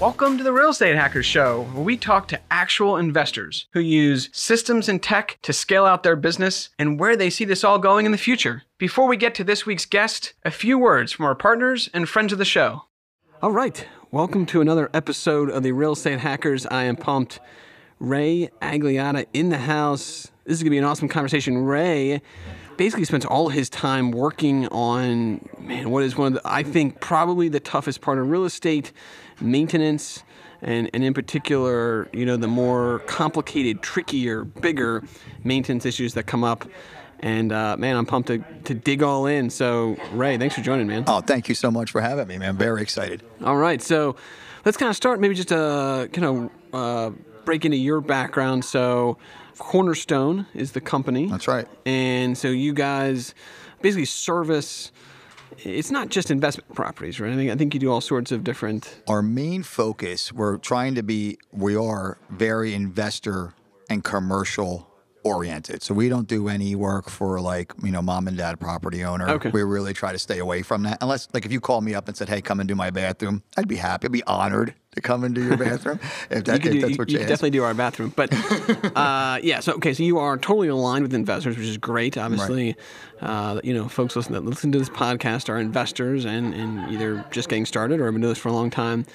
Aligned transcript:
Welcome 0.00 0.38
to 0.38 0.44
the 0.44 0.52
Real 0.52 0.70
Estate 0.70 0.96
Hackers 0.96 1.24
Show, 1.24 1.62
where 1.72 1.84
we 1.84 1.96
talk 1.96 2.26
to 2.28 2.40
actual 2.50 2.96
investors 2.96 3.66
who 3.74 3.80
use 3.80 4.28
systems 4.32 4.88
and 4.88 5.00
tech 5.00 5.38
to 5.42 5.52
scale 5.52 5.86
out 5.86 6.02
their 6.02 6.16
business 6.16 6.70
and 6.80 6.98
where 6.98 7.16
they 7.16 7.30
see 7.30 7.44
this 7.44 7.62
all 7.62 7.78
going 7.78 8.04
in 8.04 8.10
the 8.10 8.18
future. 8.18 8.64
Before 8.76 9.06
we 9.06 9.16
get 9.16 9.36
to 9.36 9.44
this 9.44 9.64
week's 9.66 9.86
guest, 9.86 10.34
a 10.44 10.50
few 10.50 10.80
words 10.80 11.12
from 11.12 11.26
our 11.26 11.36
partners 11.36 11.88
and 11.94 12.08
friends 12.08 12.32
of 12.32 12.40
the 12.40 12.44
show. 12.44 12.82
All 13.40 13.52
right, 13.52 13.86
welcome 14.10 14.46
to 14.46 14.60
another 14.60 14.90
episode 14.92 15.48
of 15.48 15.62
the 15.62 15.70
Real 15.70 15.92
Estate 15.92 16.18
Hackers. 16.18 16.66
I 16.66 16.84
am 16.84 16.96
pumped. 16.96 17.38
Ray 18.00 18.50
Agliata 18.60 19.26
in 19.32 19.50
the 19.50 19.58
house. 19.58 20.30
This 20.44 20.54
is 20.54 20.62
going 20.62 20.66
to 20.66 20.70
be 20.70 20.78
an 20.78 20.84
awesome 20.84 21.08
conversation. 21.08 21.64
Ray 21.64 22.20
basically 22.76 23.04
spends 23.04 23.24
all 23.24 23.48
his 23.48 23.70
time 23.70 24.10
working 24.10 24.66
on, 24.68 25.48
man, 25.60 25.90
what 25.90 26.02
is 26.02 26.16
one 26.16 26.28
of 26.28 26.32
the, 26.34 26.42
I 26.44 26.64
think, 26.64 27.00
probably 27.00 27.48
the 27.48 27.60
toughest 27.60 28.00
part 28.00 28.18
of 28.18 28.28
real 28.28 28.44
estate 28.44 28.92
maintenance. 29.40 30.22
And, 30.62 30.88
and 30.94 31.04
in 31.04 31.12
particular, 31.12 32.08
you 32.12 32.24
know, 32.24 32.38
the 32.38 32.48
more 32.48 33.00
complicated, 33.00 33.82
trickier, 33.82 34.44
bigger 34.44 35.04
maintenance 35.42 35.84
issues 35.84 36.14
that 36.14 36.24
come 36.24 36.42
up. 36.42 36.64
And 37.20 37.52
uh, 37.52 37.76
man, 37.76 37.96
I'm 37.96 38.06
pumped 38.06 38.28
to, 38.28 38.38
to 38.64 38.74
dig 38.74 39.02
all 39.02 39.26
in. 39.26 39.50
So, 39.50 39.96
Ray, 40.12 40.38
thanks 40.38 40.54
for 40.54 40.62
joining, 40.62 40.86
man. 40.86 41.04
Oh, 41.06 41.20
thank 41.20 41.48
you 41.48 41.54
so 41.54 41.70
much 41.70 41.90
for 41.90 42.00
having 42.00 42.28
me, 42.28 42.38
man. 42.38 42.56
Very 42.56 42.80
excited. 42.80 43.22
All 43.44 43.56
right, 43.56 43.80
so 43.82 44.16
let's 44.64 44.76
kind 44.76 44.90
of 44.90 44.96
start. 44.96 45.20
Maybe 45.20 45.34
just 45.34 45.52
uh, 45.52 46.06
kind 46.12 46.24
of 46.24 46.50
uh, 46.72 47.10
break 47.44 47.64
into 47.64 47.76
your 47.76 48.00
background. 48.00 48.64
So, 48.64 49.18
Cornerstone 49.58 50.46
is 50.54 50.72
the 50.72 50.80
company. 50.80 51.26
That's 51.26 51.46
right. 51.46 51.66
And 51.86 52.36
so 52.36 52.48
you 52.48 52.72
guys 52.72 53.34
basically 53.82 54.06
service. 54.06 54.90
It's 55.58 55.90
not 55.90 56.08
just 56.08 56.30
investment 56.30 56.74
properties, 56.74 57.20
right? 57.20 57.32
I 57.32 57.36
think 57.36 57.50
I 57.50 57.56
think 57.56 57.74
you 57.74 57.80
do 57.80 57.90
all 57.90 58.00
sorts 58.00 58.32
of 58.32 58.44
different. 58.44 59.02
Our 59.08 59.22
main 59.22 59.62
focus, 59.62 60.32
we're 60.32 60.58
trying 60.58 60.94
to 60.94 61.02
be, 61.02 61.38
we 61.52 61.76
are 61.76 62.18
very 62.30 62.74
investor 62.74 63.54
and 63.90 64.02
commercial 64.02 64.90
oriented. 65.24 65.82
So 65.82 65.94
we 65.94 66.08
don't 66.08 66.28
do 66.28 66.48
any 66.48 66.74
work 66.74 67.08
for 67.08 67.40
like, 67.40 67.72
you 67.82 67.90
know, 67.90 68.02
mom 68.02 68.28
and 68.28 68.36
dad 68.36 68.60
property 68.60 69.02
owner. 69.04 69.28
Okay. 69.30 69.50
We 69.50 69.62
really 69.62 69.94
try 69.94 70.12
to 70.12 70.18
stay 70.18 70.38
away 70.38 70.62
from 70.62 70.82
that. 70.82 70.98
Unless 71.00 71.28
like 71.32 71.46
if 71.46 71.52
you 71.52 71.60
called 71.60 71.82
me 71.82 71.94
up 71.94 72.08
and 72.08 72.16
said, 72.16 72.28
Hey, 72.28 72.40
come 72.42 72.60
and 72.60 72.68
do 72.68 72.74
my 72.74 72.90
bathroom, 72.90 73.42
I'd 73.56 73.66
be 73.66 73.76
happy. 73.76 74.06
I'd 74.06 74.12
be 74.12 74.22
honored 74.24 74.74
to 74.94 75.00
come 75.00 75.24
into 75.24 75.42
your 75.42 75.56
bathroom. 75.56 75.98
if, 76.30 76.44
that, 76.44 76.64
you 76.64 76.70
if 76.70 76.72
do, 76.72 76.80
that's 76.80 76.90
you, 76.92 76.96
what 76.96 77.10
you 77.10 77.18
you, 77.18 77.26
definitely 77.26 77.50
do 77.50 77.64
our 77.64 77.74
bathroom, 77.74 78.12
but 78.14 78.32
uh, 78.96 79.38
yeah. 79.42 79.60
So 79.60 79.74
okay, 79.74 79.94
so 79.94 80.02
you 80.02 80.18
are 80.18 80.36
totally 80.36 80.68
aligned 80.68 81.02
with 81.02 81.14
investors, 81.14 81.56
which 81.56 81.66
is 81.66 81.78
great. 81.78 82.16
Obviously, 82.16 82.76
uh, 83.20 83.60
you 83.64 83.74
know, 83.74 83.88
folks 83.88 84.16
listen 84.16 84.32
that 84.32 84.44
listen 84.44 84.72
to 84.72 84.78
this 84.78 84.88
podcast 84.88 85.48
are 85.48 85.58
investors 85.58 86.24
and 86.24 86.54
and 86.54 86.90
either 86.92 87.24
just 87.30 87.48
getting 87.48 87.66
started 87.66 88.00
or 88.00 88.06
have 88.06 88.14
been 88.14 88.22
doing 88.22 88.30
this 88.30 88.38
for 88.38 88.48
a 88.48 88.52
long 88.52 88.70
time. 88.70 89.06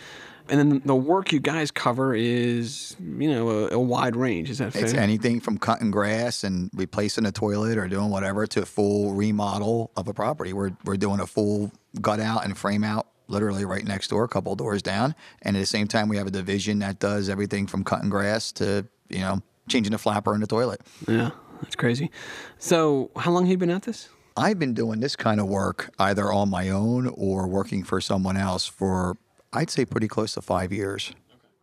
And 0.52 0.59
then 0.59 0.81
the 0.83 0.95
work 0.95 1.31
you 1.31 1.39
guys 1.39 1.69
cover 1.69 2.16
is, 2.16 2.95
you 3.00 3.30
know, 3.30 3.50
a, 3.50 3.75
a 3.75 3.80
wide 3.80 4.16
range. 4.16 4.50
Is 4.50 4.57
that 4.57 4.73
fair? 4.73 4.83
It's 4.83 4.95
anything 4.95 5.39
from 5.39 5.59
cutting 5.59 5.91
grass 5.91 6.44
and 6.44 6.72
replacing 6.73 7.27
a 7.27 7.31
toilet 7.31 7.77
or 7.77 7.88
doing 7.88 8.09
whatever 8.09 8.47
to 8.47 8.63
a 8.63 8.66
full 8.66 9.13
remodel 9.13 9.91
of 9.95 10.07
a 10.07 10.13
property. 10.13 10.53
We're, 10.53 10.72
we're 10.85 10.97
doing 10.97 11.19
a 11.19 11.27
full 11.27 11.72
gut 12.02 12.19
out 12.19 12.45
and 12.45 12.57
frame 12.57 12.83
out 12.83 13.05
literally 13.30 13.66
right 13.66 13.85
next 13.85 14.09
door, 14.09 14.23
a 14.23 14.27
couple 14.27 14.55
doors 14.55 14.81
down. 14.81 15.16
And 15.41 15.56
at 15.56 15.59
the 15.59 15.66
same 15.66 15.88
time, 15.88 16.09
we 16.09 16.17
have 16.17 16.28
a 16.28 16.31
division 16.31 16.79
that 16.79 17.00
does 17.00 17.29
everything 17.29 17.67
from 17.67 17.84
cutting 17.84 18.09
grass 18.09 18.51
to, 18.53 18.85
you 19.09 19.19
know, 19.19 19.41
changing 19.67 19.91
the 19.91 19.97
flapper 19.97 20.34
in 20.34 20.41
the 20.41 20.47
toilet. 20.47 20.81
yeah, 21.07 21.31
that's 21.62 21.75
crazy. 21.75 22.12
So, 22.57 23.12
how 23.16 23.31
long 23.31 23.44
have 23.45 23.51
you 23.51 23.57
been 23.57 23.69
at 23.69 23.84
this? 23.84 24.09
I've 24.35 24.57
been 24.57 24.73
doing 24.73 25.00
this 25.00 25.16
kind 25.16 25.39
of 25.39 25.47
work 25.47 25.94
either 26.00 26.31
on 26.31 26.50
my 26.50 26.69
own 26.69 27.07
or 27.07 27.47
working 27.47 27.84
for 27.84 28.00
someone 28.00 28.38
else 28.38 28.66
for, 28.66 29.18
I'd 29.51 29.69
say, 29.69 29.85
pretty 29.85 30.07
close 30.07 30.34
to 30.35 30.41
five 30.41 30.72
years. 30.72 31.13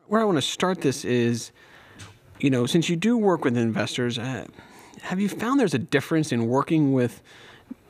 where 0.06 0.20
I 0.20 0.24
want 0.24 0.36
to 0.38 0.42
start 0.42 0.82
this 0.82 1.04
is, 1.04 1.52
you 2.38 2.50
know, 2.50 2.66
since 2.66 2.88
you 2.88 2.96
do 2.96 3.16
work 3.16 3.44
with 3.44 3.56
investors, 3.56 4.18
uh, 4.18 4.46
have 5.02 5.20
you 5.20 5.28
found 5.28 5.58
there's 5.58 5.74
a 5.74 5.78
difference 5.78 6.32
in 6.32 6.46
working 6.46 6.92
with 6.92 7.22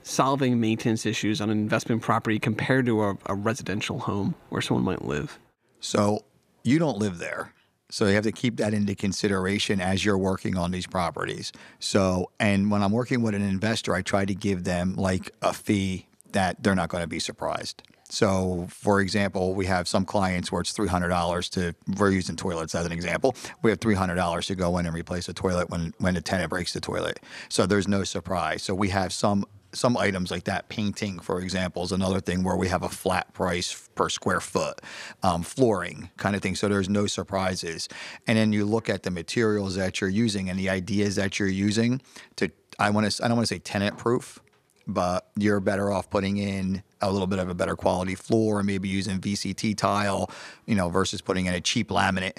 solving 0.06 0.61
maintenance 0.61 1.05
issues 1.05 1.41
on 1.41 1.50
an 1.50 1.59
investment 1.59 2.00
property 2.00 2.39
compared 2.39 2.87
to 2.87 3.03
a, 3.03 3.19
a 3.27 3.34
residential 3.34 3.99
home 3.99 4.34
where 4.50 4.62
someone 4.62 4.84
might 4.84 5.05
live? 5.05 5.39
So 5.81 6.25
you 6.62 6.78
don't 6.78 6.99
live 6.99 7.19
there. 7.19 7.53
So 7.91 8.06
you 8.06 8.15
have 8.15 8.25
to 8.25 8.33
keep 8.33 8.56
that 8.56 8.72
into 8.72 8.95
consideration 8.95 9.81
as 9.81 10.05
you're 10.05 10.19
working 10.19 10.56
on 10.56 10.71
these 10.71 10.87
properties. 10.87 11.53
So, 11.78 12.31
and 12.41 12.71
when 12.71 12.83
I'm 12.83 12.93
working 12.93 13.22
with 13.22 13.34
an 13.34 13.43
investor, 13.43 13.95
I 13.95 14.03
try 14.03 14.25
to 14.25 14.34
give 14.34 14.65
them 14.65 14.95
like 14.97 15.31
a 15.43 15.53
fee 15.53 16.06
that 16.33 16.62
they're 16.62 16.75
not 16.75 16.89
going 16.89 17.03
to 17.03 17.09
be 17.09 17.21
surprised. 17.21 17.83
So, 18.09 18.66
for 18.71 19.00
example, 19.00 19.55
we 19.55 19.66
have 19.66 19.89
some 19.89 20.05
clients 20.05 20.53
where 20.53 20.61
it's 20.61 20.72
three 20.72 20.87
hundred 20.89 21.09
dollars 21.09 21.49
to. 21.50 21.75
We're 21.99 22.11
using 22.11 22.37
toilets 22.37 22.75
as 22.77 22.87
an 22.87 22.93
example. 22.93 23.34
We 23.62 23.71
have 23.71 23.81
three 23.81 23.97
hundred 23.97 24.15
dollars 24.15 24.47
to 24.47 24.55
go 24.55 24.78
in 24.78 24.87
and 24.87 24.95
replace 24.95 25.28
a 25.28 25.33
toilet 25.33 25.71
when 25.71 25.93
when 25.99 26.16
a 26.16 26.21
tenant 26.21 26.50
breaks 26.50 26.72
the 26.72 26.81
toilet. 26.81 27.19
So 27.49 27.66
there's 27.66 27.89
no 27.89 28.05
surprise. 28.05 28.62
So 28.62 28.77
we 28.77 28.91
have 28.91 29.12
some 29.12 29.45
some 29.76 29.97
items 29.97 30.31
like 30.31 30.44
that. 30.44 30.69
Painting, 30.69 31.19
for 31.19 31.41
example, 31.41 31.82
is 31.82 31.92
another 31.92 32.20
thing 32.20 32.42
where 32.42 32.56
we 32.56 32.69
have 32.69 32.82
a 32.82 32.88
flat 32.88 33.32
price 33.32 33.88
per 33.94 34.09
square 34.09 34.41
foot. 34.41 34.81
Um, 35.22 35.42
flooring, 35.42 36.10
kind 36.16 36.34
of 36.34 36.42
thing. 36.42 36.54
So 36.54 36.69
there's 36.69 36.88
no 36.88 37.06
surprises. 37.06 37.88
And 38.26 38.36
then 38.38 38.53
you 38.53 38.65
look 38.65 38.88
at 38.88 39.03
the 39.03 39.10
materials 39.10 39.76
that 39.76 40.00
you're 40.00 40.10
using 40.10 40.50
and 40.50 40.59
the 40.59 40.70
ideas 40.70 41.16
that 41.16 41.38
you're 41.38 41.48
using 41.48 42.00
to. 42.36 42.50
I 42.78 42.91
want 42.91 43.10
to. 43.10 43.25
I 43.25 43.28
don't 43.28 43.36
want 43.36 43.48
to 43.48 43.54
say 43.54 43.59
tenant 43.59 43.97
proof 43.97 44.41
but 44.86 45.31
you're 45.36 45.60
better 45.60 45.91
off 45.91 46.09
putting 46.10 46.36
in 46.36 46.82
a 47.00 47.10
little 47.10 47.26
bit 47.26 47.38
of 47.38 47.48
a 47.48 47.54
better 47.54 47.75
quality 47.75 48.15
floor 48.15 48.62
maybe 48.62 48.88
using 48.88 49.19
VCT 49.19 49.76
tile, 49.76 50.31
you 50.65 50.75
know, 50.75 50.88
versus 50.88 51.20
putting 51.20 51.47
in 51.47 51.54
a 51.54 51.60
cheap 51.60 51.88
laminate. 51.88 52.38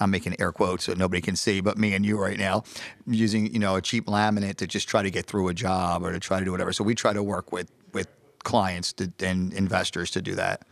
I'm 0.00 0.10
making 0.10 0.36
air 0.40 0.52
quotes 0.52 0.84
so 0.84 0.94
nobody 0.94 1.20
can 1.20 1.36
see, 1.36 1.60
but 1.60 1.78
me 1.78 1.94
and 1.94 2.04
you 2.04 2.18
right 2.18 2.38
now, 2.38 2.64
using 3.06 3.52
you 3.52 3.58
know 3.58 3.76
a 3.76 3.82
cheap 3.82 4.06
laminate 4.06 4.56
to 4.56 4.66
just 4.66 4.88
try 4.88 5.02
to 5.02 5.10
get 5.10 5.26
through 5.26 5.48
a 5.48 5.54
job 5.54 6.04
or 6.04 6.12
to 6.12 6.20
try 6.20 6.38
to 6.38 6.44
do 6.44 6.52
whatever. 6.52 6.72
So 6.72 6.84
we 6.84 6.94
try 6.94 7.12
to 7.12 7.22
work 7.22 7.52
with 7.52 7.70
with 7.92 8.08
clients 8.42 8.92
to, 8.94 9.12
and 9.20 9.52
investors 9.52 10.10
to 10.12 10.22
do 10.22 10.34
that. 10.34 10.62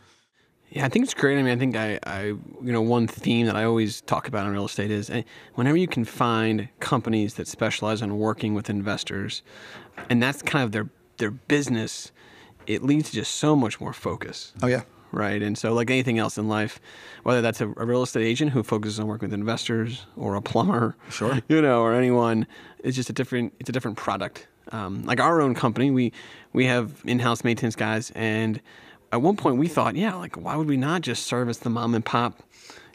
Yeah, 0.73 0.85
I 0.85 0.89
think 0.89 1.03
it's 1.03 1.13
great. 1.13 1.37
I 1.37 1.43
mean, 1.43 1.53
I 1.53 1.55
think 1.55 1.75
I, 1.75 1.99
I, 2.03 2.23
you 2.23 2.71
know, 2.71 2.81
one 2.81 3.05
theme 3.05 3.45
that 3.45 3.55
I 3.55 3.63
always 3.63 4.01
talk 4.01 4.27
about 4.27 4.47
in 4.47 4.51
real 4.53 4.65
estate 4.65 4.89
is 4.89 5.07
eh, 5.11 5.21
whenever 5.53 5.77
you 5.77 5.87
can 5.87 6.03
find 6.03 6.67
companies 6.79 7.35
that 7.35 7.47
specialize 7.47 8.01
in 8.01 8.17
working 8.17 8.55
with 8.55 8.71
investors, 8.71 9.43
and 10.09 10.21
that's 10.21 10.41
kind 10.41 10.63
of 10.63 10.71
their 10.71 10.89
their 11.17 11.29
business, 11.29 12.11
it 12.65 12.81
leads 12.81 13.11
to 13.11 13.15
just 13.15 13.35
so 13.35 13.55
much 13.55 13.79
more 13.79 13.93
focus. 13.93 14.53
Oh 14.63 14.67
yeah. 14.67 14.81
Right? 15.13 15.41
And 15.41 15.57
so, 15.57 15.73
like 15.73 15.89
anything 15.89 16.19
else 16.19 16.37
in 16.37 16.47
life, 16.49 16.81
whether 17.23 17.41
that's 17.41 17.61
a, 17.61 17.67
a 17.77 17.85
real 17.85 18.03
estate 18.03 18.25
agent 18.25 18.51
who 18.51 18.63
focuses 18.63 18.99
on 18.99 19.07
working 19.07 19.29
with 19.29 19.33
investors, 19.33 20.05
or 20.17 20.35
a 20.35 20.41
plumber, 20.41 20.95
Sure. 21.09 21.39
you 21.47 21.61
know, 21.61 21.81
or 21.81 21.93
anyone, 21.93 22.47
it's 22.83 22.95
just 22.95 23.09
a 23.09 23.13
different. 23.13 23.53
It's 23.59 23.69
a 23.69 23.73
different 23.73 23.97
product. 23.97 24.47
Um, 24.71 25.03
like 25.05 25.19
our 25.19 25.41
own 25.41 25.53
company, 25.55 25.91
we 25.91 26.11
we 26.53 26.65
have 26.65 27.01
in-house 27.05 27.43
maintenance 27.43 27.75
guys, 27.75 28.11
and 28.15 28.59
at 29.11 29.21
one 29.21 29.35
point 29.37 29.57
we 29.57 29.67
thought, 29.67 29.95
yeah, 29.95 30.15
like 30.15 30.35
why 30.35 30.55
would 30.55 30.67
we 30.67 30.77
not 30.77 31.01
just 31.01 31.25
service 31.27 31.57
the 31.59 31.69
mom 31.69 31.93
and 31.95 32.03
pop? 32.03 32.41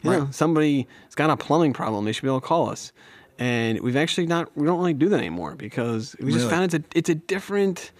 You 0.03 0.11
know, 0.11 0.19
Right. 0.21 0.33
somebody's 0.35 0.85
got 1.15 1.29
a 1.29 1.37
plumbing 1.37 1.73
problem, 1.73 2.05
they 2.05 2.11
should 2.11 2.21
be 2.23 2.27
able 2.29 2.39
to 2.41 2.47
call 2.47 2.69
us. 2.69 2.91
And 3.37 3.79
we've 3.81 3.95
actually 3.95 4.27
not. 4.27 4.49
We 4.57 4.65
don't 4.65 4.79
really 4.79 4.93
do 4.93 5.07
that 5.09 5.17
anymore 5.17 5.55
because 5.55 6.15
we 6.19 6.33
just 6.33 6.49
found 6.49 6.65
it's 6.65 6.73
a 6.73 6.83
it's 6.97 7.09
a 7.09 7.15
different. 7.15 7.91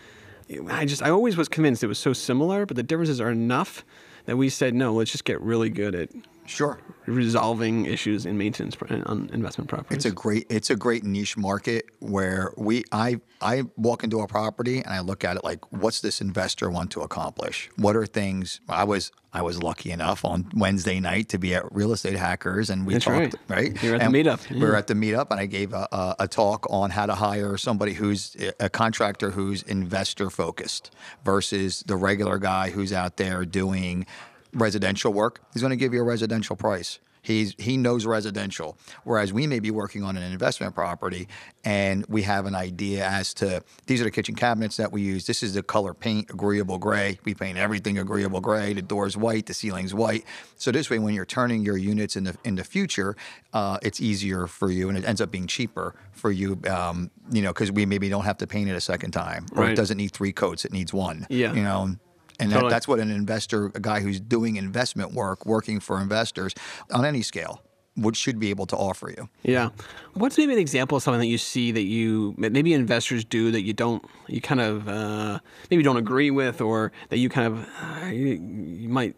I 0.70 0.86
just 0.86 1.02
I 1.04 1.12
always 1.12 1.38
was 1.38 1.48
convinced 1.48 1.84
it 1.84 1.88
was 1.88 2.00
so 2.00 2.12
similar, 2.12 2.66
but 2.66 2.76
the 2.76 2.84
differences 2.84 3.22
are 3.22 3.30
enough 3.30 3.86
that 4.26 4.38
we 4.38 4.50
said 4.50 4.74
no. 4.74 4.94
Let's 4.94 5.12
just 5.12 5.26
get 5.26 5.42
really 5.42 5.70
good 5.70 5.96
at 5.96 6.10
Sure. 6.50 6.80
resolving 7.06 7.86
issues 7.86 8.26
in 8.26 8.38
maintenance 8.38 8.76
on 9.06 9.30
investment 9.32 9.70
properties. 9.70 9.98
It's 9.98 10.06
a 10.06 10.12
great 10.12 10.46
it's 10.50 10.70
a 10.70 10.76
great 10.76 11.04
niche 11.04 11.38
market 11.38 11.86
where 12.00 12.52
we 12.58 12.84
I 12.92 13.20
I 13.42 13.64
walk 13.78 14.04
into 14.04 14.20
a 14.20 14.28
property 14.28 14.78
and 14.80 14.90
I 14.94 15.00
look 15.02 15.24
at 15.24 15.38
it 15.38 15.44
like 15.44 15.72
what's 15.72 16.02
this 16.02 16.22
investor 16.22 16.70
want 16.70 16.92
to 16.92 17.02
accomplish? 17.02 17.70
What 17.78 17.96
are 17.96 18.06
things 18.06 18.62
I 18.68 18.84
was 18.84 19.12
I 19.32 19.44
was 19.44 19.62
lucky 19.62 19.92
enough 19.92 20.26
on 20.26 20.50
Wednesday 20.56 21.00
night 21.00 21.30
to 21.30 21.38
be 21.38 21.54
at 21.54 21.72
Real 21.72 21.92
Estate 21.94 22.18
Hackers 22.18 22.70
and 22.72 22.86
we 22.88 22.94
That's 22.94 23.06
talked 23.06 23.36
right. 23.48 23.58
right. 23.74 23.84
You 23.84 23.90
were 23.92 23.96
at 23.98 24.00
the 24.00 24.06
And 24.06 24.14
meetup, 24.16 24.50
We 24.50 24.60
were 24.60 24.72
yeah. 24.72 24.78
at 24.80 24.88
the 24.88 24.96
meetup 24.96 25.28
and 25.32 25.40
I 25.40 25.46
gave 25.46 25.72
a, 25.74 25.88
a, 25.92 26.16
a 26.22 26.28
talk 26.28 26.66
on 26.70 26.90
how 26.90 27.06
to 27.06 27.14
hire 27.16 27.58
somebody 27.58 27.94
who's 27.94 28.36
a 28.60 28.70
contractor 28.70 29.32
who's 29.32 29.62
investor 29.64 30.30
focused 30.32 30.90
versus 31.24 31.84
the 31.86 31.96
regular 31.96 32.40
guy 32.40 32.72
who's 32.72 32.92
out 32.92 33.18
there 33.18 33.46
doing 33.46 34.08
residential 34.54 35.14
work. 35.14 35.42
He's 35.54 35.62
going 35.62 35.72
to 35.72 35.78
give 35.78 35.94
you 35.94 36.02
a 36.02 36.04
residential 36.04 36.56
price. 36.56 37.00
He's 37.22 37.54
he 37.58 37.76
knows 37.76 38.06
residential, 38.06 38.78
whereas 39.04 39.34
we 39.34 39.46
may 39.46 39.60
be 39.60 39.72
working 39.72 40.04
on 40.06 40.16
an 40.16 40.24
investment 40.32 40.74
property 40.74 41.28
and 41.66 42.06
we 42.08 42.22
have 42.22 42.46
an 42.46 42.56
idea 42.56 43.06
as 43.06 43.34
to 43.36 43.62
these 43.88 44.00
are 44.00 44.06
the 44.06 44.10
kitchen 44.12 44.36
cabinets 44.36 44.78
that 44.78 44.94
we 44.94 45.02
use. 45.02 45.28
This 45.28 45.44
is 45.44 45.54
the 45.54 45.62
color 45.62 45.94
paint, 45.94 46.30
agreeable 46.30 46.78
gray. 46.78 47.20
We 47.26 47.34
paint 47.36 47.58
everything 47.58 47.98
agreeable 47.98 48.40
gray. 48.40 48.72
The 48.72 48.82
door's 48.82 49.18
white, 49.18 49.48
the 49.48 49.54
ceiling's 49.54 49.94
white. 49.94 50.24
So 50.56 50.72
this 50.72 50.90
way, 50.90 50.98
when 50.98 51.14
you're 51.14 51.26
turning 51.26 51.62
your 51.62 51.78
units 51.78 52.16
in 52.16 52.24
the 52.24 52.38
in 52.46 52.56
the 52.56 52.64
future, 52.64 53.18
uh, 53.52 53.80
it's 53.82 54.00
easier 54.00 54.48
for 54.48 54.72
you, 54.72 54.88
and 54.88 54.98
it 54.98 55.04
ends 55.04 55.20
up 55.20 55.30
being 55.30 55.46
cheaper 55.46 55.96
for 56.14 56.32
you. 56.32 56.58
Um, 56.70 57.12
you 57.34 57.42
know, 57.42 57.52
because 57.52 57.70
we 57.70 57.86
maybe 57.86 58.08
don't 58.08 58.24
have 58.24 58.38
to 58.38 58.48
paint 58.48 58.70
it 58.70 58.76
a 58.76 58.82
second 58.82 59.12
time, 59.12 59.46
or 59.54 59.64
Right. 59.64 59.72
it 59.72 59.76
doesn't 59.76 59.98
need 59.98 60.14
three 60.14 60.32
coats; 60.32 60.64
it 60.64 60.72
needs 60.72 60.94
one. 60.94 61.28
Yeah. 61.30 61.52
you 61.54 61.64
know. 61.64 61.98
And 62.40 62.52
Totally. 62.52 62.70
that, 62.70 62.76
that's 62.76 62.88
what 62.88 63.00
an 63.00 63.12
investor, 63.12 63.68
a 63.76 63.80
guy 63.80 64.00
who's 64.00 64.20
doing 64.20 64.56
investment 64.56 65.14
work, 65.14 65.46
working 65.46 65.80
for 65.80 66.00
investors 66.02 66.56
on 66.92 67.06
any 67.06 67.22
scale, 67.22 67.62
would 67.98 68.16
should 68.16 68.40
be 68.40 68.50
able 68.50 68.66
to 68.68 68.78
offer 68.78 69.10
you. 69.10 69.30
Yeah. 69.44 69.70
What's 70.14 70.38
maybe 70.38 70.54
an 70.54 70.60
example 70.60 70.98
of 70.98 71.04
something 71.04 71.20
that 71.20 71.28
you 71.28 71.38
see 71.38 71.72
that 71.72 71.84
you 71.84 72.34
maybe 72.38 72.74
investors 72.74 73.24
do 73.26 73.52
that 73.52 73.64
you 73.64 73.74
don't 73.74 74.04
you 74.28 74.42
kind 74.42 74.62
of 74.62 74.88
uh, 74.88 75.40
maybe 75.70 75.84
don't 75.84 75.98
agree 75.98 76.32
with 76.32 76.62
or 76.62 76.92
that 77.10 77.18
you 77.18 77.30
kind 77.30 77.48
of 77.48 77.68
uh, 77.82 78.06
you, 78.08 78.28
you 78.28 78.90
might 78.90 79.16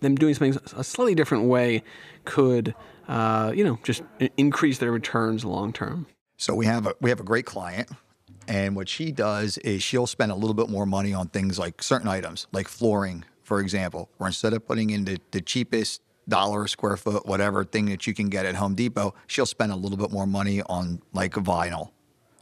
them 0.00 0.14
doing 0.14 0.34
something 0.34 0.58
a 0.76 0.84
slightly 0.84 1.14
different 1.14 1.44
way 1.44 1.82
could 2.24 2.74
uh, 3.08 3.52
you 3.54 3.64
know 3.64 3.78
just 3.82 4.02
increase 4.36 4.78
their 4.78 4.92
returns 4.92 5.44
long 5.44 5.72
term. 5.72 6.06
So 6.36 6.54
we 6.54 6.66
have 6.66 6.86
a 6.86 6.94
we 7.00 7.10
have 7.10 7.20
a 7.20 7.24
great 7.24 7.46
client, 7.46 7.90
and 8.48 8.76
what 8.76 8.88
she 8.88 9.12
does 9.12 9.58
is 9.58 9.82
she'll 9.82 10.06
spend 10.06 10.32
a 10.32 10.34
little 10.34 10.54
bit 10.54 10.68
more 10.68 10.86
money 10.86 11.12
on 11.12 11.28
things 11.28 11.58
like 11.58 11.82
certain 11.82 12.08
items, 12.08 12.46
like 12.52 12.68
flooring, 12.68 13.24
for 13.42 13.60
example, 13.60 14.10
where 14.18 14.28
instead 14.28 14.52
of 14.52 14.66
putting 14.66 14.90
in 14.90 15.04
the, 15.04 15.18
the 15.30 15.40
cheapest 15.40 16.02
dollar 16.28 16.66
square 16.66 16.96
foot, 16.96 17.26
whatever 17.26 17.64
thing 17.64 17.86
that 17.86 18.06
you 18.06 18.14
can 18.14 18.28
get 18.28 18.46
at 18.46 18.54
Home 18.56 18.74
Depot, 18.74 19.14
she'll 19.26 19.46
spend 19.46 19.72
a 19.72 19.76
little 19.76 19.98
bit 19.98 20.10
more 20.10 20.26
money 20.26 20.62
on 20.62 21.00
like 21.12 21.32
vinyl 21.34 21.90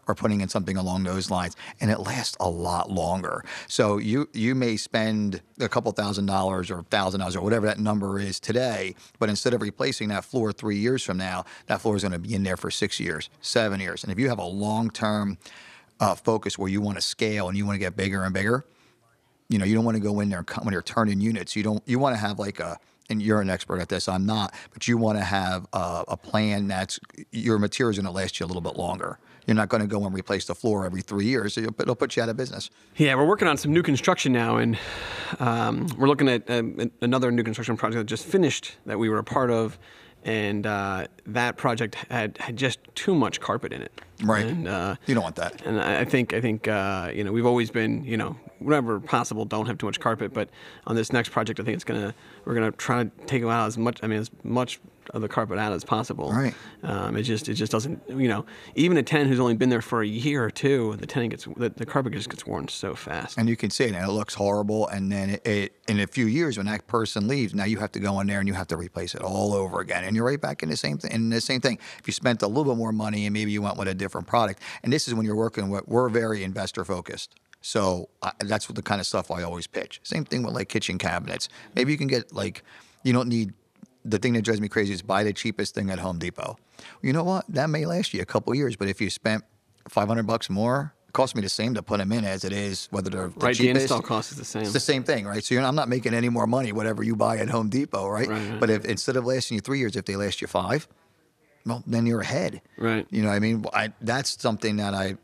or 0.08 0.14
putting 0.14 0.40
in 0.40 0.48
something 0.48 0.76
along 0.76 1.04
those 1.04 1.30
lines, 1.30 1.56
and 1.80 1.90
it 1.90 2.00
lasts 2.00 2.36
a 2.40 2.48
lot 2.48 2.90
longer. 2.90 3.44
So 3.68 3.98
you 3.98 4.28
you 4.32 4.54
may 4.54 4.76
spend 4.76 5.42
a 5.60 5.68
couple 5.68 5.92
thousand 5.92 6.26
dollars 6.26 6.70
or 6.70 6.82
thousand 6.84 7.20
dollars 7.20 7.36
or 7.36 7.42
whatever 7.42 7.66
that 7.66 7.78
number 7.78 8.18
is 8.18 8.40
today, 8.40 8.94
but 9.18 9.28
instead 9.28 9.54
of 9.54 9.62
replacing 9.62 10.08
that 10.08 10.24
floor 10.24 10.52
three 10.52 10.76
years 10.78 11.02
from 11.02 11.18
now, 11.18 11.44
that 11.66 11.80
floor 11.80 11.96
is 11.96 12.02
going 12.02 12.12
to 12.12 12.18
be 12.18 12.34
in 12.34 12.42
there 12.42 12.56
for 12.56 12.70
six 12.70 12.98
years, 12.98 13.30
seven 13.40 13.80
years, 13.80 14.02
and 14.02 14.12
if 14.12 14.18
you 14.18 14.28
have 14.28 14.38
a 14.38 14.44
long 14.44 14.90
term 14.90 15.38
uh, 16.02 16.16
focus 16.16 16.58
where 16.58 16.68
you 16.68 16.80
want 16.80 16.98
to 16.98 17.02
scale 17.02 17.48
and 17.48 17.56
you 17.56 17.64
want 17.64 17.76
to 17.76 17.78
get 17.78 17.96
bigger 17.96 18.24
and 18.24 18.34
bigger, 18.34 18.66
you 19.48 19.58
know, 19.58 19.64
you 19.64 19.74
don't 19.74 19.84
want 19.84 19.96
to 19.96 20.02
go 20.02 20.18
in 20.20 20.28
there 20.28 20.40
and 20.40 20.64
when 20.64 20.72
you're 20.72 20.82
turning 20.82 21.20
units. 21.20 21.54
You 21.54 21.62
don't. 21.62 21.82
You 21.86 21.98
want 21.98 22.14
to 22.16 22.20
have 22.20 22.38
like 22.38 22.58
a, 22.58 22.76
and 23.08 23.22
you're 23.22 23.40
an 23.40 23.50
expert 23.50 23.80
at 23.80 23.88
this. 23.88 24.08
I'm 24.08 24.26
not, 24.26 24.52
but 24.72 24.88
you 24.88 24.98
want 24.98 25.18
to 25.18 25.24
have 25.24 25.66
a, 25.72 26.04
a 26.08 26.16
plan 26.16 26.66
that's 26.66 26.98
your 27.30 27.58
material 27.58 27.90
is 27.90 27.98
going 27.98 28.06
to 28.06 28.12
last 28.12 28.40
you 28.40 28.46
a 28.46 28.48
little 28.48 28.62
bit 28.62 28.76
longer. 28.76 29.18
You're 29.46 29.56
not 29.56 29.68
going 29.68 29.80
to 29.82 29.86
go 29.86 30.04
and 30.04 30.14
replace 30.14 30.46
the 30.46 30.54
floor 30.54 30.86
every 30.86 31.02
three 31.02 31.26
years. 31.26 31.58
It'll, 31.58 31.74
it'll 31.80 31.96
put 31.96 32.16
you 32.16 32.22
out 32.22 32.28
of 32.28 32.36
business. 32.36 32.70
Yeah, 32.96 33.14
we're 33.14 33.26
working 33.26 33.48
on 33.48 33.56
some 33.56 33.72
new 33.72 33.82
construction 33.82 34.32
now, 34.32 34.56
and 34.56 34.78
um, 35.38 35.88
we're 35.98 36.08
looking 36.08 36.28
at 36.28 36.48
um, 36.50 36.90
another 37.00 37.30
new 37.30 37.42
construction 37.42 37.76
project 37.76 37.98
that 37.98 38.06
just 38.06 38.24
finished 38.24 38.76
that 38.86 38.98
we 38.98 39.08
were 39.08 39.18
a 39.18 39.24
part 39.24 39.50
of, 39.50 39.78
and 40.24 40.66
uh, 40.66 41.06
that 41.26 41.56
project 41.56 41.96
had, 42.10 42.38
had 42.38 42.56
just 42.56 42.78
too 42.94 43.14
much 43.14 43.40
carpet 43.40 43.72
in 43.72 43.82
it. 43.82 44.00
Right. 44.22 44.46
And, 44.46 44.68
uh, 44.68 44.96
You 45.06 45.14
don't 45.14 45.24
want 45.24 45.36
that. 45.36 45.62
and 45.66 45.80
I 45.80 46.04
think 46.04 46.32
I 46.32 46.40
think 46.40 46.68
uh, 46.68 47.10
you 47.14 47.24
know 47.24 47.32
we've 47.32 47.46
always 47.46 47.70
been 47.70 48.04
you 48.04 48.16
know 48.16 48.36
whenever 48.60 49.00
possible 49.00 49.44
don't 49.44 49.66
have 49.66 49.78
too 49.78 49.86
much 49.86 49.98
carpet, 49.98 50.32
but 50.32 50.48
on 50.86 50.94
this 50.94 51.12
next 51.12 51.30
project 51.30 51.58
I 51.58 51.64
think 51.64 51.74
it's 51.74 51.84
gonna 51.84 52.14
we're 52.44 52.54
gonna 52.54 52.70
try 52.72 53.04
to 53.04 53.10
take 53.26 53.42
out 53.42 53.66
as 53.66 53.76
much 53.76 53.98
I 54.02 54.06
mean 54.06 54.20
as 54.20 54.30
much 54.44 54.78
of 55.10 55.22
the 55.22 55.28
carpet 55.28 55.58
out 55.58 55.72
as 55.72 55.84
possible. 55.84 56.32
Right. 56.32 56.54
Um, 56.82 57.16
it 57.16 57.22
just 57.22 57.48
it 57.48 57.54
just 57.54 57.72
doesn't 57.72 58.00
you 58.08 58.28
know 58.28 58.44
even 58.74 58.96
a 58.96 59.02
tenant 59.02 59.30
who's 59.30 59.40
only 59.40 59.54
been 59.54 59.68
there 59.68 59.82
for 59.82 60.02
a 60.02 60.06
year 60.06 60.44
or 60.44 60.50
two 60.50 60.96
the 60.96 61.06
tenant 61.06 61.30
gets 61.30 61.44
the, 61.56 61.70
the 61.70 61.86
carpet 61.86 62.12
just 62.12 62.30
gets 62.30 62.46
worn 62.46 62.68
so 62.68 62.94
fast. 62.94 63.38
And 63.38 63.48
you 63.48 63.56
can 63.56 63.70
see 63.70 63.84
it, 63.84 63.94
and 63.94 64.04
it 64.04 64.12
looks 64.12 64.34
horrible. 64.34 64.88
And 64.88 65.10
then 65.10 65.30
it, 65.30 65.46
it, 65.46 65.72
in 65.88 66.00
a 66.00 66.06
few 66.06 66.26
years, 66.26 66.56
when 66.56 66.66
that 66.66 66.86
person 66.86 67.28
leaves, 67.28 67.54
now 67.54 67.64
you 67.64 67.78
have 67.78 67.92
to 67.92 68.00
go 68.00 68.20
in 68.20 68.26
there 68.26 68.38
and 68.38 68.48
you 68.48 68.54
have 68.54 68.68
to 68.68 68.76
replace 68.76 69.14
it 69.14 69.22
all 69.22 69.54
over 69.54 69.80
again, 69.80 70.04
and 70.04 70.16
you're 70.16 70.24
right 70.24 70.40
back 70.40 70.62
in 70.62 70.68
the 70.68 70.76
same 70.76 70.98
thing. 70.98 71.10
In 71.12 71.30
the 71.30 71.40
same 71.40 71.60
thing, 71.60 71.78
if 71.98 72.06
you 72.06 72.12
spent 72.12 72.42
a 72.42 72.46
little 72.46 72.64
bit 72.64 72.76
more 72.76 72.92
money 72.92 73.26
and 73.26 73.32
maybe 73.32 73.52
you 73.52 73.62
went 73.62 73.76
with 73.76 73.88
a 73.88 73.94
different 73.94 74.26
product, 74.26 74.60
and 74.82 74.92
this 74.92 75.08
is 75.08 75.14
when 75.14 75.26
you're 75.26 75.36
working 75.36 75.70
with, 75.70 75.86
we're 75.86 76.08
very 76.08 76.44
investor 76.44 76.84
focused. 76.84 77.34
So 77.60 78.08
I, 78.22 78.32
that's 78.40 78.68
what 78.68 78.76
the 78.76 78.82
kind 78.82 79.00
of 79.00 79.06
stuff 79.06 79.30
I 79.30 79.42
always 79.42 79.66
pitch. 79.66 80.00
Same 80.02 80.24
thing 80.24 80.42
with 80.42 80.54
like 80.54 80.68
kitchen 80.68 80.98
cabinets. 80.98 81.48
Maybe 81.74 81.92
you 81.92 81.98
can 81.98 82.08
get 82.08 82.32
like, 82.32 82.62
you 83.04 83.12
don't 83.12 83.28
need. 83.28 83.54
The 84.04 84.18
thing 84.18 84.32
that 84.34 84.42
drives 84.42 84.60
me 84.60 84.68
crazy 84.68 84.92
is 84.92 85.02
buy 85.02 85.22
the 85.24 85.32
cheapest 85.32 85.74
thing 85.74 85.90
at 85.90 85.98
Home 85.98 86.18
Depot. 86.18 86.56
You 87.02 87.12
know 87.12 87.24
what? 87.24 87.44
That 87.48 87.70
may 87.70 87.86
last 87.86 88.12
you 88.12 88.20
a 88.20 88.24
couple 88.24 88.54
years, 88.54 88.76
but 88.76 88.88
if 88.88 89.00
you 89.00 89.10
spent 89.10 89.44
500 89.88 90.26
bucks 90.26 90.50
more, 90.50 90.92
it 91.06 91.12
costs 91.12 91.36
me 91.36 91.42
the 91.42 91.48
same 91.48 91.74
to 91.74 91.82
put 91.82 91.98
them 91.98 92.10
in 92.10 92.24
as 92.24 92.44
it 92.44 92.52
is 92.52 92.88
whether 92.90 93.10
they're 93.10 93.28
the 93.28 93.46
right, 93.46 93.56
the 93.56 93.64
cheapest. 93.64 93.82
install 93.84 94.02
cost 94.02 94.32
is 94.32 94.38
the 94.38 94.44
same. 94.44 94.62
It's 94.62 94.72
the 94.72 94.80
same 94.80 95.04
thing, 95.04 95.26
right? 95.26 95.44
So 95.44 95.54
you're, 95.54 95.62
I'm 95.62 95.74
not 95.74 95.88
making 95.88 96.14
any 96.14 96.28
more 96.28 96.46
money 96.46 96.72
whatever 96.72 97.02
you 97.02 97.14
buy 97.14 97.38
at 97.38 97.48
Home 97.50 97.68
Depot, 97.68 98.08
right? 98.08 98.28
Right, 98.28 98.50
right. 98.50 98.60
But 98.60 98.70
if 98.70 98.84
instead 98.84 99.16
of 99.16 99.24
lasting 99.24 99.56
you 99.56 99.60
three 99.60 99.78
years, 99.78 99.94
if 99.96 100.04
they 100.04 100.16
last 100.16 100.40
you 100.40 100.48
five, 100.48 100.88
well, 101.64 101.84
then 101.86 102.06
you're 102.06 102.22
ahead. 102.22 102.60
Right. 102.76 103.06
You 103.10 103.22
know 103.22 103.28
what 103.28 103.34
I 103.34 103.38
mean? 103.38 103.64
I, 103.72 103.92
that's 104.00 104.40
something 104.40 104.76
that 104.76 104.94
I 104.94 105.16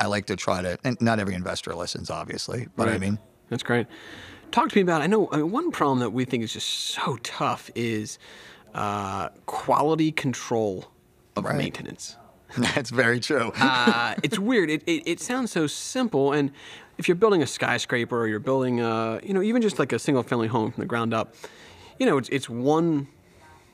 I 0.00 0.06
like 0.06 0.26
to 0.26 0.36
try 0.36 0.62
to. 0.62 0.78
And 0.84 1.00
not 1.00 1.18
every 1.20 1.34
investor 1.34 1.74
listens, 1.74 2.10
obviously, 2.10 2.68
but 2.76 2.88
I 2.88 2.98
mean, 2.98 3.18
That's 3.48 3.62
great. 3.62 3.86
Talk 4.54 4.68
to 4.68 4.76
me 4.76 4.82
about. 4.82 5.02
I 5.02 5.08
know 5.08 5.28
I 5.32 5.38
mean, 5.38 5.50
one 5.50 5.72
problem 5.72 5.98
that 5.98 6.10
we 6.10 6.24
think 6.24 6.44
is 6.44 6.52
just 6.52 6.68
so 6.68 7.16
tough 7.24 7.72
is 7.74 8.20
uh, 8.72 9.30
quality 9.46 10.12
control 10.12 10.92
of 11.34 11.44
Right. 11.44 11.56
maintenance. 11.56 12.16
that's 12.56 12.90
very 12.90 13.18
true. 13.18 13.50
uh, 13.56 14.14
it's 14.22 14.38
weird. 14.38 14.70
It, 14.70 14.84
it, 14.86 15.02
it 15.06 15.20
sounds 15.20 15.50
so 15.50 15.66
simple, 15.66 16.32
and 16.32 16.52
if 16.98 17.08
you're 17.08 17.16
building 17.16 17.42
a 17.42 17.48
skyscraper 17.48 18.16
or 18.16 18.28
you're 18.28 18.38
building, 18.38 18.80
a, 18.80 19.18
you 19.24 19.34
know, 19.34 19.42
even 19.42 19.60
just 19.60 19.80
like 19.80 19.92
a 19.92 19.98
single-family 19.98 20.46
home 20.46 20.70
from 20.70 20.82
the 20.82 20.86
ground 20.86 21.12
up, 21.12 21.34
you 21.98 22.06
know, 22.06 22.16
it's 22.16 22.28
it's 22.28 22.48
one 22.48 23.08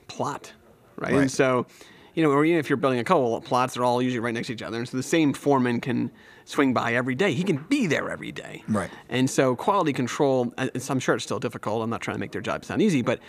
plot, 0.08 0.54
right? 0.96 1.12
And 1.12 1.30
so, 1.30 1.66
you 2.14 2.22
know, 2.22 2.30
or 2.30 2.44
even 2.44 2.58
if 2.58 2.68
you're 2.68 2.76
building 2.76 2.98
a 3.00 3.04
couple 3.04 3.36
of 3.36 3.44
plots, 3.44 3.74
they're 3.74 3.84
all 3.84 4.00
usually 4.02 4.20
right 4.20 4.34
next 4.34 4.48
to 4.48 4.52
each 4.52 4.62
other, 4.62 4.78
and 4.78 4.88
so 4.88 4.96
the 4.96 5.02
same 5.02 5.32
foreman 5.32 5.80
can 5.80 6.10
swing 6.44 6.72
by 6.74 6.94
every 6.94 7.14
day. 7.14 7.32
He 7.32 7.44
can 7.44 7.58
be 7.68 7.86
there 7.86 8.10
every 8.10 8.32
day, 8.32 8.64
Right. 8.68 8.90
And 9.08 9.30
so, 9.30 9.54
quality 9.54 9.92
control. 9.92 10.52
uh, 10.58 10.68
I'm 10.88 10.98
sure 10.98 11.14
it's 11.14 11.24
still 11.24 11.38
difficult. 11.38 11.82
I'm 11.82 11.90
not 11.90 12.00
trying 12.00 12.16
to 12.16 12.20
make 12.20 12.32
their 12.32 12.40
job 12.40 12.64
sound 12.64 12.82
easy, 12.82 13.02
but 13.02 13.20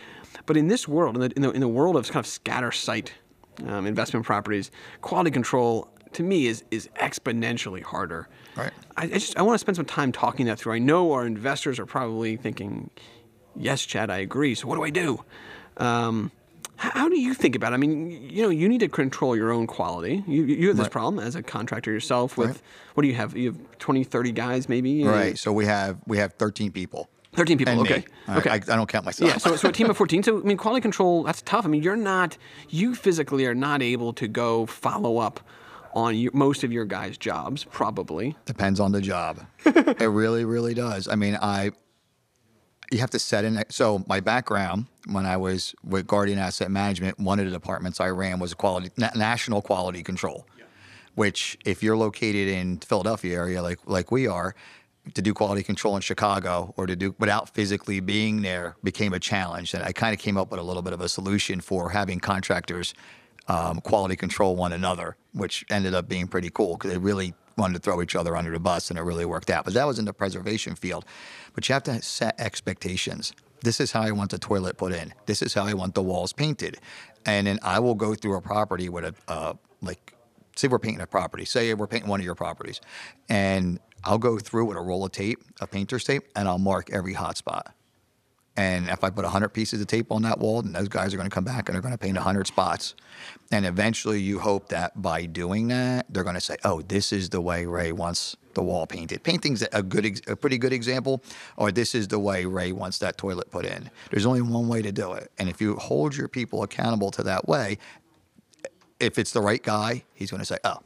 but 0.46 0.58
in 0.58 0.68
this 0.68 0.88
world, 0.88 1.16
in 1.16 1.22
the 1.22 1.32
in 1.36 1.42
the, 1.42 1.52
in 1.52 1.62
the 1.62 1.68
world 1.68 1.96
of 1.96 2.06
kind 2.08 2.24
of 2.24 2.28
scatter 2.28 2.72
site 2.72 3.14
um, 3.68 3.86
investment 3.86 4.26
properties, 4.26 4.72
quality 5.02 5.30
control 5.32 5.88
to 6.14 6.24
me 6.24 6.48
is 6.48 6.64
is 6.72 6.90
exponentially 7.00 7.84
harder. 7.84 8.28
Right. 8.56 8.72
I, 8.98 9.04
I 9.04 9.08
just 9.08 9.38
I 9.38 9.44
want 9.44 9.54
to 9.56 9.60
spend 9.60 9.76
some 9.76 9.86
time 9.86 10.12
talking 10.12 10.48
that 10.48 10.58
through. 10.60 10.74
I 10.74 10.80
know 10.80 11.12
our 11.12 11.26
investors 11.26 11.80
are 11.80 11.86
probably 11.86 12.38
thinking, 12.38 12.90
"Yes, 13.56 13.86
Chad, 13.86 14.10
I 14.10 14.18
agree." 14.18 14.56
So 14.56 14.68
what 14.68 14.76
do 14.78 14.84
I 14.84 14.90
do? 14.90 15.24
Um, 15.78 16.32
how 16.82 17.08
do 17.10 17.20
you 17.20 17.34
think 17.36 17.56
about 17.56 17.74
it? 17.74 17.76
I 17.76 17.78
mean, 17.78 18.10
you 18.12 18.42
know, 18.42 18.50
you 18.50 18.68
need 18.68 18.80
to 18.80 18.88
control 18.90 19.36
your 19.36 19.52
own 19.52 19.68
quality. 19.68 20.24
You, 20.28 20.44
you 20.46 20.68
have 20.70 20.78
this 20.78 20.86
Right. 20.86 20.92
problem 20.92 21.20
as 21.24 21.36
a 21.36 21.44
contractor 21.44 21.92
yourself 21.92 22.38
with, 22.38 22.50
Right. 22.50 22.62
what 22.96 23.02
do 23.04 23.08
you 23.08 23.14
have? 23.16 23.38
You 23.38 23.52
have 23.52 23.60
20, 23.80 24.04
30 24.04 24.32
guys 24.32 24.68
maybe? 24.68 25.04
right. 25.06 25.38
So 25.38 25.54
we 25.54 25.66
have 25.66 25.98
we 26.08 26.18
have 26.18 26.34
13 26.34 26.72
people. 26.72 27.08
13 27.34 27.58
people, 27.58 27.72
And 27.72 27.82
okay. 27.82 28.04
Okay. 28.30 28.50
I, 28.50 28.56
I 28.56 28.60
don't 28.60 28.90
count 28.90 29.06
myself. 29.06 29.30
Yeah, 29.30 29.38
so, 29.38 29.56
so 29.56 29.70
a 29.70 29.72
team 29.72 29.90
of 29.90 29.96
14. 29.96 30.24
So, 30.24 30.40
I 30.40 30.42
mean, 30.44 30.58
quality 30.58 30.82
control, 30.82 31.24
that's 31.24 31.42
tough. 31.44 31.64
I 31.66 31.70
mean, 31.70 31.82
you're 31.82 31.96
not, 31.96 32.38
you 32.68 32.94
physically 32.94 33.46
are 33.46 33.56
not 33.56 33.82
able 33.82 34.12
to 34.14 34.28
go 34.28 34.66
follow 34.66 35.18
up 35.18 35.40
on 35.94 36.18
your, 36.18 36.32
most 36.34 36.66
of 36.66 36.74
your 36.74 36.84
guys' 36.84 37.18
jobs, 37.18 37.64
probably. 37.66 38.36
Depends 38.46 38.82
on 38.82 38.92
the 38.92 39.00
job. 39.00 39.46
it 39.66 40.10
really, 40.10 40.44
really 40.44 40.74
does. 40.74 41.08
I 41.08 41.16
mean, 41.16 41.38
I 41.42 41.72
you 42.92 43.00
have 43.00 43.10
to 43.12 43.20
set 43.20 43.46
in. 43.46 43.64
So 43.70 44.04
my 44.08 44.20
background 44.20 44.86
when 45.08 45.26
I 45.26 45.38
was 45.38 45.74
with 45.84 46.06
Guardian 46.06 46.38
Asset 46.38 46.70
Management, 46.70 47.20
one 47.20 47.40
of 47.40 47.46
the 47.46 47.52
departments 47.52 48.00
I 48.00 48.10
ran 48.10 48.38
was 48.40 48.54
quality 48.54 48.92
na- 48.98 49.10
national 49.16 49.62
quality 49.62 50.04
control, 50.04 50.46
which 51.16 51.58
if 51.66 51.82
you're 51.82 51.98
located 51.98 52.50
in 52.50 52.78
Philadelphia 52.80 53.36
area 53.36 53.64
like 53.64 53.80
like 53.86 54.12
we 54.12 54.28
are. 54.28 54.54
To 55.16 55.22
do 55.24 55.34
quality 55.34 55.64
control 55.64 55.96
in 55.96 56.04
Chicago 56.04 56.76
or 56.78 56.86
to 56.86 56.96
do 56.96 57.16
without 57.18 57.50
physically 57.56 58.00
being 58.02 58.44
there 58.44 58.76
became 58.84 59.14
a 59.14 59.20
challenge. 59.20 59.74
And 59.74 59.82
I 59.82 59.94
kind 59.94 60.14
of 60.14 60.20
came 60.20 60.38
up 60.38 60.52
with 60.52 60.60
a 60.60 60.64
little 60.64 60.84
bit 60.84 60.94
of 60.94 61.02
a 61.02 61.10
solution 61.10 61.60
for 61.60 61.90
having 61.90 62.20
contractors 62.20 62.94
um, 63.48 63.82
quality 63.82 64.16
control 64.16 64.56
one 64.56 64.74
another, 64.74 65.18
which 65.34 65.66
ended 65.72 65.96
up 65.96 66.08
being 66.08 66.28
pretty 66.28 66.52
cool 66.52 66.74
because 66.78 66.92
they 66.92 67.00
really 67.00 67.34
wanted 67.58 67.74
to 67.74 67.80
throw 67.80 68.02
each 68.02 68.16
other 68.16 68.36
under 68.36 68.52
the 68.52 68.60
bus 68.60 68.90
and 68.90 69.00
it 69.00 69.02
really 69.02 69.26
worked 69.26 69.50
out. 69.50 69.66
But 69.66 69.74
that 69.74 69.88
was 69.88 70.00
in 70.00 70.06
the 70.06 70.14
preservation 70.14 70.76
field. 70.76 71.06
But 71.54 71.70
you 71.70 71.74
have 71.74 71.84
to 71.84 72.02
set 72.02 72.40
expectations. 72.40 73.34
This 73.64 73.80
is 73.80 73.92
how 73.92 74.02
I 74.02 74.12
want 74.12 74.32
the 74.32 74.40
toilet 74.40 74.78
put 74.78 74.94
in. 74.94 75.14
This 75.28 75.42
is 75.42 75.54
how 75.54 75.66
I 75.66 75.74
want 75.74 75.96
the 75.96 76.04
walls 76.04 76.34
painted. 76.34 76.78
And 77.26 77.48
then 77.48 77.60
I 77.64 77.80
will 77.80 77.96
go 77.96 78.16
through 78.16 78.38
a 78.38 78.42
property 78.42 78.90
with 78.90 79.06
a, 79.06 79.16
uh, 79.28 79.54
like, 79.82 80.14
say 80.56 80.68
we're 80.68 80.80
painting 80.80 81.02
a 81.02 81.08
property. 81.08 81.46
Say 81.46 81.74
we're 81.74 81.88
painting 81.88 82.10
one 82.10 82.20
of 82.20 82.26
your 82.26 82.36
properties. 82.36 82.82
And 83.30 83.80
I'll 84.04 84.18
go 84.20 84.40
through 84.40 84.66
with 84.66 84.78
a 84.78 84.82
roll 84.82 85.06
of 85.06 85.12
tape, 85.12 85.44
a 85.62 85.68
painter's 85.68 86.04
tape, 86.04 86.24
and 86.36 86.48
I'll 86.48 86.60
mark 86.60 86.90
every 86.92 87.14
hot 87.14 87.38
spot 87.38 87.68
And 88.58 88.90
if 88.90 89.04
I 89.04 89.10
put 89.12 89.24
100 89.24 89.50
pieces 89.50 89.82
of 89.82 89.88
tape 89.88 90.12
on 90.12 90.24
that 90.24 90.40
wall, 90.40 90.62
then 90.64 90.74
those 90.74 90.90
guys 90.90 91.14
are 91.14 91.18
going 91.18 91.30
to 91.30 91.34
come 91.34 91.46
back 91.46 91.70
and 91.70 91.76
they're 91.76 91.82
going 91.82 91.94
to 91.94 91.98
paint 92.00 92.18
100 92.18 92.48
spots. 92.48 92.96
And 93.52 93.66
eventually 93.66 94.22
you 94.22 94.40
hope 94.40 94.70
that 94.70 95.02
by 95.02 95.26
doing 95.26 95.70
that, 95.70 96.08
they're 96.10 96.24
going 96.24 96.36
to 96.36 96.42
say, 96.42 96.58
oh, 96.66 96.82
this 96.82 97.14
is 97.14 97.30
the 97.30 97.42
way 97.42 97.66
Ray 97.66 97.92
wants 97.92 98.38
the 98.54 98.64
wall 98.64 98.88
painted. 98.88 99.24
Painting's 99.24 99.64
a 99.74 99.84
good, 99.84 100.22
a 100.28 100.36
pretty 100.36 100.58
good 100.58 100.74
example, 100.74 101.24
or 101.58 101.72
this 101.72 101.96
is 101.96 102.08
the 102.08 102.20
way 102.20 102.46
Ray 102.46 102.72
wants 102.72 103.00
that 103.00 103.18
toilet 103.18 103.52
put 103.52 103.66
in. 103.66 103.90
There's 104.10 104.26
only 104.26 104.42
one 104.42 104.68
way 104.68 104.82
to 104.82 104.92
do 104.92 105.14
it. 105.14 105.32
And 105.38 105.50
if 105.50 105.62
you 105.62 105.76
hold 105.76 106.16
your 106.16 106.28
people 106.28 106.64
accountable 106.64 107.12
to 107.12 107.24
that 107.24 107.48
way, 107.48 107.78
if 109.00 109.18
it's 109.18 109.32
the 109.32 109.42
right 109.42 109.62
guy, 109.62 110.04
he's 110.14 110.30
going 110.30 110.42
to 110.42 110.46
say, 110.46 110.58
oh, 110.64 110.78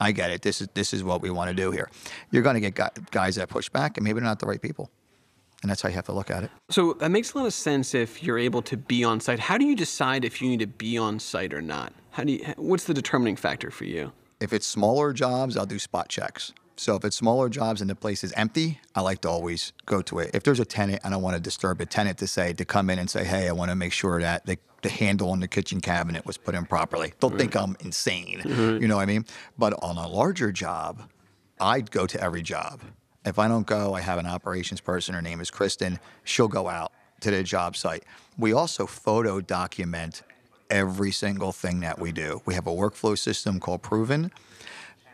I 0.00 0.12
get 0.12 0.30
it. 0.30 0.42
This 0.42 0.60
is 0.60 0.68
this 0.74 0.92
is 0.92 1.04
what 1.04 1.22
we 1.22 1.30
want 1.30 1.50
to 1.50 1.54
do 1.54 1.70
here. 1.70 1.88
You're 2.32 2.42
going 2.42 2.60
to 2.60 2.70
get 2.70 3.10
guys 3.10 3.36
that 3.36 3.48
push 3.48 3.68
back, 3.68 3.96
and 3.96 4.04
maybe 4.04 4.20
they're 4.20 4.28
not 4.28 4.40
the 4.40 4.46
right 4.46 4.60
people 4.60 4.90
and 5.64 5.70
that's 5.70 5.80
how 5.80 5.88
you 5.88 5.94
have 5.94 6.04
to 6.04 6.12
look 6.12 6.30
at 6.30 6.44
it. 6.44 6.50
So 6.68 6.92
that 6.92 7.10
makes 7.10 7.32
a 7.32 7.38
lot 7.38 7.46
of 7.46 7.54
sense 7.54 7.94
if 7.94 8.22
you're 8.22 8.38
able 8.38 8.60
to 8.60 8.76
be 8.76 9.02
on 9.02 9.18
site. 9.18 9.38
How 9.38 9.56
do 9.56 9.64
you 9.64 9.74
decide 9.74 10.22
if 10.22 10.42
you 10.42 10.48
need 10.50 10.60
to 10.60 10.66
be 10.66 10.98
on 10.98 11.18
site 11.18 11.54
or 11.54 11.62
not? 11.62 11.94
How 12.10 12.22
do 12.22 12.34
you, 12.34 12.44
what's 12.58 12.84
the 12.84 12.92
determining 12.92 13.34
factor 13.34 13.70
for 13.70 13.86
you? 13.86 14.12
If 14.40 14.52
it's 14.52 14.66
smaller 14.66 15.14
jobs, 15.14 15.56
I'll 15.56 15.64
do 15.64 15.78
spot 15.78 16.10
checks. 16.10 16.52
So 16.76 16.96
if 16.96 17.04
it's 17.04 17.16
smaller 17.16 17.48
jobs 17.48 17.80
and 17.80 17.88
the 17.88 17.94
place 17.94 18.24
is 18.24 18.32
empty, 18.32 18.80
I 18.94 19.00
like 19.00 19.20
to 19.20 19.28
always 19.28 19.72
go 19.86 20.02
to 20.02 20.18
it. 20.18 20.30
If 20.34 20.42
there's 20.42 20.60
a 20.60 20.64
tenant, 20.64 21.02
I 21.04 21.10
don't 21.10 21.22
want 21.22 21.36
to 21.36 21.40
disturb 21.40 21.80
a 21.80 21.86
tenant 21.86 22.18
to 22.18 22.26
say 22.26 22.52
to 22.52 22.64
come 22.64 22.90
in 22.90 22.98
and 22.98 23.08
say, 23.08 23.24
"Hey, 23.24 23.48
I 23.48 23.52
want 23.52 23.70
to 23.70 23.76
make 23.76 23.92
sure 23.92 24.20
that 24.20 24.44
the, 24.46 24.58
the 24.82 24.88
handle 24.88 25.30
on 25.30 25.40
the 25.40 25.48
kitchen 25.48 25.80
cabinet 25.80 26.26
was 26.26 26.36
put 26.36 26.54
in 26.54 26.64
properly." 26.66 27.12
They'll 27.20 27.30
right. 27.30 27.38
think 27.38 27.56
I'm 27.56 27.76
insane. 27.80 28.42
You 28.44 28.88
know 28.88 28.96
what 28.96 29.02
I 29.02 29.06
mean? 29.06 29.24
But 29.56 29.74
on 29.82 29.96
a 29.96 30.08
larger 30.08 30.50
job, 30.50 31.02
I'd 31.60 31.90
go 31.90 32.06
to 32.06 32.20
every 32.20 32.42
job. 32.42 32.80
If 33.24 33.38
I 33.38 33.48
don't 33.48 33.66
go, 33.66 33.94
I 33.94 34.00
have 34.00 34.18
an 34.18 34.26
operations 34.26 34.80
person. 34.80 35.14
Her 35.14 35.22
name 35.22 35.40
is 35.40 35.50
Kristen. 35.50 36.00
She'll 36.24 36.48
go 36.48 36.68
out 36.68 36.92
to 37.20 37.30
the 37.30 37.42
job 37.42 37.76
site. 37.76 38.04
We 38.36 38.52
also 38.52 38.86
photo 38.86 39.40
document 39.40 40.22
every 40.70 41.12
single 41.12 41.52
thing 41.52 41.80
that 41.80 41.98
we 41.98 42.12
do. 42.12 42.42
We 42.44 42.54
have 42.54 42.66
a 42.66 42.70
workflow 42.70 43.16
system 43.16 43.60
called 43.60 43.82
Pruvan, 43.82 44.30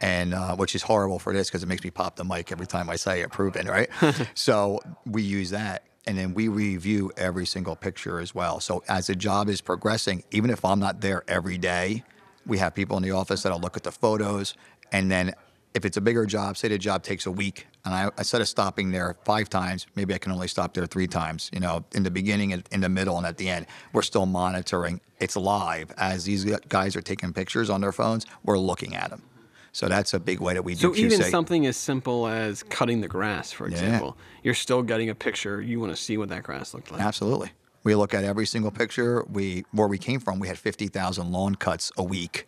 and 0.01 0.35
uh, 0.35 0.57
which 0.57 0.75
is 0.75 0.83
horrible 0.83 1.19
for 1.19 1.33
this 1.33 1.49
because 1.49 1.63
it 1.63 1.67
makes 1.67 1.85
me 1.85 1.91
pop 1.91 2.17
the 2.17 2.25
mic 2.25 2.53
every 2.53 2.67
time 2.67 2.89
I 2.89 2.97
say 2.97 3.23
it. 3.23 3.31
Pruvan, 3.31 3.69
right? 3.69 3.89
so 4.35 4.81
we 5.07 5.23
use 5.23 5.51
that, 5.51 5.85
and 6.07 6.17
then 6.17 6.35
we 6.35 6.49
review 6.49 7.11
every 7.17 7.47
single 7.47 7.77
picture 7.77 8.21
as 8.21 8.35
well. 8.35 8.61
So 8.61 8.83
as 8.89 9.09
the 9.09 9.15
job 9.15 9.49
is 9.49 9.61
progressing, 9.61 10.25
even 10.31 10.51
if 10.51 10.65
I'm 10.65 10.81
not 10.81 11.01
there 11.01 11.23
every 11.29 11.59
day, 11.59 12.05
we 12.47 12.59
have 12.59 12.75
people 12.75 12.97
in 12.97 13.03
the 13.03 13.11
office 13.13 13.43
that'll 13.43 13.61
look 13.61 13.77
at 13.77 13.83
the 13.83 13.93
photos, 13.93 14.55
and 14.93 15.11
then 15.11 15.35
if 15.75 15.85
it's 15.85 15.97
a 15.97 16.01
bigger 16.01 16.27
job, 16.27 16.57
say 16.57 16.69
the 16.69 16.79
job 16.79 17.03
takes 17.03 17.27
a 17.27 17.31
week, 17.31 17.67
and 17.85 17.95
I, 17.95 18.11
instead 18.19 18.41
of 18.41 18.49
stopping 18.49 18.91
there 18.91 19.17
five 19.25 19.49
times, 19.49 19.87
maybe 19.95 20.13
I 20.15 20.19
can 20.19 20.33
only 20.33 20.49
stop 20.49 20.75
there 20.75 20.87
three 20.87 21.07
times. 21.07 21.49
You 21.53 21.61
know, 21.61 21.85
in 21.95 22.03
the 22.03 22.11
beginning, 22.11 22.51
in 22.51 22.81
the 22.81 22.89
middle, 22.89 23.17
and 23.17 23.27
at 23.27 23.37
the 23.37 23.49
end, 23.49 23.67
we're 23.93 24.03
still 24.03 24.27
monitoring. 24.27 25.01
It's 25.21 25.37
live 25.37 25.93
as 25.97 26.25
these 26.25 26.45
guys 26.69 26.97
are 26.97 27.03
taking 27.03 27.33
pictures 27.33 27.71
on 27.71 27.81
their 27.81 27.93
phones. 27.93 28.27
We're 28.43 28.59
looking 28.59 28.97
at 28.97 29.11
them. 29.11 29.23
So 29.73 29.89
that's 29.89 30.15
a 30.15 30.21
big 30.21 30.41
way 30.41 30.55
that 30.55 30.63
we 30.63 30.75
do. 30.75 30.95
So 30.95 30.97
even 30.97 31.23
something 31.23 31.67
as 31.67 31.77
simple 31.77 32.27
as 32.27 32.63
cutting 32.65 33.01
the 33.01 33.09
grass, 33.09 33.53
for 33.53 33.67
example, 33.69 34.17
yeah. 34.17 34.41
you're 34.43 34.55
still 34.55 34.83
getting 34.83 35.11
a 35.11 35.15
picture. 35.15 35.63
You 35.63 35.79
want 35.79 35.93
to 35.93 35.97
see 35.97 36.17
what 36.17 36.29
that 36.31 36.43
grass 36.43 36.75
looked 36.75 36.91
like. 36.91 37.01
Absolutely. 37.01 37.53
We 37.85 37.95
look 37.95 38.13
at 38.13 38.25
every 38.25 38.47
single 38.47 38.71
picture. 38.71 39.25
We 39.31 39.65
where 39.73 39.89
we 39.89 39.97
came 39.97 40.21
from. 40.21 40.39
We 40.39 40.49
had 40.49 40.59
fifty 40.59 40.89
thousand 40.89 41.31
lawn 41.31 41.55
cuts 41.55 41.93
a 41.97 42.03
week 42.03 42.47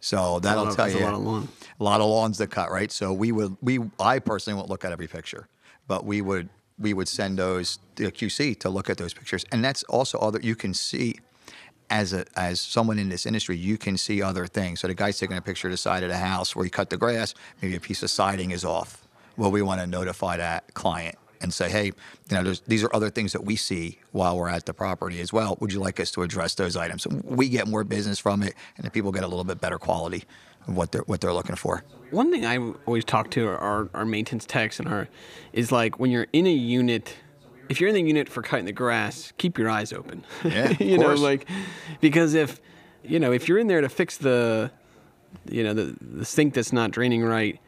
so 0.00 0.38
that'll 0.40 0.74
tell 0.74 0.88
you 0.88 1.00
a 1.00 1.04
lot 1.04 1.14
of 1.14 1.20
lawn. 1.20 1.48
A 1.80 1.84
lot 1.84 2.00
of 2.00 2.08
lawns 2.08 2.38
to 2.38 2.46
cut, 2.46 2.70
right? 2.70 2.92
So 2.92 3.12
we 3.12 3.32
would 3.32 3.56
we 3.60 3.80
I 3.98 4.18
personally 4.18 4.56
won't 4.56 4.70
look 4.70 4.84
at 4.84 4.92
every 4.92 5.08
picture, 5.08 5.48
but 5.88 6.04
we 6.04 6.20
would 6.20 6.48
we 6.78 6.92
would 6.92 7.08
send 7.08 7.38
those 7.38 7.78
to 7.96 8.10
QC 8.10 8.60
to 8.60 8.68
look 8.68 8.90
at 8.90 8.98
those 8.98 9.14
pictures, 9.14 9.44
and 9.50 9.64
that's 9.64 9.82
also 9.84 10.18
other 10.18 10.38
you 10.40 10.54
can 10.54 10.74
see 10.74 11.16
as 11.90 12.12
a 12.12 12.24
as 12.36 12.60
someone 12.60 12.98
in 12.98 13.08
this 13.08 13.26
industry, 13.26 13.56
you 13.56 13.78
can 13.78 13.96
see 13.96 14.22
other 14.22 14.46
things. 14.46 14.80
So 14.80 14.88
the 14.88 14.94
guy's 14.94 15.18
taking 15.18 15.36
a 15.36 15.42
picture 15.42 15.68
of 15.68 15.72
the 15.72 15.76
side 15.76 16.02
of 16.02 16.08
the 16.08 16.16
house 16.16 16.54
where 16.56 16.64
he 16.64 16.70
cut 16.70 16.90
the 16.90 16.96
grass, 16.96 17.34
maybe 17.62 17.76
a 17.76 17.80
piece 17.80 18.02
of 18.02 18.10
siding 18.10 18.50
is 18.50 18.64
off. 18.64 19.06
Well, 19.36 19.50
we 19.50 19.62
want 19.62 19.80
to 19.80 19.86
notify 19.86 20.38
that 20.38 20.72
client 20.74 21.16
and 21.40 21.52
say, 21.52 21.68
hey, 21.68 21.86
you 21.86 21.92
know, 22.30 22.54
these 22.66 22.82
are 22.82 22.94
other 22.94 23.10
things 23.10 23.32
that 23.32 23.44
we 23.44 23.56
see 23.56 23.98
while 24.12 24.36
we're 24.36 24.48
at 24.48 24.64
the 24.64 24.72
property 24.72 25.20
as 25.20 25.32
well. 25.32 25.58
Would 25.60 25.72
you 25.72 25.80
like 25.80 26.00
us 26.00 26.10
to 26.12 26.22
address 26.22 26.54
those 26.54 26.76
items? 26.76 27.06
We 27.06 27.48
get 27.48 27.68
more 27.68 27.84
business 27.84 28.18
from 28.18 28.42
it, 28.42 28.54
and 28.76 28.86
the 28.86 28.90
people 28.90 29.12
get 29.12 29.22
a 29.22 29.28
little 29.28 29.44
bit 29.44 29.60
better 29.60 29.78
quality 29.78 30.24
of 30.66 30.76
what 30.76 30.92
they're 30.92 31.02
what 31.02 31.20
they're 31.20 31.32
looking 31.32 31.56
for. 31.56 31.84
One 32.10 32.30
thing 32.30 32.46
I 32.46 32.58
always 32.86 33.04
talk 33.04 33.30
to 33.32 33.46
our, 33.46 33.90
our 33.92 34.04
maintenance 34.04 34.46
techs 34.46 34.78
and 34.80 34.88
our 34.88 35.08
is 35.52 35.70
like 35.70 35.98
when 35.98 36.10
you're 36.10 36.28
in 36.32 36.46
a 36.46 36.52
unit. 36.52 37.16
If 37.68 37.80
you're 37.80 37.88
in 37.88 37.94
the 37.94 38.02
unit 38.02 38.28
for 38.28 38.42
cutting 38.42 38.66
the 38.66 38.72
grass, 38.72 39.32
keep 39.38 39.58
your 39.58 39.68
eyes 39.68 39.92
open. 39.92 40.24
Yeah, 40.44 40.74
you 40.80 40.98
know, 40.98 41.14
like 41.14 41.48
because 42.00 42.34
if 42.34 42.60
you 43.02 43.18
know 43.18 43.32
if 43.32 43.48
you're 43.48 43.58
in 43.58 43.66
there 43.66 43.80
to 43.80 43.88
fix 43.88 44.16
the 44.16 44.70
you 45.48 45.62
know 45.62 45.74
the 45.74 45.96
the 46.00 46.24
sink 46.24 46.54
that's 46.54 46.72
not 46.72 46.90
draining 46.90 47.22
right, 47.24 47.60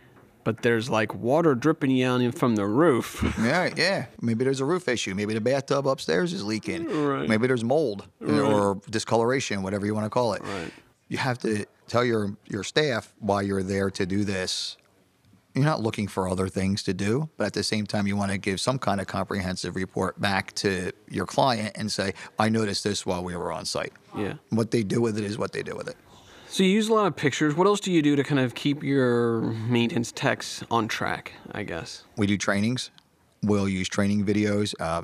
but 0.44 0.62
there's 0.62 0.88
like 0.88 1.14
water 1.14 1.54
dripping 1.54 1.98
down 1.98 2.32
from 2.32 2.56
the 2.56 2.66
roof. 2.66 3.22
yeah, 3.38 3.68
yeah. 3.76 4.06
Maybe 4.20 4.44
there's 4.44 4.60
a 4.60 4.64
roof 4.64 4.88
issue. 4.88 5.14
Maybe 5.14 5.34
the 5.34 5.40
bathtub 5.40 5.86
upstairs 5.86 6.32
is 6.32 6.44
leaking. 6.44 6.86
Right. 6.86 7.28
Maybe 7.28 7.46
there's 7.46 7.64
mold 7.64 8.08
uh, 8.22 8.32
right. 8.32 8.52
or 8.52 8.80
discoloration, 8.90 9.62
whatever 9.62 9.84
you 9.84 9.94
want 9.94 10.06
to 10.06 10.10
call 10.10 10.32
it. 10.32 10.42
Right. 10.42 10.72
You 11.08 11.18
have 11.18 11.38
to 11.40 11.66
tell 11.86 12.04
your 12.04 12.36
your 12.46 12.64
staff 12.64 13.12
why 13.18 13.42
you're 13.42 13.62
there 13.62 13.90
to 13.90 14.06
do 14.06 14.24
this. 14.24 14.76
You're 15.54 15.64
not 15.64 15.80
looking 15.82 16.06
for 16.06 16.28
other 16.28 16.48
things 16.48 16.82
to 16.84 16.94
do, 16.94 17.30
but 17.36 17.48
at 17.48 17.52
the 17.52 17.64
same 17.64 17.86
time, 17.86 18.06
you 18.06 18.16
want 18.16 18.30
to 18.30 18.38
give 18.38 18.60
some 18.60 18.78
kind 18.78 19.00
of 19.00 19.06
comprehensive 19.06 19.74
report 19.74 20.20
back 20.20 20.54
to 20.56 20.92
your 21.10 21.26
client 21.26 21.72
and 21.76 21.90
say, 21.90 22.14
"I 22.38 22.48
noticed 22.48 22.84
this 22.84 23.04
while 23.04 23.24
we 23.24 23.34
were 23.34 23.50
on 23.50 23.64
site." 23.64 23.92
Yeah. 24.16 24.34
What 24.50 24.70
they 24.70 24.82
do 24.82 25.00
with 25.00 25.18
it 25.18 25.24
is 25.24 25.36
what 25.36 25.52
they 25.52 25.62
do 25.62 25.74
with 25.74 25.88
it. 25.88 25.96
So 26.48 26.62
you 26.62 26.70
use 26.70 26.88
a 26.88 26.94
lot 26.94 27.06
of 27.06 27.16
pictures. 27.16 27.54
What 27.54 27.66
else 27.66 27.80
do 27.80 27.92
you 27.92 28.02
do 28.02 28.16
to 28.16 28.24
kind 28.24 28.40
of 28.40 28.54
keep 28.54 28.82
your 28.82 29.40
maintenance 29.40 30.12
techs 30.12 30.62
on 30.70 30.88
track? 30.88 31.32
I 31.52 31.62
guess 31.62 32.04
we 32.16 32.26
do 32.26 32.38
trainings. 32.38 32.90
We'll 33.42 33.68
use 33.68 33.88
training 33.88 34.24
videos. 34.24 34.74
Uh, 34.80 35.02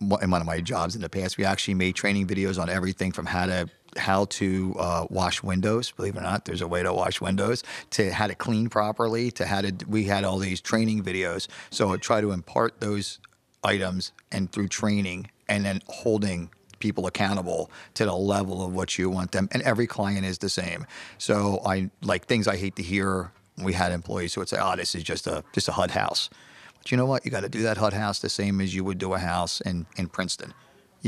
in 0.00 0.30
one 0.30 0.40
of 0.40 0.46
my 0.46 0.60
jobs 0.60 0.94
in 0.94 1.02
the 1.02 1.08
past, 1.08 1.36
we 1.36 1.44
actually 1.44 1.74
made 1.74 1.94
training 1.96 2.26
videos 2.26 2.60
on 2.60 2.68
everything 2.68 3.10
from 3.10 3.26
how 3.26 3.46
to 3.46 3.68
how 3.96 4.26
to 4.26 4.74
uh, 4.78 5.06
wash 5.10 5.42
windows. 5.42 5.90
Believe 5.90 6.16
it 6.16 6.20
or 6.20 6.22
not, 6.22 6.44
there's 6.44 6.60
a 6.60 6.68
way 6.68 6.82
to 6.82 6.92
wash 6.92 7.20
windows. 7.20 7.62
To 7.90 8.12
how 8.12 8.26
to 8.26 8.34
clean 8.34 8.68
properly. 8.68 9.30
To 9.32 9.46
how 9.46 9.60
to 9.60 9.72
we 9.88 10.04
had 10.04 10.24
all 10.24 10.38
these 10.38 10.60
training 10.60 11.02
videos. 11.02 11.48
So 11.70 11.92
I 11.92 11.96
try 11.96 12.20
to 12.20 12.32
impart 12.32 12.80
those 12.80 13.18
items 13.64 14.12
and 14.30 14.50
through 14.52 14.68
training 14.68 15.30
and 15.48 15.64
then 15.64 15.82
holding 15.88 16.50
people 16.78 17.06
accountable 17.06 17.70
to 17.94 18.04
the 18.04 18.14
level 18.14 18.64
of 18.64 18.72
what 18.72 18.98
you 18.98 19.10
want 19.10 19.32
them. 19.32 19.48
And 19.52 19.62
every 19.62 19.86
client 19.86 20.24
is 20.24 20.38
the 20.38 20.48
same. 20.48 20.86
So 21.18 21.60
I 21.64 21.90
like 22.02 22.26
things 22.26 22.46
I 22.46 22.56
hate 22.56 22.76
to 22.76 22.82
hear. 22.82 23.32
We 23.56 23.72
had 23.72 23.90
employees 23.92 24.34
who 24.34 24.40
would 24.40 24.48
say, 24.48 24.58
"Oh, 24.60 24.76
this 24.76 24.94
is 24.94 25.02
just 25.02 25.26
a 25.26 25.42
just 25.52 25.68
a 25.68 25.72
HUD 25.72 25.90
house." 25.92 26.30
But 26.78 26.90
you 26.92 26.96
know 26.96 27.06
what? 27.06 27.24
You 27.24 27.30
got 27.30 27.40
to 27.40 27.48
do 27.48 27.62
that 27.62 27.76
HUD 27.76 27.92
house 27.92 28.20
the 28.20 28.28
same 28.28 28.60
as 28.60 28.74
you 28.74 28.84
would 28.84 28.98
do 28.98 29.14
a 29.14 29.18
house 29.18 29.60
in 29.62 29.86
in 29.96 30.08
Princeton. 30.08 30.54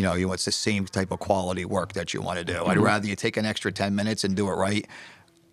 You 0.00 0.06
know, 0.06 0.14
you 0.14 0.26
know, 0.28 0.32
it's 0.32 0.46
the 0.46 0.50
same 0.50 0.86
type 0.86 1.10
of 1.10 1.18
quality 1.18 1.66
work 1.66 1.92
that 1.92 2.14
you 2.14 2.22
want 2.22 2.38
to 2.38 2.44
do. 2.44 2.54
Mm-hmm. 2.54 2.70
I'd 2.70 2.78
rather 2.78 3.06
you 3.06 3.14
take 3.16 3.36
an 3.36 3.44
extra 3.44 3.70
ten 3.70 3.94
minutes 3.94 4.24
and 4.24 4.34
do 4.34 4.48
it 4.48 4.54
right, 4.54 4.86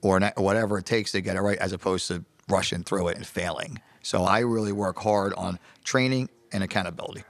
or 0.01 0.21
whatever 0.37 0.77
it 0.77 0.85
takes 0.85 1.11
to 1.11 1.19
get 1.19 1.35
it 1.35 1.41
right, 1.41 1.57
as 1.57 1.73
opposed 1.73 2.07
to 2.07 2.23
rushing 2.47 2.81
through 2.81 3.09
it 3.09 3.17
and 3.17 3.27
failing. 3.27 3.81
So 4.03 4.23
I 4.23 4.39
really 4.39 4.71
work 4.71 4.99
hard 4.99 5.33
on 5.33 5.59
training 5.83 6.29
and 6.53 6.63
accountability. 6.63 7.25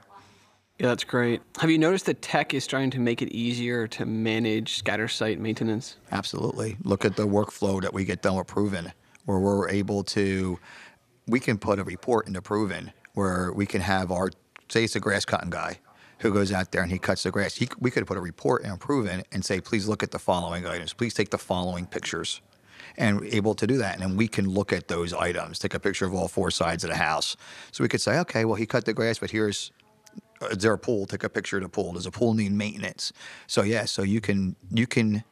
Yeah, 0.78 0.86
that's 0.86 1.02
great. 1.02 1.40
Have 1.58 1.72
you 1.72 1.78
noticed 1.78 2.06
that 2.06 2.22
tech 2.22 2.54
is 2.54 2.68
trying 2.68 2.90
to 2.90 3.00
make 3.00 3.20
it 3.20 3.30
easier 3.30 3.88
to 3.88 4.06
manage 4.06 4.76
scatter 4.76 5.08
site 5.08 5.40
maintenance? 5.40 5.96
Absolutely. 6.12 6.76
Look 6.84 7.04
at 7.04 7.16
the 7.16 7.26
workflow 7.26 7.82
that 7.82 7.92
we 7.92 8.04
get 8.04 8.22
done 8.22 8.36
with 8.36 8.46
Pruvan, 8.46 8.92
where 9.24 9.40
we're 9.40 9.68
able 9.70 10.04
to, 10.04 10.56
we 11.26 11.40
can 11.40 11.58
put 11.58 11.80
a 11.80 11.82
report 11.82 12.28
into 12.28 12.40
Pruvan 12.40 12.92
where 13.14 13.52
we 13.52 13.66
can 13.66 13.80
have 13.80 14.12
our, 14.12 14.30
say 14.68 14.84
it's 14.84 14.94
a 14.94 15.00
grass 15.00 15.24
cutting 15.24 15.50
guy 15.50 15.80
who 16.20 16.32
goes 16.32 16.52
out 16.52 16.72
there 16.72 16.82
and 16.82 16.90
he 16.90 16.98
cuts 16.98 17.22
the 17.22 17.30
grass. 17.30 17.54
He, 17.54 17.68
we 17.78 17.90
could 17.90 18.06
put 18.06 18.16
a 18.16 18.20
report 18.20 18.64
in 18.64 18.76
Pruvan 18.76 19.24
and 19.32 19.44
say, 19.44 19.60
please 19.60 19.88
look 19.88 20.02
at 20.02 20.10
the 20.10 20.18
following 20.18 20.66
items. 20.66 20.92
Please 20.92 21.14
take 21.14 21.30
the 21.30 21.38
following 21.38 21.86
pictures 21.86 22.40
and 22.96 23.24
able 23.26 23.54
to 23.54 23.66
do 23.66 23.78
that. 23.78 23.94
And 23.94 24.02
then 24.02 24.16
we 24.16 24.26
can 24.26 24.48
look 24.48 24.72
at 24.72 24.88
those 24.88 25.12
items, 25.12 25.58
take 25.58 25.74
a 25.74 25.80
picture 25.80 26.04
of 26.06 26.14
all 26.14 26.28
four 26.28 26.50
sides 26.50 26.82
of 26.84 26.90
the 26.90 26.96
house. 26.96 27.36
So 27.70 27.84
we 27.84 27.88
could 27.88 28.00
say, 28.00 28.18
okay, 28.20 28.44
well, 28.44 28.56
he 28.56 28.66
cut 28.66 28.84
the 28.84 28.92
grass, 28.92 29.18
but 29.18 29.30
here's 29.30 29.70
uh, 30.42 30.46
is 30.46 30.58
there 30.58 30.72
a 30.72 30.78
pool? 30.78 31.06
Take 31.06 31.24
a 31.24 31.28
picture 31.28 31.56
of 31.56 31.62
the 31.62 31.68
pool. 31.68 31.92
Does 31.92 32.06
a 32.06 32.10
pool 32.10 32.34
need 32.34 32.52
maintenance? 32.52 33.12
So 33.46 33.62
yeah, 33.62 33.84
so 33.84 34.02
you 34.02 34.20
can 34.20 34.56
you 34.72 34.86
can 34.86 35.24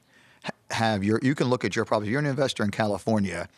have 0.71 1.03
your 1.05 1.21
you 1.23 1.35
can 1.35 1.49
look 1.49 1.65
at 1.65 1.75
your 1.77 1.85
property. 1.85 2.09
If 2.09 2.13
you're 2.13 2.21
an 2.21 2.27
investor 2.27 2.65
in 2.65 2.71
California. 2.71 3.49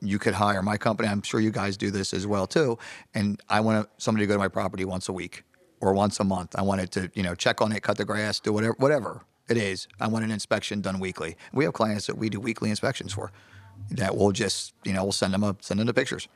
You 0.00 0.20
could 0.20 0.34
hire 0.34 0.62
my 0.62 0.76
company. 0.76 1.08
I'm 1.08 1.22
sure 1.22 1.40
you 1.40 1.50
guys 1.50 1.76
do 1.76 1.90
this 1.90 2.14
as 2.14 2.24
well 2.24 2.46
too. 2.46 2.78
And 3.14 3.42
I 3.48 3.58
want 3.58 3.88
somebody 3.96 4.22
to 4.22 4.28
go 4.28 4.34
to 4.34 4.38
my 4.38 4.46
property 4.46 4.84
once 4.84 5.08
a 5.08 5.12
week 5.12 5.42
or 5.80 5.92
once 5.92 6.20
a 6.20 6.24
month. 6.24 6.54
I 6.56 6.62
want 6.62 6.80
it 6.80 6.90
to 6.92 7.10
you 7.14 7.22
know 7.22 7.34
check 7.34 7.60
on 7.60 7.72
it, 7.72 7.82
cut 7.82 7.96
the 7.96 8.04
grass, 8.04 8.40
do 8.40 8.52
whatever 8.52 8.74
whatever 8.78 9.22
it 9.48 9.56
is. 9.56 9.88
I 10.00 10.08
want 10.08 10.24
an 10.24 10.30
inspection 10.30 10.80
done 10.80 10.98
weekly. 11.00 11.36
We 11.52 11.64
have 11.64 11.74
clients 11.74 12.06
that 12.06 12.18
we 12.18 12.28
do 12.28 12.40
weekly 12.40 12.70
inspections 12.70 13.12
for. 13.12 13.32
That 13.90 14.16
we'll 14.16 14.32
just 14.32 14.74
you 14.84 14.92
know 14.92 15.04
we'll 15.04 15.12
send 15.12 15.34
them 15.34 15.44
up 15.44 15.62
send 15.62 15.80
them 15.80 15.86
the 15.86 15.94
pictures 15.94 16.28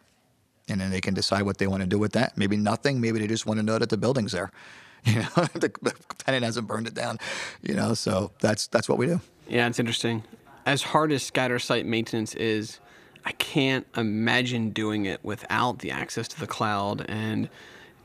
and 0.69 0.81
then 0.81 0.91
they 0.91 1.01
can 1.01 1.15
decide 1.15 1.43
what 1.43 1.59
they 1.59 1.67
want 1.67 1.83
to 1.83 1.89
do 1.89 1.99
with 1.99 2.13
that. 2.13 2.37
Maybe 2.37 2.57
nothing. 2.57 3.01
Maybe 3.01 3.19
they 3.19 3.27
just 3.27 3.47
want 3.47 3.59
to 3.59 3.63
know 3.63 3.79
that 3.79 3.91
the 3.91 3.97
building's 3.97 4.33
there. 4.33 4.51
You 5.05 5.17
know, 5.17 5.49
the, 5.55 5.73
the 5.83 5.93
tenant 6.19 6.45
hasn't 6.45 6.69
burned 6.69 6.87
it 6.87 6.95
down. 6.95 7.19
You 7.61 7.75
know, 7.75 7.93
so 7.93 8.31
that's 8.39 8.69
that's 8.69 8.89
what 8.89 8.99
we 8.99 9.07
do. 9.07 9.21
Yeah, 9.49 9.67
it's 9.67 9.81
interesting. 9.81 10.23
As 10.65 10.85
hard 10.85 11.11
as 11.11 11.25
scatter 11.25 11.59
site 11.59 11.87
maintenance 11.87 12.37
is, 12.37 12.79
I 13.25 13.33
can't 13.33 13.85
imagine 13.97 14.71
doing 14.71 15.07
it 15.07 15.19
without 15.25 15.81
the 15.81 15.91
access 15.91 16.29
to 16.29 16.39
the 16.39 16.47
cloud 16.47 17.05
and 17.09 17.49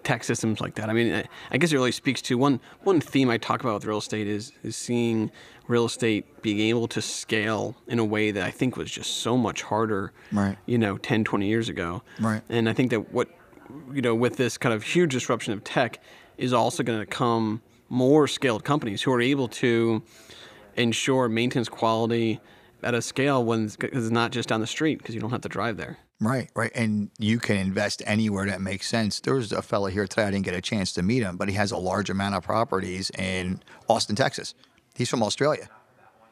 tech 0.08 0.24
systems 0.24 0.62
like 0.62 0.76
that. 0.76 0.90
I 0.90 0.94
mean, 0.94 1.24
I 1.52 1.58
guess 1.58 1.74
it 1.74 1.76
really 1.76 1.92
speaks 1.92 2.22
to 2.24 2.38
one 2.38 2.62
one 2.84 3.02
theme 3.02 3.30
I 3.30 3.38
talk 3.38 3.60
about 3.62 3.74
with 3.76 3.86
real 3.86 3.98
estate 3.98 4.26
is 4.28 4.54
is 4.64 4.76
seeing 4.78 5.32
real 5.68 5.86
estate 5.86 6.42
being 6.42 6.62
able 6.62 6.88
to 6.88 7.02
scale 7.02 7.76
in 7.88 8.00
a 8.00 8.06
way 8.06 8.32
that 8.32 8.42
I 8.44 8.52
think 8.52 8.78
was 8.78 8.90
just 8.90 9.18
so 9.18 9.36
much 9.36 9.64
harder, 9.64 10.14
Right. 10.32 10.58
you 10.66 10.78
know, 10.78 10.98
10, 10.98 11.26
20 11.26 11.46
years 11.46 11.68
ago. 11.68 12.04
Right. 12.22 12.42
And 12.48 12.70
I 12.70 12.74
think 12.74 12.90
that 12.92 13.12
what 13.12 13.28
you 13.94 14.02
know, 14.02 14.16
with 14.16 14.38
this 14.38 14.58
kind 14.58 14.74
of 14.74 14.82
huge 14.84 15.12
disruption 15.12 15.52
of 15.52 15.62
tech 15.66 16.00
is 16.38 16.54
also 16.54 16.84
going 16.84 17.00
to 17.00 17.06
come 17.06 17.62
more 17.90 18.28
scaled 18.30 18.64
companies 18.64 19.02
who 19.02 19.12
are 19.12 19.20
able 19.22 19.50
to 19.50 20.02
ensure 20.76 21.28
maintenance 21.28 21.68
quality 21.68 22.40
at 22.82 22.94
a 22.94 23.02
scale 23.02 23.44
when 23.44 23.66
it's 23.82 24.10
not 24.10 24.32
just 24.32 24.48
down 24.48 24.62
the 24.62 24.68
street 24.68 25.00
because 25.00 25.14
you 25.16 25.20
don't 25.20 25.32
have 25.32 25.42
to 25.42 25.50
drive 25.50 25.76
there. 25.76 25.98
Right, 26.20 26.50
right. 26.56 26.72
And 26.74 27.12
you 27.20 27.40
can 27.40 27.58
invest 27.58 28.02
anywhere 28.06 28.48
that 28.48 28.60
makes 28.60 28.88
sense. 28.88 29.20
There 29.20 29.36
was 29.36 29.52
a 29.52 29.62
fella 29.62 29.92
here 29.92 30.08
today, 30.08 30.24
I 30.24 30.32
didn't 30.32 30.46
get 30.46 30.56
a 30.56 30.62
chance 30.62 30.92
to 30.94 31.04
meet 31.04 31.22
him, 31.22 31.38
but 31.38 31.48
he 31.48 31.56
has 31.56 31.72
a 31.72 31.78
large 31.78 32.10
amount 32.10 32.34
of 32.34 32.44
properties 32.44 33.12
in 33.12 33.62
Austin, 33.88 34.16
Texas. 34.16 34.56
He's 34.96 35.10
from 35.10 35.22
Australia. 35.22 35.70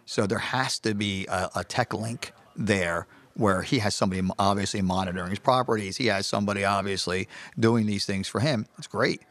So 0.05 0.25
there 0.25 0.39
has 0.39 0.79
to 0.79 0.95
be 0.95 1.27
a, 1.27 1.49
a 1.57 1.63
tech 1.63 1.93
link 1.93 2.31
there 2.55 3.05
where 3.35 3.61
he 3.61 3.79
has 3.79 3.93
somebody 3.93 4.27
obviously 4.39 4.81
monitoring 4.81 5.29
his 5.29 5.39
properties. 5.39 5.97
He 5.97 6.07
has 6.07 6.25
somebody 6.25 6.63
obviously 6.63 7.27
doing 7.59 7.85
these 7.85 8.05
things 8.05 8.27
for 8.27 8.39
him. 8.39 8.65
It's 8.77 8.87
great. 8.87 9.21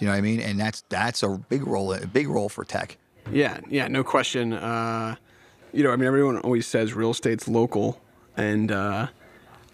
You 0.00 0.06
know 0.06 0.12
what 0.12 0.18
I 0.18 0.22
mean? 0.22 0.40
And 0.40 0.58
that's 0.58 0.82
that's 0.88 1.22
a 1.22 1.28
big 1.28 1.66
role, 1.66 1.92
a 1.92 2.06
big 2.06 2.28
role 2.28 2.48
for 2.48 2.64
tech. 2.64 2.98
Yeah, 3.30 3.60
yeah, 3.70 3.86
no 3.88 4.02
question. 4.02 4.52
Uh, 4.52 5.16
you 5.72 5.84
know, 5.84 5.92
I 5.92 5.96
mean, 5.96 6.06
everyone 6.06 6.38
always 6.38 6.66
says 6.66 6.94
real 6.94 7.12
estate's 7.12 7.46
local, 7.48 8.00
and 8.36 8.72
uh, 8.72 9.06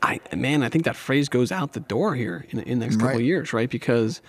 I, 0.02 0.21
man, 0.35 0.62
I 0.62 0.69
think 0.69 0.85
that 0.85 0.97
phrase 0.97 1.28
goes 1.28 1.52
out 1.52 1.73
the 1.75 1.80
door 1.80 2.14
here 2.14 2.47
in, 2.50 2.61
in 2.61 2.78
the 2.78 2.87
next 2.87 2.97
couple 2.97 3.09
Right. 3.09 3.16
of 3.16 3.23
years, 3.23 3.52
right? 3.52 3.69
Because 3.71 4.23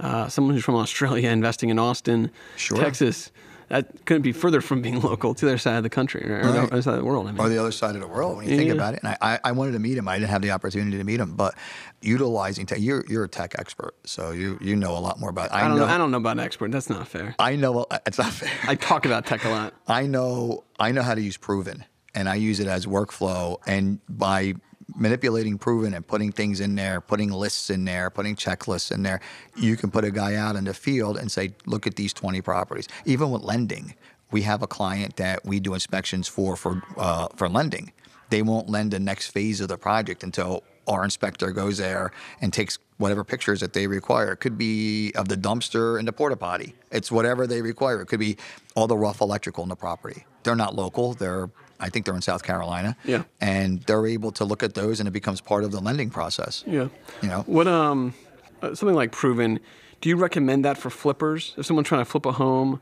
uh, 0.00 0.28
someone 0.28 0.54
who's 0.54 0.64
from 0.64 0.74
Australia 0.74 1.30
investing 1.40 1.70
in 1.70 1.78
Austin, 1.78 2.30
Sure. 2.56 2.76
Texas, 2.78 3.30
that 3.68 4.04
couldn't 4.04 4.20
be 4.22 4.32
further 4.32 4.60
from 4.60 4.82
being 4.82 5.00
local 5.10 5.34
to 5.34 5.46
their 5.46 5.56
side 5.56 5.76
of 5.78 5.82
the 5.82 5.88
country 5.90 6.30
or 6.30 6.42
the 6.52 6.62
other 6.64 6.82
side 6.82 6.92
of 6.94 6.98
the 7.00 7.04
world. 7.04 7.26
I 7.26 7.32
mean, 7.32 7.40
or 7.40 7.48
the 7.48 7.58
other 7.58 7.72
side 7.72 7.94
of 7.94 8.02
the 8.02 8.06
world 8.06 8.36
when 8.36 8.46
you 8.48 8.54
think 8.56 8.68
Yeah. 8.68 8.74
about 8.74 8.92
it. 8.94 9.00
And 9.02 9.16
I, 9.22 9.34
I, 9.34 9.38
I 9.44 9.52
wanted 9.52 9.72
to 9.72 9.78
meet 9.78 9.96
him. 9.96 10.06
I 10.06 10.18
didn't 10.18 10.28
have 10.30 10.42
the 10.42 10.50
opportunity 10.50 10.98
to 10.98 11.04
meet 11.04 11.18
him, 11.20 11.34
but 11.34 11.54
utilizing 12.02 12.66
tech, 12.66 12.78
you're 12.80 13.04
you're 13.08 13.24
a 13.24 13.28
tech 13.28 13.54
expert, 13.58 13.94
so 14.04 14.30
you 14.32 14.58
you 14.60 14.76
know 14.76 14.96
a 14.96 15.00
lot 15.00 15.18
more 15.18 15.30
about. 15.30 15.46
It. 15.46 15.52
I 15.54 15.66
don't 15.66 15.78
know. 15.78 15.86
I 15.86 15.96
don't 15.96 16.10
know 16.10 16.18
about 16.18 16.32
an 16.38 16.40
expert. 16.44 16.70
That's 16.70 16.90
not 16.90 17.08
fair. 17.08 17.34
I 17.38 17.56
know 17.56 17.86
it's 18.06 18.18
not 18.18 18.32
fair. 18.32 18.50
I 18.68 18.74
talk 18.74 19.06
about 19.06 19.24
tech 19.26 19.44
a 19.44 19.48
lot. 19.48 19.74
I 19.88 20.06
know 20.06 20.64
I 20.78 20.92
know 20.92 21.02
how 21.02 21.14
to 21.14 21.20
use 21.22 21.38
Pruvan, 21.38 21.84
and 22.14 22.28
I 22.28 22.34
use 22.34 22.60
it 22.60 22.66
as 22.66 22.84
workflow. 22.86 23.58
And 23.66 24.00
by 24.08 24.54
manipulating 24.94 25.58
Pruvan 25.58 25.94
and 25.94 26.06
putting 26.06 26.32
things 26.32 26.60
in 26.60 26.74
there, 26.74 27.00
putting 27.00 27.30
lists 27.30 27.70
in 27.70 27.84
there, 27.84 28.10
putting 28.10 28.36
checklists 28.36 28.92
in 28.92 29.02
there, 29.02 29.20
you 29.56 29.76
can 29.76 29.90
put 29.90 30.04
a 30.04 30.10
guy 30.10 30.34
out 30.34 30.56
in 30.56 30.64
the 30.64 30.74
field 30.74 31.16
and 31.16 31.30
say, 31.30 31.54
"Look 31.66 31.86
at 31.86 31.96
these 31.96 32.12
20 32.12 32.40
properties." 32.40 32.88
Even 33.04 33.30
with 33.30 33.42
lending, 33.42 33.94
we 34.30 34.42
have 34.42 34.62
a 34.62 34.66
client 34.66 35.16
that 35.16 35.44
we 35.44 35.60
do 35.60 35.74
inspections 35.74 36.28
for 36.28 36.56
for 36.56 36.82
uh, 36.96 37.28
for 37.36 37.48
lending. 37.48 37.92
They 38.30 38.42
won't 38.42 38.68
lend 38.68 38.90
the 38.92 38.98
next 38.98 39.30
phase 39.30 39.60
of 39.60 39.68
the 39.68 39.78
project 39.78 40.22
until 40.22 40.64
our 40.88 41.04
inspector 41.04 41.50
goes 41.52 41.78
there 41.78 42.10
and 42.40 42.52
takes 42.52 42.78
whatever 42.98 43.24
pictures 43.24 43.60
that 43.60 43.72
they 43.72 43.86
require. 43.86 44.32
It 44.32 44.36
could 44.38 44.58
be 44.58 45.12
of 45.14 45.28
the 45.28 45.36
dumpster 45.36 45.98
and 45.98 46.06
the 46.06 46.12
porta 46.12 46.36
potty. 46.36 46.74
It's 46.90 47.10
whatever 47.10 47.46
they 47.46 47.62
require. 47.62 48.00
It 48.00 48.06
could 48.06 48.20
be 48.20 48.36
all 48.74 48.86
the 48.86 48.96
rough 48.96 49.20
electrical 49.20 49.62
in 49.62 49.68
the 49.68 49.76
property. 49.76 50.26
They're 50.42 50.56
not 50.56 50.74
local. 50.74 51.14
They're 51.14 51.48
I 51.80 51.88
think 51.88 52.06
they're 52.06 52.14
in 52.14 52.22
South 52.22 52.42
Carolina. 52.42 52.96
Yeah. 53.04 53.24
And 53.40 53.82
they're 53.82 54.06
able 54.06 54.32
to 54.32 54.44
look 54.44 54.62
at 54.62 54.74
those 54.74 55.00
and 55.00 55.08
it 55.08 55.12
becomes 55.12 55.40
part 55.40 55.64
of 55.64 55.72
the 55.72 55.80
lending 55.80 56.10
process. 56.10 56.64
Yeah. 56.66 56.88
You 57.22 57.28
know? 57.28 57.42
What 57.46 57.66
um, 57.68 58.14
uh, 58.62 58.74
something 58.74 58.96
like 58.96 59.12
Pruvan. 59.12 59.60
Do 60.00 60.08
you 60.08 60.16
recommend 60.16 60.64
that 60.64 60.76
for 60.76 60.90
flippers? 60.90 61.54
If 61.56 61.66
someone's 61.66 61.88
trying 61.88 62.02
to 62.02 62.10
flip 62.10 62.26
a 62.26 62.32
home, 62.32 62.80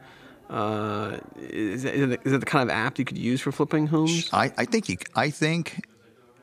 uh, 0.51 1.19
is, 1.37 1.85
it, 1.85 2.21
is, 2.25 2.33
it 2.33 2.39
the 2.41 2.47
kind 2.47 2.69
of 2.69 2.75
app 2.75 2.99
you 2.99 3.05
could 3.05 3.19
use 3.19 3.41
for 3.41 3.53
flipping 3.53 3.87
homes? 3.87 4.29
I, 4.33 4.53
I 4.57 4.65
think 4.65 4.89
you 4.89 4.97
I 5.15 5.31
think 5.31 5.87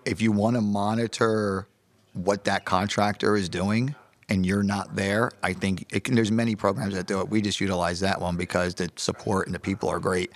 if 0.06 0.22
you 0.22 0.32
want 0.32 0.56
to 0.56 0.62
monitor 0.62 1.68
what 2.14 2.46
that 2.46 2.66
contractor 2.66 3.36
is 3.36 3.50
doing 3.50 3.96
and 4.28 4.46
you're 4.46 4.64
not 4.64 4.96
there, 4.96 5.32
I 5.44 5.54
think 5.54 5.86
it 5.92 6.04
can, 6.04 6.16
there's 6.16 6.32
many 6.32 6.56
programs 6.56 6.96
that 6.96 7.08
do 7.08 7.20
it. 7.20 7.30
We 7.30 7.42
just 7.42 7.60
utilize 7.60 8.00
that 8.00 8.20
one 8.20 8.36
because 8.36 8.76
the 8.76 8.90
support 8.96 9.48
and 9.48 9.56
the 9.56 9.60
people 9.60 9.90
are 9.90 10.00
great. 10.00 10.32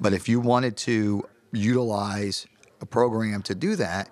But 0.00 0.12
if 0.12 0.28
you 0.28 0.40
wanted 0.40 0.76
to 0.78 1.24
utilize 1.52 2.46
a 2.80 2.86
program 2.86 3.42
to 3.42 3.54
do 3.54 3.76
that, 3.76 4.08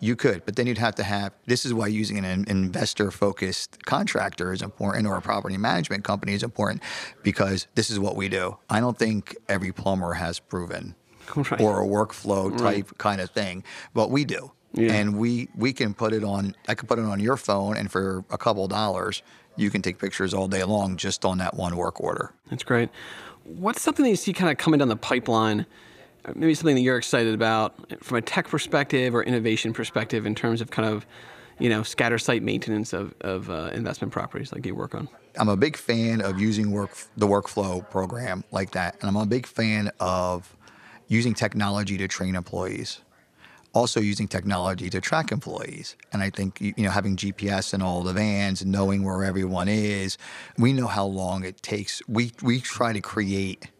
you 0.00 0.16
could, 0.16 0.44
but 0.44 0.56
then 0.56 0.66
you'd 0.66 0.78
have 0.78 0.96
to 0.96 1.04
have. 1.04 1.32
This 1.46 1.64
is 1.64 1.72
why 1.72 1.86
using 1.86 2.24
an 2.24 2.44
investor-focused 2.48 3.84
contractor 3.84 4.52
is 4.52 4.62
important, 4.62 5.06
or 5.06 5.16
a 5.16 5.22
property 5.22 5.56
management 5.56 6.04
company 6.04 6.34
is 6.34 6.42
important, 6.42 6.82
because 7.22 7.66
this 7.74 7.88
is 7.90 7.98
what 7.98 8.16
we 8.16 8.28
do. 8.28 8.58
I 8.68 8.80
don't 8.80 8.98
think 8.98 9.36
every 9.48 9.72
plumber 9.72 10.14
has 10.14 10.40
Pruvan 10.40 10.94
Right. 11.36 11.60
or 11.60 11.82
a 11.82 11.86
workflow 11.86 12.56
type 12.58 12.98
kind 12.98 13.20
of 13.20 13.30
thing, 13.30 13.62
but 13.94 14.10
we 14.10 14.24
do. 14.24 14.52
Yeah. 14.74 14.92
And 14.94 15.18
we 15.18 15.48
we 15.54 15.72
can 15.74 15.92
put 15.94 16.12
it 16.14 16.24
on. 16.24 16.56
I 16.66 16.74
can 16.74 16.88
put 16.88 16.98
it 16.98 17.04
on 17.04 17.20
your 17.20 17.36
phone, 17.36 17.76
and 17.76 17.92
for 17.92 18.24
a 18.30 18.38
couple 18.38 18.66
dollars, 18.68 19.22
you 19.56 19.68
can 19.70 19.82
take 19.82 19.98
pictures 19.98 20.32
all 20.32 20.48
day 20.48 20.64
long 20.64 20.96
just 20.96 21.24
on 21.26 21.38
that 21.38 21.54
one 21.54 21.76
work 21.76 22.00
order. 22.00 22.32
That's 22.48 22.64
great. 22.64 22.88
What's 23.44 23.82
something 23.82 24.02
that 24.02 24.08
you 24.08 24.16
see 24.16 24.32
kind 24.32 24.50
of 24.50 24.56
coming 24.56 24.78
down 24.78 24.88
the 24.88 24.96
pipeline? 24.96 25.66
Maybe 26.34 26.54
something 26.54 26.76
that 26.76 26.82
you're 26.82 26.98
excited 26.98 27.34
about 27.34 27.74
from 28.02 28.18
a 28.18 28.22
tech 28.22 28.48
perspective 28.48 29.14
or 29.14 29.22
innovation 29.22 29.72
perspective 29.72 30.24
in 30.24 30.34
terms 30.34 30.60
of 30.60 30.70
kind 30.70 30.88
of, 30.88 31.04
you 31.58 31.68
know, 31.68 31.82
scatter 31.82 32.18
site 32.18 32.42
maintenance 32.42 32.92
of, 32.92 33.14
of 33.22 33.50
uh, 33.50 33.70
investment 33.72 34.12
properties 34.12 34.52
like 34.52 34.64
you 34.64 34.74
work 34.74 34.94
on. 34.94 35.08
I'm 35.36 35.48
a 35.48 35.56
big 35.56 35.76
fan 35.76 36.20
of 36.20 36.40
using 36.40 36.70
work 36.70 36.90
the 37.16 37.26
workflow 37.26 37.88
program 37.90 38.44
like 38.50 38.72
that, 38.72 38.96
and 39.00 39.08
I'm 39.08 39.16
a 39.16 39.26
big 39.26 39.46
fan 39.46 39.90
of 39.98 40.54
using 41.08 41.34
technology 41.34 41.98
to 41.98 42.08
train 42.08 42.34
employees. 42.34 43.00
Also 43.74 44.00
using 44.00 44.28
technology 44.28 44.90
to 44.90 45.00
track 45.00 45.32
employees, 45.32 45.96
and 46.12 46.22
I 46.22 46.28
think 46.28 46.60
you 46.60 46.74
you 46.76 46.84
know 46.84 46.90
having 46.90 47.16
GPS 47.16 47.72
in 47.72 47.80
all 47.80 48.02
the 48.02 48.12
vans, 48.12 48.66
knowing 48.66 49.02
where 49.02 49.24
everyone 49.24 49.66
is, 49.66 50.18
we 50.58 50.74
know 50.74 50.86
how 50.86 51.06
long 51.06 51.42
it 51.42 51.62
takes. 51.62 52.02
We 52.06 52.32
we 52.42 52.60
try 52.60 52.92
to 52.92 53.00
create 53.00 53.70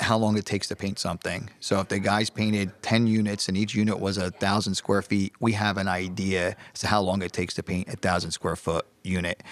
how 0.00 0.16
long 0.16 0.36
it 0.36 0.46
takes 0.46 0.68
to 0.68 0.76
paint 0.76 0.98
something. 0.98 1.50
So 1.60 1.80
if 1.80 1.88
the 1.88 1.98
guys 1.98 2.30
painted 2.30 2.70
10 2.82 3.06
units 3.06 3.48
and 3.48 3.56
each 3.56 3.74
unit 3.74 4.00
was 4.00 4.16
a 4.16 4.30
thousand 4.30 4.74
square 4.74 5.02
feet, 5.02 5.32
we 5.40 5.52
have 5.52 5.76
an 5.76 5.88
idea 5.88 6.56
as 6.74 6.80
to 6.80 6.86
how 6.86 7.00
long 7.02 7.22
it 7.22 7.32
takes 7.32 7.54
to 7.54 7.62
paint 7.62 7.88
a 7.88 7.96
thousand 7.96 8.30
square 8.30 8.56
foot 8.56 8.86
unit. 9.02 9.42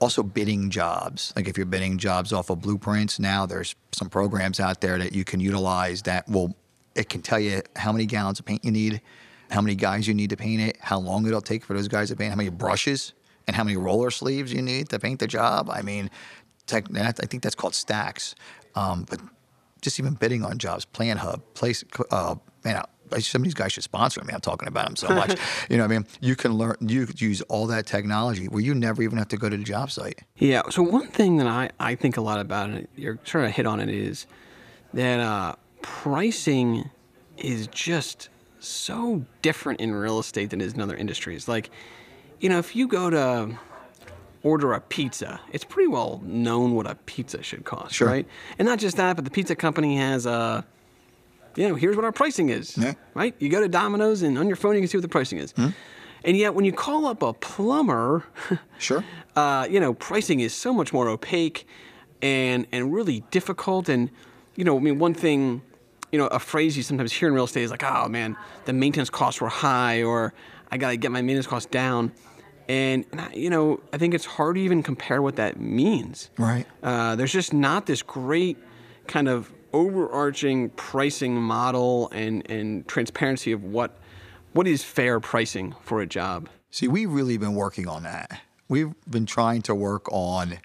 Also 0.00 0.22
bidding 0.22 0.70
jobs. 0.70 1.32
Like 1.36 1.48
if 1.48 1.56
you're 1.56 1.66
bidding 1.66 1.98
jobs 1.98 2.32
off 2.32 2.50
of 2.50 2.60
blueprints, 2.60 3.18
now 3.18 3.46
there's 3.46 3.74
some 3.92 4.10
programs 4.10 4.60
out 4.60 4.80
there 4.80 4.98
that 4.98 5.12
you 5.12 5.24
can 5.24 5.40
utilize 5.40 6.02
that 6.02 6.28
will 6.28 6.54
it 6.94 7.08
can 7.10 7.20
tell 7.20 7.38
you 7.38 7.62
how 7.76 7.92
many 7.92 8.06
gallons 8.06 8.40
of 8.40 8.46
paint 8.46 8.64
you 8.64 8.70
need, 8.70 9.02
how 9.50 9.60
many 9.60 9.74
guys 9.74 10.08
you 10.08 10.14
need 10.14 10.30
to 10.30 10.36
paint 10.36 10.62
it, 10.62 10.78
how 10.80 10.98
long 10.98 11.26
it'll 11.26 11.42
take 11.42 11.62
for 11.62 11.74
those 11.74 11.88
guys 11.88 12.08
to 12.08 12.16
paint, 12.16 12.30
how 12.30 12.36
many 12.36 12.48
brushes 12.48 13.12
and 13.46 13.54
how 13.54 13.62
many 13.62 13.76
roller 13.76 14.10
sleeves 14.10 14.52
you 14.52 14.62
need 14.62 14.88
to 14.88 14.98
paint 14.98 15.20
the 15.20 15.26
job. 15.26 15.70
I 15.70 15.82
mean, 15.82 16.10
tech, 16.66 16.86
I 16.96 17.12
think 17.12 17.42
that's 17.42 17.54
called 17.54 17.74
stacks. 17.74 18.34
Um, 18.74 19.06
but 19.08 19.20
just 19.86 20.00
even 20.00 20.14
bidding 20.14 20.44
on 20.44 20.58
jobs, 20.58 20.84
PlanHub, 20.84 21.40
place, 21.54 21.84
uh, 22.10 22.34
man, 22.64 22.82
I, 23.12 23.20
some 23.20 23.42
of 23.42 23.44
these 23.44 23.54
guys 23.54 23.72
should 23.72 23.84
sponsor 23.84 24.20
me. 24.24 24.34
I'm 24.34 24.40
talking 24.40 24.66
about 24.66 24.86
them 24.86 24.96
so 24.96 25.08
much. 25.10 25.38
you 25.70 25.76
know, 25.76 25.84
what 25.84 25.92
I 25.92 25.98
mean, 25.98 26.06
you 26.20 26.34
can 26.34 26.54
learn, 26.54 26.74
you 26.80 27.06
could 27.06 27.20
use 27.20 27.40
all 27.42 27.68
that 27.68 27.86
technology 27.86 28.46
where 28.46 28.60
you 28.60 28.74
never 28.74 29.00
even 29.00 29.16
have 29.16 29.28
to 29.28 29.36
go 29.36 29.48
to 29.48 29.56
the 29.56 29.62
job 29.62 29.92
site. 29.92 30.22
Yeah. 30.38 30.62
So 30.70 30.82
one 30.82 31.06
thing 31.06 31.36
that 31.36 31.46
I, 31.46 31.70
I 31.78 31.94
think 31.94 32.16
a 32.16 32.20
lot 32.20 32.40
about, 32.40 32.70
and 32.70 32.88
you're 32.96 33.20
sort 33.22 33.44
of 33.44 33.52
hit 33.52 33.64
on 33.64 33.78
it, 33.78 33.88
is 33.88 34.26
that 34.92 35.20
uh, 35.20 35.54
pricing 35.82 36.90
is 37.36 37.68
just 37.68 38.28
so 38.58 39.24
different 39.40 39.80
in 39.80 39.94
real 39.94 40.18
estate 40.18 40.50
than 40.50 40.60
it 40.60 40.64
is 40.64 40.72
in 40.72 40.80
other 40.80 40.96
industries. 40.96 41.46
Like, 41.46 41.70
you 42.40 42.48
know, 42.48 42.58
if 42.58 42.74
you 42.74 42.88
go 42.88 43.08
to 43.08 43.56
order 44.46 44.72
a 44.74 44.80
pizza, 44.80 45.40
it's 45.52 45.64
pretty 45.64 45.88
well 45.88 46.20
known 46.24 46.74
what 46.76 46.86
a 46.88 46.94
pizza 47.06 47.42
should 47.42 47.64
cost, 47.64 47.92
Sure. 47.94 48.06
right? 48.08 48.26
And 48.58 48.66
not 48.66 48.78
just 48.78 48.96
that, 48.96 49.16
but 49.16 49.24
the 49.24 49.30
pizza 49.30 49.56
company 49.56 49.96
has 49.96 50.24
a, 50.24 50.64
you 51.56 51.68
know, 51.68 51.74
here's 51.74 51.96
what 51.96 52.04
our 52.04 52.12
pricing 52.12 52.48
is, 52.48 52.78
Yeah. 52.78 52.94
right? 53.14 53.34
You 53.40 53.48
go 53.48 53.60
to 53.60 53.68
Domino's 53.68 54.22
and 54.22 54.38
on 54.38 54.46
your 54.46 54.56
phone 54.56 54.74
you 54.76 54.80
can 54.82 54.88
see 54.88 54.98
what 54.98 55.02
the 55.02 55.08
pricing 55.08 55.38
is. 55.38 55.52
And 56.24 56.36
yet, 56.36 56.54
when 56.54 56.64
you 56.64 56.72
call 56.72 57.06
up 57.06 57.22
a 57.22 57.32
plumber, 57.32 58.24
Sure. 58.78 59.04
uh, 59.36 59.66
you 59.70 59.78
know, 59.80 59.94
pricing 59.94 60.40
is 60.40 60.54
so 60.54 60.72
much 60.72 60.92
more 60.92 61.08
opaque 61.08 61.66
and 62.22 62.66
and 62.72 62.92
really 62.92 63.20
difficult. 63.30 63.88
And 63.88 64.10
you 64.56 64.64
know, 64.64 64.76
I 64.76 64.80
mean, 64.80 64.98
one 64.98 65.14
thing, 65.14 65.62
you 66.12 66.18
know, 66.18 66.26
a 66.28 66.38
phrase 66.38 66.76
you 66.76 66.82
sometimes 66.82 67.12
hear 67.12 67.28
in 67.28 67.34
real 67.34 67.44
estate 67.44 67.62
is 67.64 67.70
like, 67.70 67.84
"Oh 67.84 68.08
man, 68.08 68.36
the 68.64 68.72
maintenance 68.72 69.10
costs 69.10 69.40
were 69.40 69.48
high," 69.50 70.02
or 70.02 70.32
"I 70.72 70.78
got 70.78 70.90
to 70.90 70.96
get 70.96 71.10
my 71.12 71.20
maintenance 71.22 71.46
costs 71.46 71.70
down." 71.70 72.10
And, 72.68 73.04
and 73.12 73.20
I, 73.20 73.32
you 73.32 73.50
know, 73.50 73.80
I 73.92 73.98
think 73.98 74.14
it's 74.14 74.24
hard 74.24 74.56
to 74.56 74.60
even 74.60 74.82
compare 74.82 75.22
what 75.22 75.36
that 75.36 75.60
means. 75.60 76.30
Right. 76.36 76.66
Uh, 76.82 77.16
there's 77.16 77.32
just 77.32 77.52
not 77.52 77.86
this 77.86 78.02
great 78.02 78.58
kind 79.06 79.28
of 79.28 79.52
overarching 79.72 80.70
pricing 80.70 81.34
model 81.36 82.08
and, 82.10 82.48
and 82.50 82.88
transparency 82.88 83.52
of 83.52 83.62
what 83.62 83.98
what 84.52 84.66
is 84.66 84.82
fair 84.82 85.20
pricing 85.20 85.74
for 85.82 86.00
a 86.00 86.06
job. 86.06 86.48
See, 86.70 86.88
we've 86.88 87.10
really 87.10 87.36
been 87.36 87.54
working 87.54 87.86
on 87.86 88.04
that. 88.04 88.40
We've 88.68 88.94
been 89.08 89.26
trying 89.26 89.62
to 89.62 89.74
work 89.74 90.10
on 90.10 90.58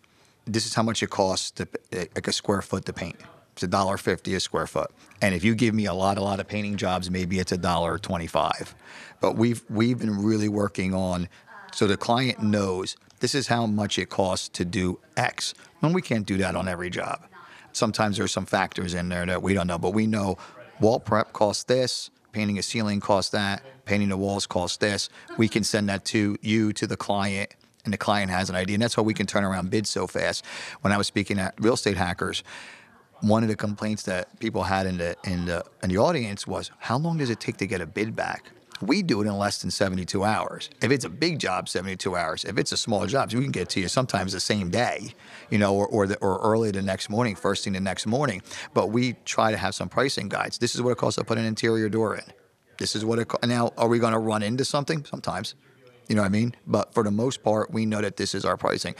this 0.45 0.65
is 0.65 0.73
how 0.73 0.83
much 0.83 1.03
it 1.03 1.09
costs 1.09 1.51
to 1.51 1.67
like 1.91 2.27
a 2.27 2.31
square 2.31 2.61
foot 2.61 2.85
to 2.85 2.93
paint. 2.93 3.17
It's 3.53 3.63
a 3.63 3.67
dollar 3.67 3.97
fifty 3.97 4.33
a 4.33 4.39
square 4.39 4.65
foot. 4.65 4.91
And 5.21 5.35
if 5.35 5.43
you 5.43 5.55
give 5.55 5.75
me 5.75 5.85
a 5.85 5.93
lot, 5.93 6.17
a 6.17 6.21
lot 6.21 6.39
of 6.39 6.47
painting 6.47 6.77
jobs, 6.77 7.11
maybe 7.11 7.37
it's 7.37 7.51
a 7.51 7.57
dollar 7.57 7.99
twenty-five. 7.99 8.73
But 9.19 9.35
we've 9.35 9.61
we've 9.69 9.99
been 9.99 10.23
really 10.23 10.47
working 10.47 10.93
on 10.93 11.27
so 11.71 11.87
the 11.87 11.97
client 11.97 12.41
knows 12.41 12.97
this 13.19 13.35
is 13.35 13.47
how 13.47 13.65
much 13.65 13.97
it 13.99 14.09
costs 14.09 14.49
to 14.49 14.65
do 14.65 14.99
X. 15.15 15.53
And 15.81 15.93
we 15.95 16.01
can't 16.01 16.25
do 16.25 16.37
that 16.37 16.55
on 16.55 16.67
every 16.67 16.89
job. 16.89 17.21
Sometimes 17.71 18.17
there's 18.17 18.31
some 18.31 18.45
factors 18.45 18.93
in 18.93 19.09
there 19.09 19.25
that 19.25 19.41
we 19.41 19.53
don't 19.53 19.67
know, 19.67 19.77
but 19.77 19.93
we 19.93 20.07
know 20.07 20.37
wall 20.79 20.99
prep 20.99 21.31
costs 21.31 21.63
this, 21.63 22.09
painting 22.31 22.57
a 22.57 22.63
ceiling 22.63 22.99
costs 22.99 23.31
that, 23.31 23.61
painting 23.85 24.09
the 24.09 24.17
walls 24.17 24.45
costs 24.45 24.77
this. 24.77 25.09
We 25.37 25.47
can 25.47 25.63
send 25.63 25.87
that 25.89 26.03
to 26.05 26.37
you, 26.41 26.73
to 26.73 26.87
the 26.87 26.97
client, 26.97 27.55
and 27.85 27.93
the 27.93 27.97
client 27.97 28.31
has 28.31 28.49
an 28.49 28.55
idea. 28.55 28.75
And 28.75 28.83
that's 28.83 28.97
why 28.97 29.03
we 29.03 29.13
can 29.13 29.27
turn 29.27 29.43
around 29.43 29.69
bids 29.69 29.89
so 29.89 30.07
fast. 30.07 30.45
When 30.81 30.91
I 30.91 30.97
was 30.97 31.07
speaking 31.07 31.39
at 31.39 31.53
Real 31.59 31.73
Estate 31.73 31.97
Hackers, 31.97 32.43
one 33.21 33.43
of 33.43 33.49
the 33.49 33.55
complaints 33.55 34.03
that 34.03 34.39
people 34.39 34.63
had 34.63 34.85
in 34.87 34.97
the 34.97 35.15
in 35.23 35.45
the 35.45 35.63
in 35.83 35.89
the 35.89 35.97
audience 35.97 36.47
was 36.47 36.71
how 36.79 36.97
long 36.97 37.17
does 37.17 37.29
it 37.29 37.39
take 37.39 37.57
to 37.57 37.67
get 37.67 37.79
a 37.81 37.85
bid 37.85 38.15
back? 38.15 38.51
We 38.81 39.03
do 39.03 39.21
it 39.21 39.27
in 39.27 39.37
less 39.37 39.61
than 39.61 39.71
72 39.71 40.23
hours. 40.23 40.69
If 40.81 40.91
it's 40.91 41.05
a 41.05 41.09
big 41.09 41.39
job, 41.39 41.69
72 41.69 42.15
hours. 42.15 42.45
If 42.45 42.57
it's 42.57 42.71
a 42.71 42.77
small 42.77 43.05
job, 43.05 43.31
we 43.33 43.41
can 43.41 43.51
get 43.51 43.69
to 43.69 43.79
you 43.79 43.87
sometimes 43.87 44.33
the 44.33 44.39
same 44.39 44.69
day, 44.69 45.13
you 45.49 45.57
know, 45.57 45.75
or 45.75 45.87
or, 45.87 46.07
the, 46.07 46.17
or 46.17 46.39
early 46.39 46.71
the 46.71 46.81
next 46.81 47.09
morning, 47.09 47.35
first 47.35 47.63
thing 47.63 47.73
the 47.73 47.79
next 47.79 48.05
morning. 48.07 48.41
But 48.73 48.87
we 48.87 49.13
try 49.25 49.51
to 49.51 49.57
have 49.57 49.75
some 49.75 49.89
pricing 49.89 50.29
guides. 50.29 50.57
This 50.57 50.75
is 50.75 50.81
what 50.81 50.91
it 50.91 50.97
costs 50.97 51.17
to 51.17 51.23
put 51.23 51.37
an 51.37 51.45
interior 51.45 51.89
door 51.89 52.15
in. 52.15 52.23
This 52.77 52.95
is 52.95 53.05
what 53.05 53.19
it. 53.19 53.27
Co- 53.27 53.45
now, 53.45 53.71
are 53.77 53.87
we 53.87 53.99
going 53.99 54.13
to 54.13 54.19
run 54.19 54.41
into 54.41 54.65
something? 54.65 55.05
Sometimes, 55.05 55.55
you 56.07 56.15
know 56.15 56.21
what 56.21 56.27
I 56.27 56.31
mean. 56.31 56.55
But 56.65 56.93
for 56.93 57.03
the 57.03 57.11
most 57.11 57.43
part, 57.43 57.71
we 57.71 57.85
know 57.85 58.01
that 58.01 58.17
this 58.17 58.33
is 58.33 58.45
our 58.45 58.57
pricing. 58.57 58.95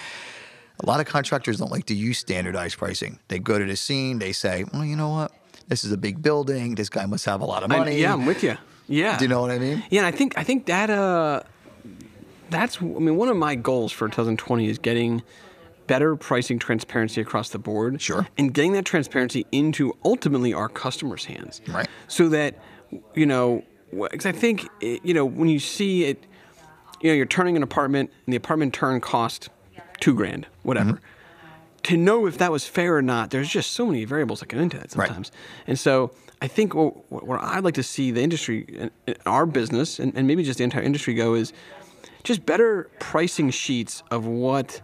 A 0.84 0.86
lot 0.86 1.00
of 1.00 1.06
contractors 1.06 1.58
don't 1.58 1.72
like 1.72 1.86
to 1.88 1.96
use 1.96 2.18
standardized 2.18 2.78
pricing. 2.78 3.20
They 3.28 3.40
go 3.40 3.60
to 3.60 3.66
the 3.66 3.76
scene, 3.76 4.20
they 4.20 4.32
say, 4.32 4.66
well, 4.74 4.86
you 4.86 4.96
know 4.96 5.10
what? 5.10 5.32
This 5.68 5.84
is 5.84 5.92
a 5.92 5.98
big 5.98 6.22
building. 6.22 6.76
This 6.76 6.90
guy 6.90 7.06
must 7.06 7.26
have 7.26 7.42
a 7.42 7.46
lot 7.46 7.64
of 7.64 7.72
I- 7.72 7.78
money. 7.78 8.00
yeah, 8.02 8.14
I'm 8.14 8.26
with 8.26 8.44
you. 8.44 8.58
Yeah. 8.88 9.18
Do 9.18 9.24
you 9.26 9.30
know 9.30 9.42
what 9.42 9.52
I 9.52 9.60
mean? 9.60 9.84
Yeah, 9.90 10.02
and 10.02 10.08
I 10.08 10.12
think 10.12 10.38
I 10.38 10.44
think 10.44 10.66
that 10.66 10.90
uh, 10.90 11.42
that's 12.50 12.82
I 12.82 12.86
mean 12.86 13.16
one 13.16 13.30
of 13.30 13.38
my 13.38 13.56
goals 13.56 13.92
for 13.92 14.08
2020 14.08 14.68
is 14.68 14.78
getting 14.78 15.24
better 15.88 16.16
pricing 16.16 16.60
transparency 16.60 17.22
across 17.22 17.50
the 17.50 17.60
board. 17.60 18.02
Sure. 18.02 18.28
And 18.38 18.54
getting 18.54 18.74
that 18.74 18.86
transparency 18.86 19.46
into 19.52 19.96
ultimately 20.04 20.54
our 20.54 20.70
customers' 20.70 21.26
hands. 21.26 21.62
Right. 21.68 21.88
So 22.08 22.30
that 22.30 22.60
you 23.16 23.26
know, 23.26 23.64
because 23.92 24.26
I 24.26 24.32
think 24.34 24.68
it, 24.82 25.00
you 25.06 25.14
know 25.14 25.26
when 25.26 25.48
you 25.48 25.60
see 25.60 26.06
it, 26.06 26.26
you 27.02 27.10
know, 27.10 27.16
you're 27.16 27.26
turning 27.26 27.56
an 27.56 27.64
apartment 27.64 28.12
and 28.26 28.34
the 28.34 28.38
apartment 28.38 28.74
turn 28.74 29.00
cost 29.00 29.50
two 30.02 30.14
grand, 30.14 30.48
whatever. 30.64 31.00
To 31.84 31.98
know 31.98 32.28
if 32.28 32.38
that 32.38 32.52
was 32.52 32.66
fair 32.68 32.96
or 32.98 33.02
not, 33.02 33.32
there's 33.32 33.50
just 33.50 33.72
so 33.72 33.86
many 33.88 34.06
variables 34.06 34.40
that 34.42 34.50
go 34.50 34.60
into 34.60 34.78
that 34.78 34.96
Right. 34.96 35.08
sometimes. 35.08 35.32
And 35.68 35.80
so 35.80 36.12
I 36.42 36.48
think 36.48 36.76
what, 36.76 37.12
what 37.12 37.42
I'd 37.44 37.64
like 37.64 37.74
to 37.76 37.84
see 37.84 38.12
the 38.12 38.22
industry, 38.22 38.90
our 39.26 39.46
business, 39.46 40.00
and, 40.00 40.14
and 40.16 40.28
maybe 40.28 40.44
just 40.44 40.58
the 40.60 40.64
entire 40.64 40.84
industry 40.84 41.14
go 41.16 41.34
is 41.34 41.54
just 42.24 42.46
better 42.46 42.90
pricing 43.00 43.50
sheets 43.50 44.04
of 44.12 44.26
what, 44.28 44.82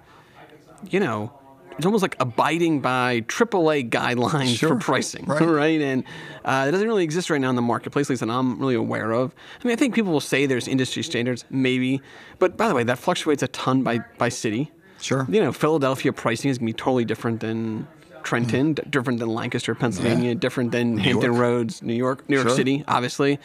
you 0.89 0.99
know, 0.99 1.31
it's 1.77 1.85
almost 1.85 2.01
like 2.01 2.15
abiding 2.19 2.79
by 2.81 3.21
AAA 3.27 3.91
guidelines 3.91 4.57
Sure. 4.57 4.69
for 4.69 4.75
pricing, 4.77 5.25
Right. 5.27 5.41
right? 5.41 5.79
And 5.81 6.03
uh, 6.43 6.65
it 6.67 6.71
doesn't 6.71 6.87
really 6.87 7.03
exist 7.03 7.29
right 7.29 7.39
now 7.39 7.51
in 7.51 7.55
the 7.55 7.61
marketplace, 7.61 8.07
at 8.07 8.09
least 8.09 8.21
that 8.21 8.31
I'm 8.31 8.59
really 8.59 8.73
aware 8.73 9.11
of. 9.11 9.35
I 9.63 9.67
mean, 9.67 9.73
I 9.73 9.75
think 9.75 9.93
people 9.93 10.11
will 10.11 10.19
say 10.19 10.47
there's 10.47 10.67
industry 10.67 11.03
standards, 11.03 11.45
maybe, 11.51 12.01
but 12.39 12.57
by 12.57 12.67
the 12.67 12.73
way, 12.73 12.83
that 12.85 12.97
fluctuates 12.97 13.43
a 13.43 13.47
ton 13.49 13.83
by 13.83 13.99
by 14.17 14.29
city. 14.29 14.71
Sure. 14.99 15.25
You 15.29 15.41
know, 15.41 15.51
Philadelphia 15.51 16.11
pricing 16.13 16.49
is 16.51 16.57
gonna 16.57 16.67
be 16.67 16.73
totally 16.73 17.05
different 17.05 17.39
than 17.41 17.87
Trenton, 18.23 18.73
d- 18.73 18.83
different 18.89 19.19
than 19.19 19.29
Lancaster, 19.29 19.73
Pennsylvania, 19.75 20.35
different 20.35 20.71
than 20.71 20.97
Hampton 20.97 21.31
York. 21.31 21.39
Roads, 21.41 21.81
New 21.81 21.93
York, 21.93 22.27
New 22.29 22.35
York 22.35 22.47
Sure. 22.49 22.55
City, 22.57 22.83
obviously. 22.87 23.39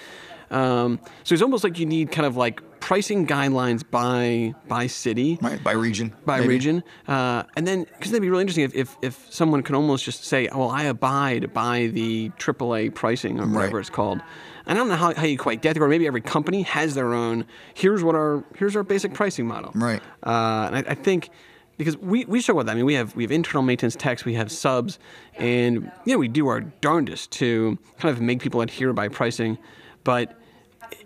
Um, 0.50 0.98
so 1.24 1.32
it's 1.34 1.40
almost 1.42 1.64
like 1.64 1.78
you 1.78 1.86
need 1.86 2.10
kind 2.12 2.26
of 2.26 2.36
like 2.36 2.60
pricing 2.80 3.26
guidelines 3.26 3.82
by 3.88 4.54
by 4.68 4.86
city, 4.86 5.38
Right. 5.40 5.62
By 5.62 5.72
region. 5.72 6.12
by 6.26 6.40
maybe. 6.40 6.48
region, 6.48 6.82
uh, 7.08 7.44
and 7.56 7.66
then 7.66 7.84
because 7.84 8.10
that'd 8.10 8.20
be 8.22 8.28
really 8.28 8.42
interesting 8.42 8.64
if, 8.64 8.74
if 8.74 8.96
if 9.02 9.26
someone 9.30 9.62
could 9.62 9.74
almost 9.76 10.04
just 10.04 10.24
say, 10.24 10.48
"Well, 10.54 10.68
I 10.68 10.82
abide 10.84 11.54
by 11.54 11.86
the 11.86 12.30
AAA 12.38 12.90
pricing 12.94 13.40
or 13.40 13.46
whatever 13.46 13.76
Right. 13.76 13.80
it's 13.80 13.88
called." 13.90 14.20
I 14.66 14.74
don't 14.74 14.88
know 14.88 14.96
how, 14.96 15.14
how 15.14 15.24
you 15.24 15.38
quite 15.38 15.62
get 15.62 15.74
there, 15.74 15.82
or 15.82 15.88
maybe 15.88 16.06
every 16.06 16.20
company 16.20 16.62
has 16.62 16.94
their 16.94 17.14
own. 17.14 17.44
Here's 17.74 18.02
what 18.02 18.14
our 18.14 18.44
here's 18.56 18.76
our 18.76 18.82
basic 18.82 19.14
pricing 19.14 19.46
model. 19.46 19.72
Right. 19.74 20.00
Uh, 20.22 20.70
and 20.72 20.76
I, 20.76 20.84
I 20.88 20.94
think 20.94 21.30
because 21.78 21.96
we 21.96 22.24
we 22.26 22.40
struggle 22.40 22.58
with 22.58 22.66
that. 22.66 22.72
I 22.72 22.76
mean, 22.76 22.84
we 22.84 22.94
have 22.94 23.14
we 23.16 23.24
have 23.24 23.32
internal 23.32 23.62
maintenance 23.62 23.96
techs, 23.96 24.24
we 24.24 24.34
have 24.34 24.52
subs, 24.52 24.98
and 25.36 25.90
you 26.04 26.12
know 26.14 26.18
we 26.18 26.28
do 26.28 26.48
our 26.48 26.60
darndest 26.60 27.32
to 27.32 27.78
kind 27.98 28.14
of 28.14 28.20
make 28.20 28.40
people 28.40 28.60
adhere 28.60 28.92
by 28.92 29.08
pricing, 29.08 29.58
but 30.04 30.38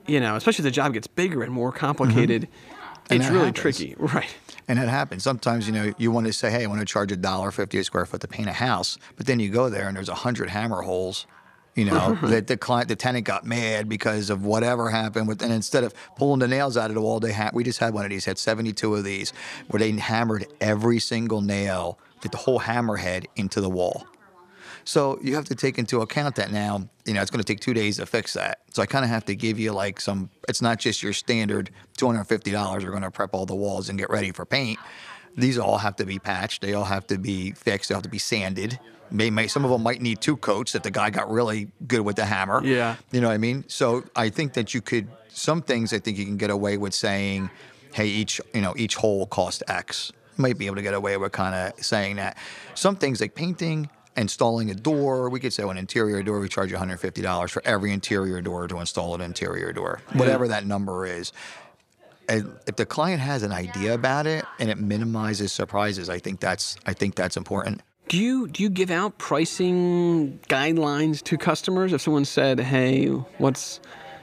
you 0.06 0.20
know, 0.20 0.36
especially 0.36 0.62
as 0.62 0.64
the 0.64 0.70
job 0.70 0.92
gets 0.92 1.06
bigger 1.06 1.42
and 1.42 1.52
more 1.52 1.72
complicated, 1.72 2.42
Mm-hmm. 2.42 2.72
And 3.08 3.22
it's 3.22 3.30
really 3.30 3.46
happens. 3.46 3.60
tricky. 3.60 3.94
Right. 4.00 4.34
And 4.68 4.80
it 4.80 4.88
happens. 4.88 5.22
Sometimes, 5.22 5.68
you 5.68 5.72
know, 5.72 5.94
you 5.96 6.10
want 6.10 6.26
to 6.26 6.32
say, 6.32 6.50
hey, 6.50 6.64
I 6.64 6.66
want 6.66 6.80
to 6.80 6.84
charge 6.84 7.12
a 7.12 7.16
dollar 7.16 7.52
fifty 7.52 7.78
a 7.78 7.84
square 7.84 8.04
foot 8.04 8.20
to 8.22 8.26
paint 8.26 8.48
a 8.48 8.52
house, 8.52 8.98
but 9.16 9.26
then 9.26 9.38
you 9.38 9.48
go 9.48 9.68
there 9.70 9.86
and 9.86 9.96
there's 9.96 10.08
a 10.08 10.14
hundred 10.16 10.50
hammer 10.50 10.82
holes. 10.82 11.24
You 11.76 11.84
know, 11.84 11.92
mm-hmm. 11.92 12.28
that 12.28 12.46
the 12.46 12.56
client, 12.56 12.88
the 12.88 12.96
tenant 12.96 13.26
got 13.26 13.44
mad 13.44 13.86
because 13.86 14.30
of 14.30 14.44
whatever 14.46 14.88
happened 14.88 15.28
with, 15.28 15.42
and 15.42 15.52
instead 15.52 15.84
of 15.84 15.92
pulling 16.16 16.40
the 16.40 16.48
nails 16.48 16.78
out 16.78 16.90
of 16.90 16.94
the 16.94 17.02
wall, 17.02 17.20
they 17.20 17.32
had, 17.32 17.52
we 17.52 17.64
just 17.64 17.78
had 17.78 17.92
one 17.92 18.04
of 18.04 18.10
these, 18.10 18.24
had 18.24 18.38
72 18.38 18.94
of 18.94 19.04
these, 19.04 19.34
where 19.68 19.78
they 19.78 19.92
hammered 19.92 20.46
every 20.60 20.98
single 20.98 21.42
nail, 21.42 21.98
get 22.22 22.32
the 22.32 22.38
whole 22.38 22.58
hammerhead 22.58 23.26
into 23.36 23.60
the 23.60 23.68
wall. 23.68 24.06
So 24.86 25.18
you 25.20 25.34
have 25.34 25.44
to 25.46 25.54
take 25.56 25.78
into 25.78 26.00
account 26.00 26.36
that 26.36 26.52
now, 26.52 26.88
you 27.04 27.12
know, 27.12 27.20
it's 27.20 27.30
going 27.30 27.42
to 27.42 27.52
take 27.52 27.60
two 27.60 27.74
days 27.74 27.96
to 27.96 28.06
fix 28.06 28.34
that. 28.34 28.60
So 28.72 28.82
I 28.82 28.86
kind 28.86 29.04
of 29.04 29.10
have 29.10 29.24
to 29.24 29.34
give 29.34 29.58
you 29.58 29.72
like 29.72 30.00
some, 30.00 30.30
it's 30.48 30.62
not 30.62 30.78
just 30.78 31.02
your 31.02 31.12
standard 31.12 31.70
$250. 31.98 32.84
We're 32.84 32.90
going 32.90 33.02
to 33.02 33.10
prep 33.10 33.34
all 33.34 33.46
the 33.46 33.54
walls 33.54 33.88
and 33.88 33.98
get 33.98 34.08
ready 34.10 34.30
for 34.30 34.46
paint. 34.46 34.78
These 35.36 35.58
all 35.58 35.78
have 35.78 35.96
to 35.96 36.06
be 36.06 36.18
patched. 36.18 36.62
They 36.62 36.74
all 36.74 36.84
have 36.84 37.06
to 37.08 37.18
be 37.18 37.52
fixed. 37.52 37.88
They 37.88 37.94
have 37.94 38.02
to 38.04 38.08
be 38.08 38.18
sanded. 38.18 38.78
May, 39.10 39.30
may, 39.30 39.46
some 39.46 39.64
of 39.64 39.70
them 39.70 39.82
might 39.82 40.00
need 40.00 40.20
two 40.20 40.36
coats 40.36 40.74
if 40.74 40.82
the 40.82 40.90
guy 40.90 41.10
got 41.10 41.30
really 41.30 41.68
good 41.86 42.00
with 42.00 42.16
the 42.16 42.24
hammer. 42.24 42.64
Yeah. 42.64 42.96
You 43.12 43.20
know 43.20 43.28
what 43.28 43.34
I 43.34 43.38
mean? 43.38 43.64
So 43.68 44.04
I 44.16 44.30
think 44.30 44.54
that 44.54 44.74
you 44.74 44.80
could, 44.80 45.08
some 45.28 45.62
things 45.62 45.92
I 45.92 45.98
think 45.98 46.18
you 46.18 46.24
can 46.24 46.36
get 46.36 46.50
away 46.50 46.76
with 46.76 46.94
saying, 46.94 47.50
hey, 47.92 48.06
each, 48.06 48.40
you 48.52 48.62
know, 48.62 48.74
each 48.76 48.96
hole 48.96 49.26
cost 49.26 49.62
X. 49.68 50.12
Might 50.38 50.58
be 50.58 50.66
able 50.66 50.76
to 50.76 50.82
get 50.82 50.92
away 50.92 51.16
with 51.16 51.32
kind 51.32 51.54
of 51.54 51.82
saying 51.84 52.16
that. 52.16 52.36
Some 52.74 52.96
things 52.96 53.20
like 53.20 53.34
painting, 53.34 53.88
installing 54.16 54.70
a 54.70 54.74
door, 54.74 55.28
we 55.30 55.40
could 55.40 55.52
say 55.52 55.62
an 55.62 55.76
interior 55.76 56.22
door, 56.22 56.40
we 56.40 56.48
charge 56.48 56.72
$150 56.72 57.50
for 57.50 57.62
every 57.64 57.92
interior 57.92 58.40
door 58.42 58.66
to 58.68 58.78
install 58.78 59.14
an 59.14 59.20
interior 59.20 59.72
door, 59.72 60.00
whatever 60.14 60.48
that 60.48 60.66
number 60.66 61.06
is. 61.06 61.32
If 62.28 62.76
the 62.76 62.86
client 62.86 63.20
has 63.20 63.42
an 63.42 63.52
idea 63.52 63.94
about 63.94 64.26
it 64.26 64.44
and 64.58 64.70
it 64.70 64.78
minimizes 64.78 65.52
surprises, 65.52 66.08
I 66.10 66.18
think 66.18 66.40
that's 66.40 66.76
I 66.86 66.92
think 66.92 67.14
that's 67.14 67.36
important. 67.36 67.82
Do 68.08 68.18
you 68.18 68.48
do 68.48 68.62
you 68.62 68.70
give 68.70 68.90
out 68.90 69.18
pricing 69.18 70.38
guidelines 70.48 71.22
to 71.24 71.36
customers? 71.36 71.92
If 71.92 72.00
someone 72.00 72.24
said, 72.24 72.60
"Hey, 72.60 73.06
what's 73.38 73.80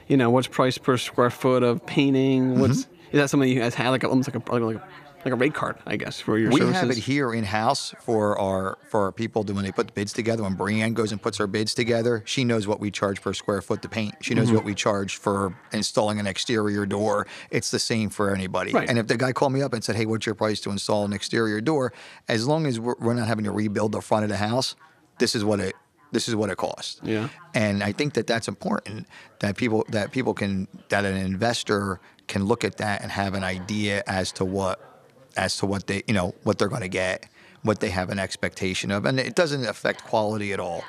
you 0.08 0.16
know 0.16 0.30
what's 0.30 0.46
price 0.46 0.78
per 0.78 0.96
square 0.96 1.30
foot 1.30 1.62
of 1.62 1.84
painting?" 1.86 2.58
What's 2.58 2.84
mm-hmm. 2.84 3.06
is 3.12 3.20
that 3.20 3.30
something 3.30 3.48
you 3.48 3.60
guys 3.60 3.74
have 3.74 3.90
like 3.90 4.04
almost 4.04 4.32
like 4.32 4.48
a 4.48 4.52
like 4.54 4.76
a, 4.76 4.82
like 5.24 5.32
a 5.32 5.36
rate 5.36 5.54
card, 5.54 5.76
I 5.86 5.96
guess, 5.96 6.20
for 6.20 6.38
your 6.38 6.50
We 6.50 6.60
services? 6.60 6.80
have 6.80 6.90
it 6.90 6.98
here 6.98 7.32
in 7.32 7.44
house 7.44 7.94
for 8.00 8.38
our 8.38 8.78
for 8.88 9.04
our 9.04 9.12
people 9.12 9.44
to, 9.44 9.52
when 9.52 9.64
they 9.64 9.72
put 9.72 9.86
the 9.88 9.92
bids 9.92 10.12
together. 10.12 10.42
When 10.42 10.54
Brienne 10.54 10.94
goes 10.94 11.12
and 11.12 11.20
puts 11.20 11.38
her 11.38 11.46
bids 11.46 11.74
together, 11.74 12.22
she 12.26 12.44
knows 12.44 12.66
what 12.66 12.80
we 12.80 12.90
charge 12.90 13.20
per 13.22 13.32
square 13.32 13.62
foot 13.62 13.82
to 13.82 13.88
paint. 13.88 14.14
She 14.20 14.34
knows 14.34 14.46
mm-hmm. 14.46 14.56
what 14.56 14.64
we 14.64 14.74
charge 14.74 15.16
for 15.16 15.56
installing 15.72 16.20
an 16.20 16.26
exterior 16.26 16.86
door. 16.86 17.26
It's 17.50 17.70
the 17.70 17.78
same 17.78 18.10
for 18.10 18.34
anybody. 18.34 18.72
Right. 18.72 18.88
And 18.88 18.98
if 18.98 19.06
the 19.06 19.16
guy 19.16 19.32
called 19.32 19.52
me 19.52 19.62
up 19.62 19.72
and 19.72 19.82
said, 19.82 19.96
"Hey, 19.96 20.06
what's 20.06 20.26
your 20.26 20.34
price 20.34 20.60
to 20.60 20.70
install 20.70 21.04
an 21.04 21.12
exterior 21.12 21.60
door?" 21.60 21.92
As 22.28 22.46
long 22.46 22.66
as 22.66 22.78
we're, 22.78 22.96
we're 23.00 23.14
not 23.14 23.28
having 23.28 23.44
to 23.44 23.52
rebuild 23.52 23.92
the 23.92 24.00
front 24.00 24.24
of 24.24 24.30
the 24.30 24.36
house, 24.36 24.76
this 25.18 25.34
is 25.34 25.44
what 25.44 25.60
it 25.60 25.74
this 26.12 26.28
is 26.28 26.36
what 26.36 26.48
it 26.48 26.56
costs. 26.56 27.00
Yeah. 27.02 27.28
And 27.54 27.82
I 27.82 27.92
think 27.92 28.14
that 28.14 28.26
that's 28.26 28.48
important 28.48 29.06
that 29.40 29.56
people 29.56 29.84
that 29.90 30.12
people 30.12 30.32
can 30.32 30.68
that 30.88 31.04
an 31.04 31.16
investor 31.16 32.00
can 32.26 32.44
look 32.44 32.64
at 32.64 32.78
that 32.78 33.02
and 33.02 33.10
have 33.10 33.34
an 33.34 33.44
idea 33.44 34.02
as 34.06 34.32
to 34.32 34.44
what 34.44 34.93
as 35.36 35.56
to 35.58 35.66
what 35.66 35.86
they 35.86 36.02
you 36.06 36.14
know 36.14 36.34
what 36.42 36.58
they're 36.58 36.68
going 36.68 36.82
to 36.82 36.88
get, 36.88 37.28
what 37.62 37.80
they 37.80 37.90
have 37.90 38.10
an 38.10 38.18
expectation 38.18 38.90
of, 38.90 39.04
and 39.04 39.18
it 39.18 39.34
doesn't 39.34 39.66
affect 39.66 40.04
quality 40.04 40.52
at 40.52 40.60
all. 40.60 40.84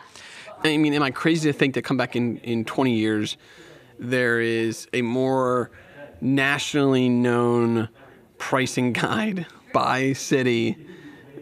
I 0.64 0.78
mean, 0.78 0.94
am 0.94 1.04
I 1.04 1.12
crazy 1.12 1.52
to 1.52 1.58
think 1.58 1.76
that 1.76 1.84
come 1.84 1.98
back 1.98 2.16
in, 2.16 2.38
in 2.38 2.66
20 2.66 2.94
years, 2.94 3.38
there 4.00 4.40
is 4.40 4.88
a 4.94 5.02
more 5.02 5.70
nationally 6.22 7.10
known 7.10 7.90
pricing 8.38 8.94
guide 8.94 9.46
by 9.74 10.14
city 10.14 10.78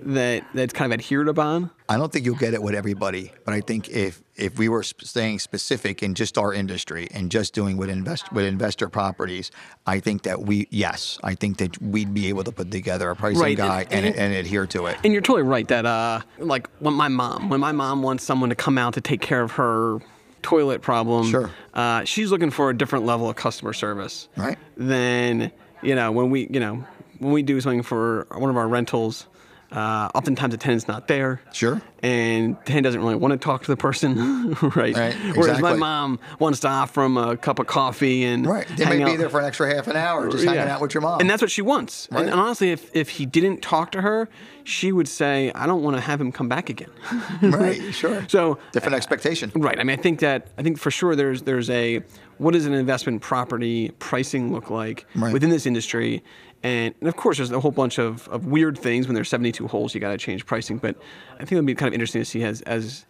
that 0.02 0.44
that's 0.54 0.74
kind 0.74 0.92
of 0.92 1.00
adhered 1.00 1.28
upon? 1.28 1.72
I 1.94 1.98
don't 1.98 2.12
think 2.12 2.26
you'll 2.26 2.36
get 2.36 2.56
it 2.56 2.64
with 2.64 2.74
everybody, 2.74 3.32
but 3.46 3.54
I 3.54 3.62
think 3.62 3.88
if 3.90 4.22
if 4.36 4.58
we 4.58 4.68
were 4.68 4.82
sp- 4.82 5.06
staying 5.06 5.38
specific 5.38 6.02
in 6.02 6.16
just 6.16 6.40
our 6.40 6.52
industry 6.54 7.08
and 7.14 7.30
just 7.30 7.54
doing 7.54 7.78
with 7.78 7.90
invest 7.90 8.32
with 8.34 8.46
investor 8.46 8.90
properties, 8.90 9.52
I 9.86 10.00
think 10.00 10.24
that 10.24 10.42
we 10.42 10.68
yes, 10.72 11.20
I 11.24 11.36
think 11.36 11.58
that 11.58 11.80
we'd 11.82 12.12
be 12.14 12.30
able 12.30 12.44
to 12.46 12.52
put 12.52 12.72
together 12.72 13.12
a 13.12 13.16
pricing 13.16 13.42
Right, 13.44 13.58
guide 13.58 13.88
and, 13.92 14.06
and- 14.08 14.16
and, 14.16 14.34
adhere 14.34 14.66
to 14.68 14.88
it. 14.88 14.98
And 15.04 15.14
you're 15.14 15.22
totally 15.22 15.44
right 15.48 15.68
that 15.68 15.86
uh 15.86 16.22
like 16.40 16.68
when 16.80 16.96
my 16.96 17.10
mom 17.10 17.50
when 17.50 17.60
my 17.60 17.72
mom 17.72 18.02
wants 18.02 18.24
someone 18.24 18.50
to 18.50 18.56
come 18.56 18.78
out 18.80 18.96
to 18.96 19.02
take 19.02 19.22
care 19.22 19.44
of 19.44 19.52
her 19.52 20.00
toilet 20.42 20.82
problem, 20.82 21.30
Sure. 21.30 21.52
uh, 21.74 22.04
she's 22.06 22.32
looking 22.32 22.50
for 22.50 22.70
a 22.70 22.78
different 22.78 23.06
level 23.06 23.30
of 23.30 23.36
customer 23.36 23.72
service. 23.72 24.28
Right. 24.36 24.58
Than 24.78 25.52
you 25.84 25.94
know 25.96 26.12
when 26.12 26.32
we 26.32 26.48
you 26.50 26.60
know 26.60 26.84
when 27.20 27.32
we 27.34 27.44
do 27.44 27.62
something 27.62 27.84
for 27.84 28.26
one 28.36 28.50
of 28.50 28.58
our 28.58 28.68
rentals. 28.68 29.28
Uh, 29.74 30.08
oftentimes 30.14 30.52
the 30.52 30.58
tenant's 30.58 30.88
not 30.88 31.08
there. 31.08 31.42
Sure. 31.52 31.82
And 32.04 32.56
the 32.58 32.64
tenant 32.64 32.84
doesn't 32.84 33.02
really 33.02 33.16
want 33.16 33.32
to 33.32 33.38
talk 33.44 33.64
to 33.64 33.72
the 33.72 33.78
person, 33.78 34.52
right? 34.76 34.96
Right, 34.96 35.16
Whereas 35.36 35.60
my 35.62 35.74
mom 35.74 36.20
wants 36.38 36.60
to 36.60 36.68
offer 36.68 37.02
him 37.04 37.18
a 37.18 37.36
cup 37.38 37.58
of 37.60 37.66
coffee 37.66 38.24
and 38.24 38.46
Right. 38.46 38.68
They 38.78 38.86
may 38.86 39.04
be 39.04 39.16
there 39.16 39.30
for 39.30 39.40
an 39.40 39.46
extra 39.46 39.74
half 39.74 39.88
an 39.88 39.96
hour 39.96 40.30
just 40.30 40.44
hanging 40.44 40.60
out 40.60 40.80
with 40.82 40.94
your 40.94 41.02
mom. 41.02 41.22
And 41.22 41.30
that's 41.30 41.42
what 41.42 41.50
she 41.50 41.62
wants. 41.64 42.08
And, 42.08 42.18
Right. 42.18 42.26
and 42.30 42.40
honestly, 42.40 42.72
if, 42.72 42.96
if 42.96 43.10
he 43.10 43.26
didn't 43.26 43.62
talk 43.62 43.92
to 43.94 44.02
her, 44.02 44.30
she 44.64 44.92
would 44.92 45.08
say, 45.08 45.52
I 45.56 45.66
don't 45.66 45.82
want 45.82 45.96
to 45.98 46.02
have 46.02 46.22
him 46.22 46.32
come 46.32 46.48
back 46.48 46.70
again. 46.70 46.92
right, 47.42 47.94
sure. 47.96 48.26
So 48.30 48.60
different 48.74 48.96
expectation. 48.96 49.52
Right. 49.56 49.80
I 49.80 49.84
mean, 49.84 49.98
I 49.98 50.02
think 50.02 50.20
that 50.20 50.48
I 50.58 50.62
think 50.62 50.78
for 50.78 50.92
sure 50.92 51.16
there's 51.16 51.42
there's 51.42 51.70
a 51.70 52.02
what 52.38 52.52
does 52.54 52.66
an 52.66 52.74
investment 52.74 53.22
property 53.22 53.92
pricing 54.00 54.52
look 54.54 54.70
like 54.70 55.06
Right. 55.16 55.34
within 55.34 55.50
this 55.50 55.66
industry, 55.66 56.24
and, 56.64 56.94
and 57.00 57.08
of 57.10 57.16
course 57.16 57.38
there's 57.38 57.52
a 57.52 57.60
whole 57.60 57.72
bunch 57.72 57.98
of, 58.00 58.28
of 58.30 58.46
weird 58.48 58.78
things 58.78 59.08
when 59.08 59.16
there's 59.16 59.30
72 59.30 59.68
holes 59.68 59.94
you 59.94 60.02
got 60.02 60.12
to 60.12 60.18
change 60.18 60.46
pricing. 60.46 60.78
But 60.78 60.96
I 61.36 61.40
think 61.40 61.54
it'll 61.54 61.64
be 61.66 61.76
kind 61.76 61.88
of 61.90 61.94
interesting 61.94 62.22
to 62.22 62.26
see 62.26 62.44
as 62.44 62.62
as 62.64 63.06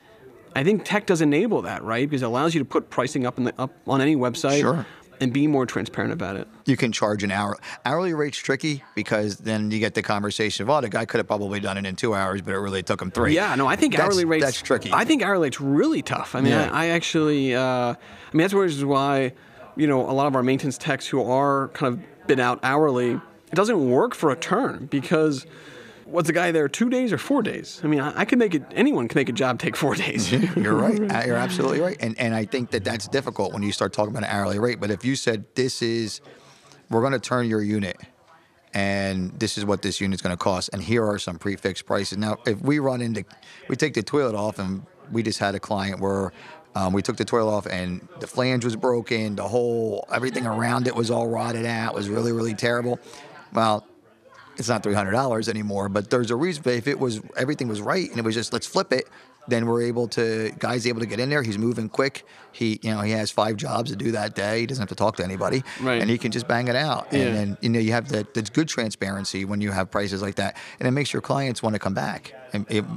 I 0.56 0.64
think 0.64 0.84
tech 0.86 1.06
does 1.08 1.22
enable 1.22 1.62
that 1.64 1.84
right 1.84 2.08
because 2.10 2.22
it 2.22 2.26
allows 2.26 2.54
you 2.54 2.60
to 2.60 2.66
put 2.66 2.90
pricing 2.90 3.26
up 3.26 3.38
in 3.38 3.46
the 3.46 3.54
up 3.58 3.74
on 3.88 4.02
any 4.02 4.16
website 4.16 4.60
Sure. 4.60 4.86
and 5.20 5.34
be 5.34 5.48
more 5.48 5.66
transparent 5.66 6.14
about 6.14 6.36
it. 6.36 6.48
You 6.66 6.78
can 6.78 6.92
charge 6.92 7.24
an 7.24 7.32
hour. 7.32 7.58
Hourly 7.86 8.14
rate's 8.14 8.38
tricky 8.38 8.84
because 8.94 9.38
then 9.38 9.72
you 9.72 9.80
get 9.80 9.96
the 9.96 10.04
conversation 10.04 10.62
of, 10.64 10.70
oh, 10.70 10.80
the 10.82 10.90
guy 10.90 11.06
could 11.06 11.18
have 11.18 11.28
probably 11.28 11.60
done 11.60 11.78
it 11.78 11.86
in 11.88 11.96
two 11.96 12.14
hours, 12.14 12.42
but 12.44 12.54
it 12.54 12.58
really 12.60 12.84
took 12.84 13.02
him 13.02 13.10
three. 13.10 13.34
Yeah, 13.34 13.56
no, 13.56 13.66
I 13.68 13.76
think 13.76 13.94
That's- 13.94 14.08
hourly 14.12 14.26
rates. 14.26 14.46
That's 14.46 14.62
tricky. 14.62 14.92
I 14.94 15.06
think 15.06 15.24
hourly 15.24 15.48
rates 15.48 15.60
really 15.60 16.02
tough. 16.04 16.36
I 16.36 16.42
mean, 16.42 16.52
Yeah. 16.52 16.70
I, 16.72 16.86
I 16.86 16.88
actually, 16.90 17.56
uh, 17.56 17.62
I 17.64 17.98
mean, 18.34 18.48
that's 18.48 18.54
why, 18.84 19.34
you 19.76 19.88
know, 19.88 20.02
a 20.08 20.14
lot 20.14 20.28
of 20.28 20.36
our 20.36 20.44
maintenance 20.44 20.78
techs 20.78 21.08
who 21.08 21.24
are 21.24 21.70
kind 21.70 21.94
of 21.96 22.28
bid 22.28 22.40
out 22.40 22.60
hourly, 22.62 23.20
it 23.54 23.56
doesn't 23.56 23.88
work 23.88 24.16
for 24.16 24.32
a 24.32 24.36
turn 24.36 24.88
because 24.88 25.46
what's 26.06 26.26
the 26.26 26.34
guy 26.34 26.52
there 26.52 26.68
two 26.68 26.90
days 26.90 27.14
or 27.14 27.20
four 27.20 27.44
days? 27.44 27.80
I 27.84 27.88
mean, 27.88 28.00
I, 28.00 28.22
I 28.22 28.26
could 28.26 28.40
make 28.40 28.56
it. 28.56 28.64
Anyone 28.72 29.08
can 29.08 29.20
make 29.20 29.30
a 29.30 29.34
job 29.34 29.60
take 29.60 29.76
four 29.76 29.94
days. 29.94 30.32
You're 30.56 30.74
right. 30.74 30.98
You're 31.28 31.38
absolutely 31.38 31.80
right. 31.80 31.96
And 32.00 32.18
and 32.18 32.34
I 32.34 32.46
think 32.46 32.72
that 32.72 32.84
that's 32.84 33.08
difficult 33.08 33.54
when 33.54 33.62
you 33.62 33.72
start 33.72 33.94
talking 33.94 34.10
about 34.10 34.28
an 34.28 34.36
hourly 34.36 34.58
rate. 34.58 34.80
But 34.80 34.90
if 34.90 35.06
you 35.06 35.16
said 35.16 35.46
this 35.54 35.84
is, 35.84 36.20
we're 36.90 37.02
going 37.02 37.14
to 37.14 37.20
turn 37.20 37.48
your 37.48 37.62
unit, 37.62 37.96
and 38.74 39.40
this 39.40 39.56
is 39.56 39.66
what 39.66 39.84
this 39.84 40.02
unit's 40.02 40.24
going 40.24 40.36
to 40.36 40.44
cost, 40.44 40.72
and 40.74 40.82
here 40.82 41.06
are 41.06 41.20
some 41.20 41.38
prefixed 41.38 41.86
prices. 41.86 42.18
Now, 42.18 42.38
if 42.48 42.60
we 42.60 42.80
run 42.80 43.02
into, 43.02 43.24
we 43.68 43.76
take 43.76 43.94
the 43.94 44.02
toilet 44.02 44.34
off, 44.34 44.58
and 44.58 44.84
we 45.12 45.22
just 45.22 45.38
had 45.38 45.54
a 45.54 45.60
client 45.60 46.00
where. 46.00 46.32
Um, 46.76 46.92
we 46.92 47.04
took 47.04 47.18
the 47.18 47.24
toilet 47.24 47.56
off 47.56 47.68
and 47.68 48.08
the 48.20 48.26
flange 48.26 48.66
was 48.66 48.76
broken. 48.76 49.36
The 49.36 49.48
whole 49.48 50.08
everything 50.12 50.48
around 50.48 50.88
it 50.88 50.96
was 50.96 51.12
all 51.12 51.28
rotted 51.28 51.68
out. 51.68 51.94
It 51.94 51.96
was 51.96 52.10
really 52.10 52.32
really 52.32 52.56
terrible. 52.56 53.00
Well, 53.54 53.86
it's 54.58 54.70
not 54.70 54.84
three 54.84 54.94
hundred 54.94 55.12
dollars 55.12 55.50
anymore. 55.50 55.90
But 55.90 56.10
there's 56.10 56.32
a 56.32 56.36
reason. 56.36 56.64
If 56.68 56.88
it 56.88 57.00
was 57.00 57.22
everything 57.38 57.68
was 57.68 57.82
right 57.82 58.10
and 58.10 58.20
it 58.20 58.24
was 58.26 58.36
just 58.36 58.54
let's 58.54 58.68
flip 58.68 58.94
it, 58.94 59.10
then 59.48 59.66
we're 59.66 59.82
able 59.82 60.08
to 60.10 60.52
guys 60.60 60.86
able 60.88 61.00
to 61.00 61.06
get 61.08 61.20
in 61.20 61.30
there. 61.30 61.42
He's 61.44 61.58
moving 61.58 61.90
quick. 61.90 62.24
He 62.52 62.80
you 62.84 62.92
know 62.92 63.02
he 63.02 63.12
has 63.12 63.32
five 63.32 63.58
jobs 63.58 63.90
to 63.90 63.96
do 63.96 64.12
that 64.12 64.36
day. 64.36 64.60
He 64.62 64.66
doesn't 64.68 64.82
have 64.82 64.90
to 64.90 64.96
talk 64.96 65.16
to 65.18 65.24
anybody, 65.24 65.64
Right. 65.82 66.00
and 66.02 66.10
he 66.10 66.18
can 66.20 66.32
just 66.32 66.48
bang 66.48 66.68
it 66.68 66.76
out. 66.76 67.08
Yeah. 67.12 67.20
And 67.22 67.36
then 67.36 67.58
you 67.62 67.70
know 67.70 67.80
you 67.80 67.92
have 67.94 68.10
that 68.10 68.34
that's 68.36 68.52
good 68.52 68.68
transparency 68.68 69.44
when 69.44 69.60
you 69.60 69.72
have 69.72 69.90
prices 69.90 70.22
like 70.22 70.36
that, 70.36 70.56
and 70.80 70.88
it 70.88 70.92
makes 70.92 71.12
your 71.12 71.22
clients 71.24 71.64
want 71.64 71.74
to 71.74 71.80
come 71.80 71.96
back. 71.96 72.34
And 72.54 72.68
it, 72.70 72.86
you 72.86 72.88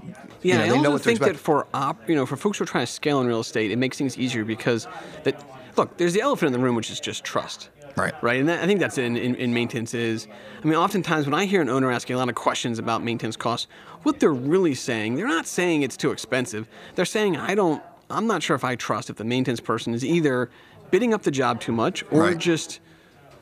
Yeah, 0.42 0.59
know, 0.59 0.62
I 0.62 0.66
they 0.66 0.71
also 0.73 0.83
know 0.83 0.90
what 0.90 1.03
think 1.03 1.21
that 1.21 1.37
for 1.38 1.66
op, 1.73 2.07
you 2.09 2.14
know, 2.14 2.27
for 2.27 2.37
folks 2.37 2.59
who 2.59 2.64
are 2.64 2.66
trying 2.66 2.85
to 2.85 2.92
scale 2.92 3.23
in 3.23 3.27
real 3.27 3.40
estate, 3.40 3.71
it 3.71 3.77
makes 3.79 3.97
things 3.97 4.19
easier 4.19 4.45
because 4.45 4.87
that 5.25 5.42
look, 5.79 5.97
there's 5.97 6.12
the 6.12 6.21
elephant 6.21 6.49
in 6.49 6.53
the 6.53 6.59
room, 6.64 6.75
which 6.77 6.90
is 6.90 7.01
just 7.01 7.25
trust. 7.25 7.71
Right. 7.96 8.14
Right. 8.22 8.40
And 8.40 8.48
that, 8.48 8.62
I 8.62 8.66
think 8.66 8.80
that's 8.80 8.98
in, 8.98 9.16
in, 9.16 9.35
in 9.37 9.54
maintenance 9.54 9.94
is, 9.94 10.28
I 10.62 10.66
mean, 10.66 10.76
oftentimes 10.76 11.26
when 11.26 11.35
I 11.35 11.46
hear 11.46 11.62
an 11.62 11.68
owner 11.68 11.90
asking 11.90 12.16
a 12.16 12.18
lot 12.18 12.28
of 12.28 12.35
questions 12.35 12.78
about 12.78 13.02
maintenance 13.02 13.37
costs, 13.37 13.68
what 14.02 14.20
they're 14.20 14.32
really 14.32 14.74
saying, 14.74 15.16
they're 15.16 15.26
not 15.26 15.46
saying 15.46 15.82
it's 15.82 15.96
too 15.96 16.11
expensive. 16.12 16.68
They're 16.94 17.04
saying, 17.04 17.37
I 17.37 17.54
don't, 17.54 17.82
I'm 18.11 18.26
not 18.26 18.42
sure 18.42 18.54
if 18.54 18.64
I 18.64 18.76
trust 18.76 19.11
if 19.11 19.16
the 19.16 19.24
maintenance 19.24 19.61
person 19.61 19.94
is 19.94 20.04
either 20.04 20.50
bidding 20.90 21.14
up 21.14 21.22
the 21.22 21.30
job 21.30 21.61
too 21.61 21.72
much 21.72 22.04
or 22.11 22.22
Right. 22.22 22.38
just 22.38 22.80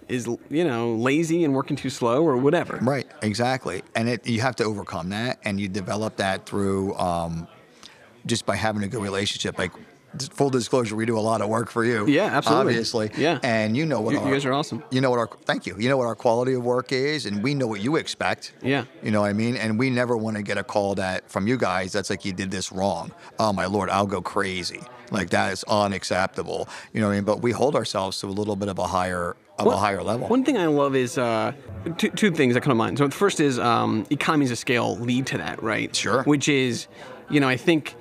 is, 0.09 0.27
you 0.51 0.65
know, 0.65 0.95
lazy 0.95 1.45
and 1.45 1.55
working 1.55 1.77
too 1.77 1.91
slow 1.91 2.23
or 2.23 2.37
whatever. 2.37 2.79
Right, 2.81 3.07
exactly. 3.23 3.83
And 3.95 4.09
it, 4.09 4.27
you 4.27 4.41
have 4.41 4.57
to 4.57 4.65
overcome 4.65 5.09
that, 5.11 5.39
and 5.45 5.59
you 5.59 5.69
develop 5.69 6.17
that 6.17 6.47
through 6.47 6.95
um, 6.97 7.49
just 8.27 8.47
by 8.47 8.57
having 8.57 8.83
a 8.83 8.89
good 8.89 9.03
relationship. 9.03 9.59
Like 9.59 9.73
full 10.33 10.51
disclosure, 10.51 10.97
we 10.97 11.07
do 11.07 11.19
a 11.19 11.21
lot 11.21 11.41
of 11.41 11.49
work 11.49 11.71
for 11.71 11.85
you. 11.85 12.07
Yeah, 12.07 12.25
absolutely. 12.27 12.73
Obviously. 12.73 13.11
Yeah. 13.17 13.39
And 13.43 13.77
you 13.77 13.87
know 13.87 14.01
what 14.01 14.13
You- 14.15 14.21
our, 14.21 14.27
you 14.29 14.33
guys 14.35 14.45
are 14.45 14.53
awesome. 14.53 14.83
You 14.91 15.01
know 15.01 15.11
what 15.11 15.19
our 15.19 15.29
thank 15.45 15.67
you. 15.67 15.77
You 15.79 15.89
know 15.89 15.97
what 15.97 16.07
our 16.07 16.15
quality 16.15 16.55
of 16.55 16.65
work 16.65 16.93
is, 16.93 17.27
and 17.27 17.43
we 17.43 17.55
know 17.55 17.67
what 17.67 17.81
you 17.81 17.97
expect. 17.97 18.53
Yeah. 18.63 18.85
You 19.03 19.11
know 19.11 19.21
what 19.23 19.31
I 19.31 19.33
mean? 19.33 19.57
And 19.57 19.79
we 19.79 19.91
never 19.91 20.17
want 20.17 20.37
to 20.37 20.43
get 20.43 20.59
a 20.59 20.65
call 20.65 20.95
that 20.97 21.29
from 21.31 21.47
you 21.47 21.57
guys 21.57 21.93
that's 21.93 22.11
like 22.11 22.25
you 22.25 22.33
did 22.33 22.51
this 22.51 22.73
wrong. 22.73 23.13
Oh 23.39 23.53
my 23.53 23.67
lord, 23.67 23.91
I'll 23.91 24.07
go 24.07 24.23
crazy. 24.23 24.81
Like 25.11 25.31
that 25.31 25.53
is 25.53 25.65
unacceptable. 25.65 26.69
You 26.93 27.01
know 27.01 27.07
what 27.09 27.13
I 27.13 27.17
mean? 27.17 27.25
But 27.25 27.43
we 27.43 27.53
hold 27.53 27.77
ourselves 27.77 28.19
to 28.21 28.27
a 28.27 28.29
little 28.29 28.57
bit 28.57 28.69
of 28.69 28.79
a 28.79 28.87
higher 28.87 29.37
of 29.59 29.67
a 29.69 29.77
higher 29.77 30.03
level. 30.03 30.27
One 30.27 30.45
thing 30.45 30.59
I 30.59 30.67
love 30.67 30.97
is 30.97 31.17
uh, 31.17 31.53
two, 31.97 32.11
two 32.11 32.31
things 32.33 32.55
that 32.55 32.63
come 32.63 32.73
to 32.73 32.75
mind. 32.75 32.99
So 32.99 33.07
the 33.07 33.15
first 33.15 33.39
is 33.39 33.59
um, 33.61 34.05
economies 34.11 34.51
of 34.51 34.59
scale 34.59 34.97
lead 34.97 35.27
to 35.29 35.39
that, 35.39 35.63
right? 35.63 35.95
Sure. 35.95 36.25
Which 36.25 36.49
is, 36.49 36.89
you 37.31 37.39
know, 37.39 37.49
I 37.49 37.57
think, 37.57 37.95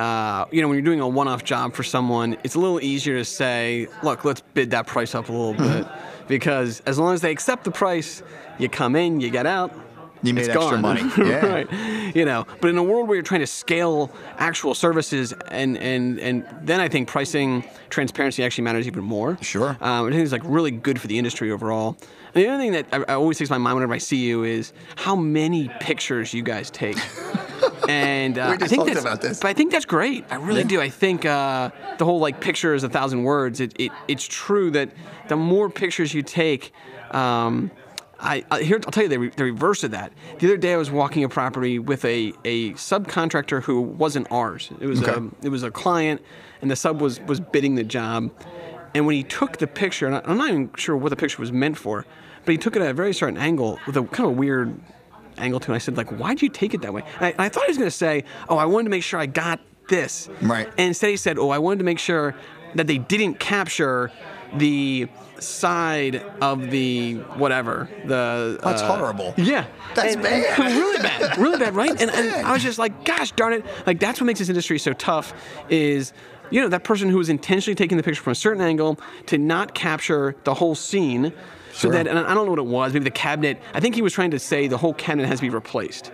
uh, 0.00 0.46
you 0.50 0.62
know, 0.62 0.68
when 0.68 0.76
you're 0.76 0.84
doing 0.84 1.00
a 1.00 1.08
one-off 1.08 1.44
job 1.44 1.74
for 1.74 1.82
someone, 1.82 2.36
it's 2.44 2.54
a 2.54 2.58
little 2.58 2.80
easier 2.80 3.18
to 3.18 3.24
say, 3.24 3.86
look, 4.02 4.24
let's 4.24 4.40
bid 4.54 4.70
that 4.70 4.86
price 4.86 5.14
up 5.14 5.28
a 5.28 5.32
little 5.32 5.54
Mm-hmm. 5.54 5.82
bit, 5.82 5.86
because 6.28 6.80
as 6.86 6.98
long 6.98 7.12
as 7.14 7.20
they 7.20 7.30
accept 7.30 7.64
the 7.64 7.70
price, 7.70 8.22
you 8.58 8.68
come 8.68 8.96
in, 8.96 9.20
you 9.20 9.30
get 9.30 9.46
out. 9.46 9.72
You 10.22 10.34
made 10.34 10.40
it's 10.46 10.48
extra 10.54 10.72
gone. 10.72 10.82
money. 10.82 11.02
Yeah. 11.18 11.46
right. 11.46 12.14
You 12.14 12.24
know, 12.26 12.46
but 12.60 12.68
in 12.68 12.76
a 12.76 12.82
world 12.82 13.08
where 13.08 13.16
you're 13.16 13.22
trying 13.22 13.40
to 13.40 13.46
scale 13.46 14.10
actual 14.36 14.74
services, 14.74 15.32
and 15.50 15.78
and 15.78 16.18
and 16.20 16.46
then 16.62 16.78
I 16.78 16.88
think 16.88 17.08
pricing 17.08 17.64
transparency 17.88 18.44
actually 18.44 18.64
matters 18.64 18.86
even 18.86 19.02
more. 19.02 19.38
Sure. 19.40 19.70
Um, 19.80 20.06
I 20.06 20.10
think 20.10 20.22
it's 20.22 20.32
like 20.32 20.42
really 20.44 20.72
good 20.72 21.00
for 21.00 21.06
the 21.06 21.16
industry 21.18 21.50
overall. 21.50 21.96
And 22.34 22.44
the 22.44 22.48
other 22.48 22.58
thing 22.62 22.72
that 22.72 22.86
I, 22.92 22.96
I 23.08 23.14
always 23.14 23.38
takes 23.38 23.48
my 23.50 23.56
mind 23.58 23.76
whenever 23.76 23.94
I 23.94 23.98
see 23.98 24.18
you 24.18 24.44
is 24.44 24.72
how 24.96 25.16
many 25.16 25.70
pictures 25.80 26.34
you 26.34 26.42
guys 26.42 26.70
take. 26.70 26.98
and 27.88 28.38
uh, 28.38 28.48
We 28.52 28.58
just 28.58 28.72
I 28.72 28.76
think 28.76 28.88
talked 28.88 29.00
about 29.00 29.20
this. 29.22 29.40
But 29.40 29.48
I 29.48 29.52
think 29.54 29.72
that's 29.72 29.84
great. 29.84 30.24
I 30.30 30.36
really 30.36 30.64
do. 30.64 30.80
I 30.80 30.88
think 30.88 31.24
uh, 31.24 31.70
the 31.98 32.04
whole 32.04 32.18
like 32.20 32.40
picture 32.40 32.74
is 32.74 32.84
a 32.84 32.88
thousand 32.88 33.22
words. 33.24 33.60
It, 33.60 33.74
it 33.78 33.92
it's 34.08 34.26
true 34.26 34.70
that 34.72 34.90
the 35.28 35.36
more 35.36 35.70
pictures 35.70 36.12
you 36.14 36.22
take. 36.22 36.72
Um, 37.10 37.70
I, 38.22 38.44
I 38.50 38.60
here 38.62 38.76
I'll 38.84 38.92
tell 38.92 39.02
you 39.04 39.08
the, 39.08 39.18
re- 39.18 39.32
the 39.34 39.44
reverse 39.44 39.82
of 39.82 39.92
that. 39.92 40.12
The 40.40 40.46
other 40.46 40.58
day 40.58 40.74
I 40.74 40.76
was 40.76 40.90
walking 40.90 41.24
a 41.24 41.28
property 41.28 41.78
with 41.78 42.04
a, 42.04 42.34
a 42.44 42.72
subcontractor 42.72 43.62
who 43.62 43.80
wasn't 43.80 44.30
ours. 44.30 44.70
It 44.78 44.86
was 44.86 45.02
Okay. 45.02 45.12
a 45.12 45.46
it 45.46 45.48
was 45.48 45.62
a 45.62 45.70
client, 45.70 46.20
and 46.60 46.70
the 46.70 46.76
sub 46.76 47.00
was 47.00 47.18
was 47.20 47.40
bidding 47.40 47.76
the 47.76 47.84
job. 47.84 48.30
And 48.94 49.06
when 49.06 49.14
he 49.16 49.22
took 49.22 49.56
the 49.58 49.66
picture, 49.66 50.06
and 50.06 50.16
I'm 50.26 50.36
not 50.36 50.48
even 50.48 50.70
sure 50.76 50.96
what 50.96 51.10
the 51.10 51.16
picture 51.16 51.40
was 51.40 51.52
meant 51.52 51.78
for, 51.78 52.04
but 52.44 52.52
he 52.52 52.58
took 52.58 52.74
it 52.76 52.82
at 52.82 52.90
a 52.90 52.94
very 52.94 53.14
certain 53.14 53.38
angle 53.38 53.78
with 53.86 53.96
a 53.96 54.02
kind 54.04 54.28
of 54.28 54.36
weird 54.36 54.78
angle 55.38 55.60
to 55.60 55.72
it. 55.72 55.76
I 55.76 55.78
said 55.78 55.96
like, 55.96 56.10
why'd 56.10 56.42
you 56.42 56.48
take 56.48 56.74
it 56.74 56.82
that 56.82 56.92
way? 56.92 57.02
And 57.16 57.26
I, 57.26 57.30
and 57.30 57.40
I 57.40 57.48
thought 57.48 57.64
he 57.64 57.70
was 57.70 57.78
going 57.78 57.86
to 57.90 57.96
say, 57.96 58.24
oh, 58.48 58.56
I 58.58 58.64
wanted 58.66 58.84
to 58.84 58.90
make 58.90 59.02
sure 59.02 59.18
I 59.20 59.26
got 59.26 59.60
this. 59.88 60.28
Right. 60.42 60.66
And 60.78 60.88
instead 60.88 61.10
he 61.10 61.16
said, 61.16 61.38
oh, 61.38 61.50
I 61.50 61.58
wanted 61.58 61.78
to 61.78 61.84
make 61.84 61.98
sure 61.98 62.34
that 62.74 62.86
they 62.86 62.98
didn't 62.98 63.40
capture 63.40 64.10
the 64.54 65.08
side 65.38 66.16
of 66.42 66.70
the 66.70 67.14
whatever 67.36 67.88
the 68.04 68.58
That's 68.62 68.82
uh, 68.82 68.94
horrible. 68.96 69.32
yeah 69.38 69.64
That's 69.94 70.14
And- 70.14 70.22
bad. 70.22 70.58
really 70.58 71.02
bad 71.02 71.38
really 71.38 71.58
bad 71.58 71.74
right 71.74 71.90
and, 71.98 72.10
and 72.10 72.46
i 72.46 72.52
was 72.52 72.62
just 72.62 72.78
like 72.78 73.04
gosh 73.06 73.32
darn 73.32 73.54
it 73.54 73.64
like 73.86 73.98
that's 73.98 74.20
what 74.20 74.26
makes 74.26 74.38
this 74.38 74.50
industry 74.50 74.78
so 74.78 74.92
tough 74.92 75.32
is 75.70 76.12
you 76.50 76.60
know 76.60 76.68
that 76.68 76.84
person 76.84 77.08
who 77.08 77.16
was 77.16 77.30
intentionally 77.30 77.74
taking 77.74 77.96
the 77.96 78.02
picture 78.02 78.22
from 78.22 78.32
a 78.32 78.34
certain 78.34 78.60
angle 78.62 78.98
to 79.26 79.38
not 79.38 79.72
capture 79.74 80.36
the 80.44 80.52
whole 80.52 80.74
scene 80.74 81.32
so 81.80 81.88
Sure. 81.88 81.92
that 81.92 82.06
and 82.06 82.18
i 82.18 82.34
don't 82.34 82.44
know 82.46 82.50
what 82.52 82.58
it 82.58 82.66
was 82.66 82.92
maybe 82.92 83.04
the 83.04 83.10
cabinet 83.10 83.58
i 83.74 83.80
think 83.80 83.94
he 83.94 84.02
was 84.02 84.12
trying 84.12 84.30
to 84.32 84.38
say 84.38 84.68
the 84.68 84.76
whole 84.78 84.92
cabinet 84.94 85.26
has 85.26 85.38
to 85.38 85.42
be 85.42 85.50
replaced 85.50 86.12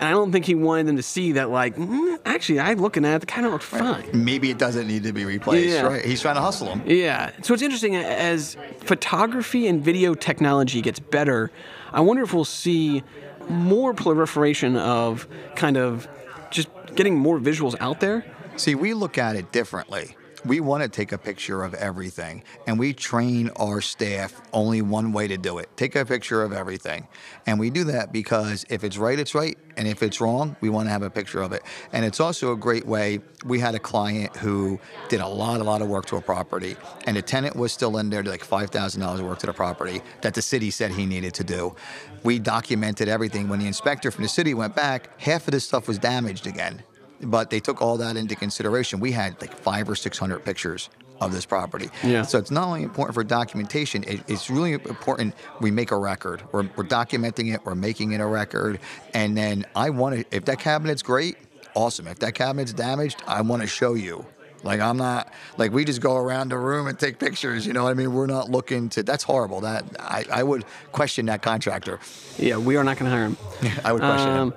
and 0.00 0.08
I 0.08 0.10
don't 0.10 0.32
think 0.32 0.44
he 0.44 0.56
wanted 0.56 0.88
them 0.88 0.96
to 0.96 1.04
see 1.04 1.30
that. 1.32 1.50
Like, 1.50 1.76
mm, 1.76 2.18
actually, 2.24 2.58
I 2.58 2.72
looking 2.72 3.04
at 3.04 3.22
it, 3.22 3.28
kind 3.28 3.46
of 3.46 3.52
looked 3.52 3.62
fine. 3.64 4.04
Maybe 4.12 4.50
it 4.50 4.58
doesn't 4.58 4.88
need 4.88 5.04
to 5.04 5.12
be 5.12 5.24
replaced, 5.24 5.68
Yeah. 5.72 5.82
right? 5.82 6.04
He's 6.04 6.20
trying 6.20 6.34
to 6.34 6.40
hustle 6.40 6.66
them. 6.66 6.82
Yeah. 6.84 7.30
So 7.42 7.54
it's 7.54 7.62
interesting 7.62 7.94
as 7.94 8.56
photography 8.80 9.68
and 9.68 9.80
video 9.84 10.14
technology 10.14 10.82
gets 10.82 10.98
better. 10.98 11.52
I 11.92 12.00
wonder 12.00 12.24
if 12.24 12.34
we'll 12.34 12.44
see 12.44 13.04
more 13.48 13.94
proliferation 13.94 14.76
of 14.76 15.28
kind 15.54 15.76
of 15.76 16.08
just 16.50 16.68
getting 16.96 17.16
more 17.16 17.38
visuals 17.38 17.76
out 17.78 18.00
there. 18.00 18.24
See, 18.56 18.74
we 18.74 18.94
look 18.94 19.16
at 19.16 19.36
it 19.36 19.52
differently. 19.52 20.16
We 20.44 20.60
want 20.60 20.82
to 20.82 20.88
take 20.88 21.12
a 21.12 21.18
picture 21.18 21.62
of 21.62 21.74
everything, 21.74 22.44
and 22.66 22.78
we 22.78 22.92
train 22.92 23.50
our 23.56 23.80
staff 23.80 24.40
only 24.52 24.82
one 24.82 25.12
way 25.12 25.28
to 25.28 25.36
do 25.36 25.58
it 25.58 25.64
take 25.76 25.96
a 25.96 26.04
picture 26.04 26.42
of 26.42 26.52
everything. 26.52 27.06
And 27.46 27.58
we 27.58 27.70
do 27.70 27.84
that 27.84 28.12
because 28.12 28.64
if 28.68 28.84
it's 28.84 28.96
right, 28.96 29.18
it's 29.18 29.34
right. 29.34 29.58
And 29.76 29.88
if 29.88 30.02
it's 30.02 30.20
wrong, 30.20 30.56
we 30.60 30.70
want 30.70 30.86
to 30.86 30.90
have 30.90 31.02
a 31.02 31.10
picture 31.10 31.42
of 31.42 31.52
it. 31.52 31.62
And 31.92 32.04
it's 32.04 32.20
also 32.20 32.52
a 32.52 32.56
great 32.56 32.86
way. 32.86 33.20
We 33.44 33.58
had 33.58 33.74
a 33.74 33.78
client 33.78 34.36
who 34.36 34.78
did 35.08 35.20
a 35.20 35.26
lot, 35.26 35.60
a 35.60 35.64
lot 35.64 35.82
of 35.82 35.88
work 35.88 36.06
to 36.06 36.16
a 36.16 36.20
property, 36.20 36.76
and 37.06 37.16
the 37.16 37.22
tenant 37.22 37.56
was 37.56 37.72
still 37.72 37.98
in 37.98 38.08
there, 38.10 38.22
did 38.22 38.30
like 38.30 38.46
$5,000 38.46 39.14
of 39.14 39.22
work 39.22 39.40
to 39.40 39.46
the 39.46 39.52
property 39.52 40.00
that 40.22 40.34
the 40.34 40.42
city 40.42 40.70
said 40.70 40.92
he 40.92 41.06
needed 41.06 41.34
to 41.34 41.44
do. 41.44 41.74
We 42.22 42.38
documented 42.38 43.08
everything. 43.08 43.48
When 43.48 43.58
the 43.58 43.66
inspector 43.66 44.10
from 44.10 44.22
the 44.22 44.28
city 44.28 44.54
went 44.54 44.74
back, 44.74 45.20
half 45.20 45.46
of 45.48 45.52
this 45.52 45.64
stuff 45.64 45.88
was 45.88 45.98
damaged 45.98 46.46
again 46.46 46.82
but 47.20 47.50
they 47.50 47.60
took 47.60 47.80
all 47.80 47.96
that 47.98 48.16
into 48.16 48.34
consideration. 48.34 49.00
We 49.00 49.12
had 49.12 49.40
like 49.40 49.56
five 49.56 49.88
or 49.88 49.94
six 49.94 50.18
hundred 50.18 50.44
pictures 50.44 50.90
of 51.20 51.32
this 51.32 51.46
property. 51.46 51.90
Yeah. 52.02 52.22
So 52.22 52.38
it's 52.38 52.50
not 52.50 52.66
only 52.66 52.82
important 52.82 53.14
for 53.14 53.24
documentation; 53.24 54.04
it, 54.04 54.20
it's 54.28 54.50
really 54.50 54.72
important 54.72 55.34
we 55.60 55.70
make 55.70 55.90
a 55.90 55.96
record. 55.96 56.42
We're, 56.52 56.68
we're 56.76 56.84
documenting 56.84 57.54
it. 57.54 57.64
We're 57.64 57.74
making 57.74 58.12
it 58.12 58.20
a 58.20 58.26
record, 58.26 58.80
and 59.12 59.36
then 59.36 59.64
I 59.74 59.90
want 59.90 60.16
to. 60.16 60.36
If 60.36 60.44
that 60.46 60.58
cabinet's 60.58 61.02
great, 61.02 61.36
awesome. 61.74 62.06
If 62.06 62.18
that 62.20 62.34
cabinet's 62.34 62.72
damaged, 62.72 63.22
I 63.26 63.40
want 63.42 63.62
to 63.62 63.68
show 63.68 63.94
you. 63.94 64.26
Like 64.64 64.80
I'm 64.80 64.96
not 64.96 65.30
like 65.58 65.72
we 65.72 65.84
just 65.84 66.00
go 66.00 66.16
around 66.16 66.48
the 66.48 66.56
room 66.56 66.86
and 66.86 66.98
take 66.98 67.18
pictures. 67.18 67.66
You 67.66 67.74
know 67.74 67.84
what 67.84 67.90
I 67.90 67.94
mean? 67.94 68.14
We're 68.14 68.26
not 68.26 68.50
looking 68.50 68.88
to. 68.90 69.02
That's 69.02 69.22
horrible. 69.22 69.60
That 69.60 69.84
I, 70.00 70.24
I 70.32 70.42
would 70.42 70.64
question 70.90 71.26
that 71.26 71.42
contractor. 71.42 72.00
Yeah, 72.38 72.56
we 72.56 72.76
are 72.76 72.84
not 72.84 72.96
going 72.96 73.10
to 73.10 73.16
hire 73.16 73.26
him. 73.26 73.36
I 73.84 73.92
would 73.92 74.00
question 74.00 74.30
him. 74.30 74.38
Um, 74.38 74.54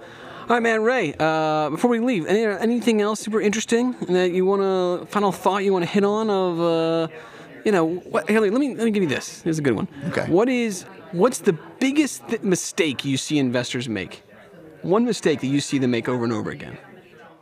All 0.49 0.55
right, 0.55 0.63
man, 0.63 0.81
Ray. 0.81 1.13
Uh, 1.19 1.69
before 1.69 1.89
we 1.89 1.99
leave, 1.99 2.25
any, 2.25 2.45
anything 2.45 3.01
else 3.01 3.19
super 3.19 3.41
interesting 3.41 3.91
that 4.07 4.31
you 4.31 4.45
want 4.45 4.61
to 4.61 5.05
final 5.11 5.31
thought 5.33 5.63
you 5.65 5.73
want 5.73 5.83
to 5.83 5.89
hit 5.91 6.05
on 6.05 6.29
of, 6.29 6.61
uh, 6.61 7.07
you 7.65 7.71
know, 7.73 7.85
what, 7.95 8.29
here, 8.29 8.39
let 8.39 8.53
me 8.53 8.73
let 8.73 8.85
me 8.85 8.91
give 8.91 9.03
you 9.03 9.09
this. 9.09 9.41
Here's 9.41 9.59
a 9.59 9.61
good 9.61 9.75
one. 9.75 9.89
Okay. 10.07 10.25
What 10.31 10.47
is 10.47 10.83
what's 11.11 11.39
the 11.39 11.51
biggest 11.79 12.25
th- 12.29 12.43
mistake 12.43 13.03
you 13.03 13.17
see 13.17 13.39
investors 13.39 13.89
make? 13.89 14.23
One 14.83 15.03
mistake 15.03 15.41
that 15.41 15.47
you 15.47 15.59
see 15.59 15.79
them 15.79 15.91
make 15.91 16.07
over 16.07 16.23
and 16.23 16.31
over 16.31 16.49
again. 16.51 16.77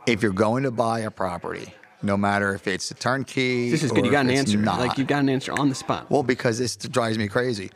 if 0.06 0.20
you're 0.22 0.32
going 0.32 0.64
to 0.64 0.72
buy 0.72 1.00
a 1.00 1.10
property, 1.10 1.72
no 2.02 2.16
matter 2.16 2.54
if 2.54 2.66
it's 2.66 2.90
a 2.90 2.94
turnkey, 2.94 3.70
This 3.70 3.84
is 3.84 3.92
good. 3.92 4.04
You 4.04 4.10
got 4.10 4.24
an 4.24 4.32
answer. 4.32 4.58
Not. 4.58 4.80
Like 4.80 4.98
you 4.98 5.04
got 5.04 5.20
an 5.20 5.28
answer 5.28 5.52
on 5.52 5.68
the 5.68 5.76
spot. 5.76 6.10
well, 6.10 6.24
because 6.24 6.58
this 6.58 6.74
drives 6.76 7.18
me 7.18 7.28
crazy. 7.28 7.70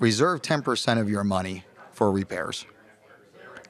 Reserve 0.00 0.42
10% 0.42 1.00
of 1.00 1.08
your 1.08 1.22
money 1.22 1.64
for 1.92 2.10
repairs, 2.12 2.64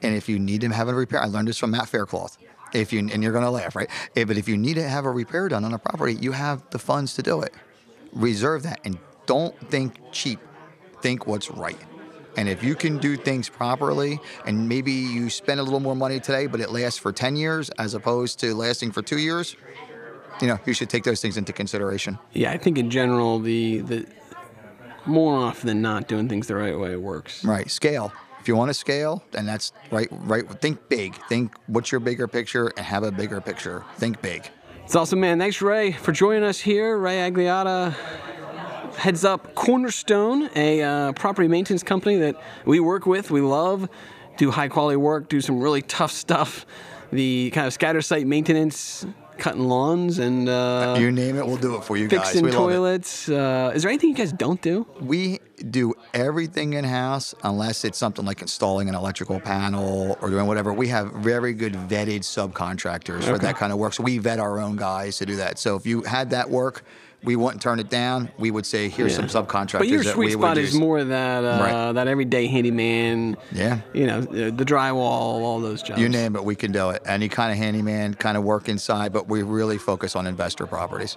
and 0.02 0.14
if 0.14 0.28
you 0.28 0.38
need 0.38 0.61
to 0.62 0.68
have 0.68 0.88
a 0.88 0.94
repair, 0.94 1.22
I 1.22 1.26
learned 1.26 1.48
this 1.48 1.58
from 1.58 1.72
Matt 1.72 1.88
Faircloth. 1.88 2.38
If 2.72 2.92
you 2.92 2.98
and 3.00 3.22
you're 3.22 3.32
going 3.32 3.44
to 3.44 3.50
laugh, 3.50 3.74
right? 3.74 3.88
Eh, 4.14 4.24
but 4.24 4.37
if 4.37 4.46
you 4.46 4.56
need 4.56 4.74
to 4.74 4.87
have 4.88 5.06
a 5.06 5.11
repair 5.11 5.48
done 5.48 5.64
on 5.64 5.72
a 5.72 5.78
property, 5.78 6.14
you 6.14 6.32
have 6.32 6.68
the 6.70 6.78
funds 6.78 7.14
to 7.14 7.22
do 7.22 7.40
it. 7.40 7.54
Reserve 8.12 8.62
that, 8.64 8.80
and 8.84 8.98
don't 9.26 9.58
think 9.70 9.98
cheap. 10.12 10.38
Think 11.00 11.26
what's 11.26 11.50
right. 11.50 11.78
And 12.37 12.48
if 12.48 12.62
you 12.62 12.74
can 12.74 12.98
do 12.98 13.16
things 13.16 13.48
properly, 13.48 14.20
and 14.46 14.68
maybe 14.68 14.92
you 14.92 15.28
spend 15.28 15.61
a 15.61 15.62
little 15.62 15.80
more 15.80 15.96
money 15.96 16.20
today, 16.20 16.46
but 16.46 16.61
it 16.61 16.70
lasts 16.70 16.98
for 16.98 17.12
10 17.12 17.37
years 17.37 17.68
as 17.78 17.94
opposed 17.94 18.38
to 18.40 18.54
lasting 18.54 18.92
for 18.92 19.02
two 19.02 19.18
years, 19.18 19.56
you 20.40 20.46
know, 20.46 20.58
you 20.64 20.72
should 20.72 20.88
take 20.88 21.04
those 21.04 21.20
things 21.20 21.37
into 21.37 21.52
consideration. 21.52 22.18
Yeah, 22.32 22.52
I 22.52 22.58
think 22.58 22.78
in 22.78 22.90
general 22.90 23.40
the 23.40 23.80
the 23.80 24.06
more 25.06 25.37
often 25.37 25.66
than 25.66 25.82
not 25.82 26.06
doing 26.06 26.28
things 26.28 26.46
the 26.46 26.54
right 26.54 26.78
way 26.78 26.94
works. 26.96 27.44
Right. 27.44 27.70
Scale. 27.70 28.12
If 28.48 28.50
you 28.50 28.56
want 28.56 28.70
to 28.70 28.74
scale, 28.74 29.22
then 29.32 29.44
that's 29.44 29.74
right. 29.90 30.08
Right. 30.11 30.48
Think 30.62 30.88
big. 30.88 31.14
Think 31.28 31.54
what's 31.66 31.92
your 31.92 32.00
bigger 32.00 32.26
picture 32.26 32.72
and 32.78 32.87
have 32.87 33.02
a 33.02 33.12
bigger 33.12 33.42
picture. 33.42 33.84
Think 33.96 34.22
big. 34.22 34.48
It's 34.87 34.96
awesome, 34.96 35.20
man. 35.20 35.38
Thanks, 35.38 35.61
Ray, 35.61 35.92
for 35.92 36.12
joining 36.12 36.44
us 36.44 36.58
here. 36.58 36.96
Ray 36.96 37.30
Agliata 37.30 37.94
heads 38.96 39.26
up 39.26 39.54
Cornerstone, 39.54 40.48
a 40.56 40.80
uh, 40.82 41.12
property 41.12 41.46
maintenance 41.46 41.82
company 41.82 42.16
that 42.16 42.42
we 42.64 42.80
work 42.80 43.04
with, 43.04 43.30
we 43.30 43.42
love, 43.42 43.87
do 44.38 44.50
high 44.50 44.68
quality 44.68 44.96
work, 44.96 45.28
do 45.28 45.42
some 45.42 45.61
really 45.61 45.82
tough 45.82 46.12
stuff. 46.12 46.64
The 47.12 47.50
kind 47.50 47.66
of 47.66 47.74
scatter 47.74 48.00
site 48.00 48.26
maintenance, 48.26 49.04
cutting 49.38 49.68
lawns 49.68 50.18
and 50.18 50.48
uh, 50.48 50.96
you 50.98 51.11
name 51.11 51.37
it, 51.37 51.46
we'll 51.46 51.57
do 51.57 51.77
it 51.77 51.85
for 51.85 51.96
you 51.96 52.09
guys. 52.09 52.27
fixing 52.27 52.44
love 52.44 52.53
it. 52.53 52.57
toilets. 52.57 53.29
Uh, 53.29 53.72
is 53.74 53.83
there 53.83 53.90
anything 53.90 54.11
you 54.11 54.16
guys 54.16 54.33
don't 54.33 54.61
do? 54.61 54.87
We 55.01 55.40
do 55.70 55.94
everything 56.14 56.74
in 56.74 56.85
house 56.85 57.35
unless 57.42 57.85
it's 57.85 57.98
something 57.98 58.24
like 58.24 58.42
installing 58.42 58.88
an 58.88 58.94
electrical 58.94 59.40
panel 59.40 60.16
or 60.20 60.31
doing 60.31 60.46
whatever. 60.46 60.72
We 60.72 60.88
have 60.88 61.12
very 61.12 61.53
good 61.53 61.72
vetted 61.72 62.20
subcontractors 62.20 63.24
for 63.24 63.38
that 63.38 63.57
kind 63.57 63.72
of 63.72 63.79
work. 63.79 63.94
So 63.94 64.03
we 64.03 64.18
vet 64.18 64.38
our 64.38 64.61
own 64.61 64.77
guys 64.77 65.18
to 65.18 65.27
do 65.27 65.37
that. 65.37 65.59
So 65.59 65.77
if 65.77 65.87
you 65.87 66.03
had 66.03 66.31
that 66.31 66.51
work, 66.51 66.85
we 67.24 67.35
wouldn't 67.37 67.61
turn 67.61 67.81
it 67.81 67.90
down. 67.90 68.31
We 68.38 68.50
would 68.50 68.64
say, 68.64 68.88
here's 68.88 69.12
Yeah. 69.18 69.26
some 69.26 69.46
subcontractors 69.46 69.78
But 69.78 69.88
your 69.88 70.04
that 70.04 70.14
sweet 70.14 70.26
we 70.26 70.33
spot 70.33 70.57
would 70.57 70.64
is 70.64 70.72
use. 70.72 70.81
more 70.81 71.02
that 71.02 71.44
uh, 71.44 71.62
Right. 71.62 71.92
that 71.92 72.07
everyday 72.09 72.46
handyman. 72.46 73.37
Yeah. 73.52 73.81
You 73.92 74.07
know, 74.07 74.20
the, 74.20 74.50
the 74.50 74.64
drywall, 74.64 74.96
all 74.96 75.61
those 75.61 75.83
jobs. 75.83 76.00
You 76.00 76.09
name 76.09 76.37
it, 76.37 76.44
we 76.44 76.54
can 76.54 76.70
do 76.72 76.90
it. 76.90 77.02
Any 77.07 77.28
kind 77.28 77.50
of 77.50 77.59
handyman 77.59 78.14
kind 78.14 78.37
of 78.37 78.44
work 78.44 78.68
inside, 78.68 79.12
but 79.12 79.28
we 79.28 79.42
really 79.42 79.78
focus 79.78 80.14
on 80.14 80.26
investor 80.26 80.66
properties. 80.66 81.16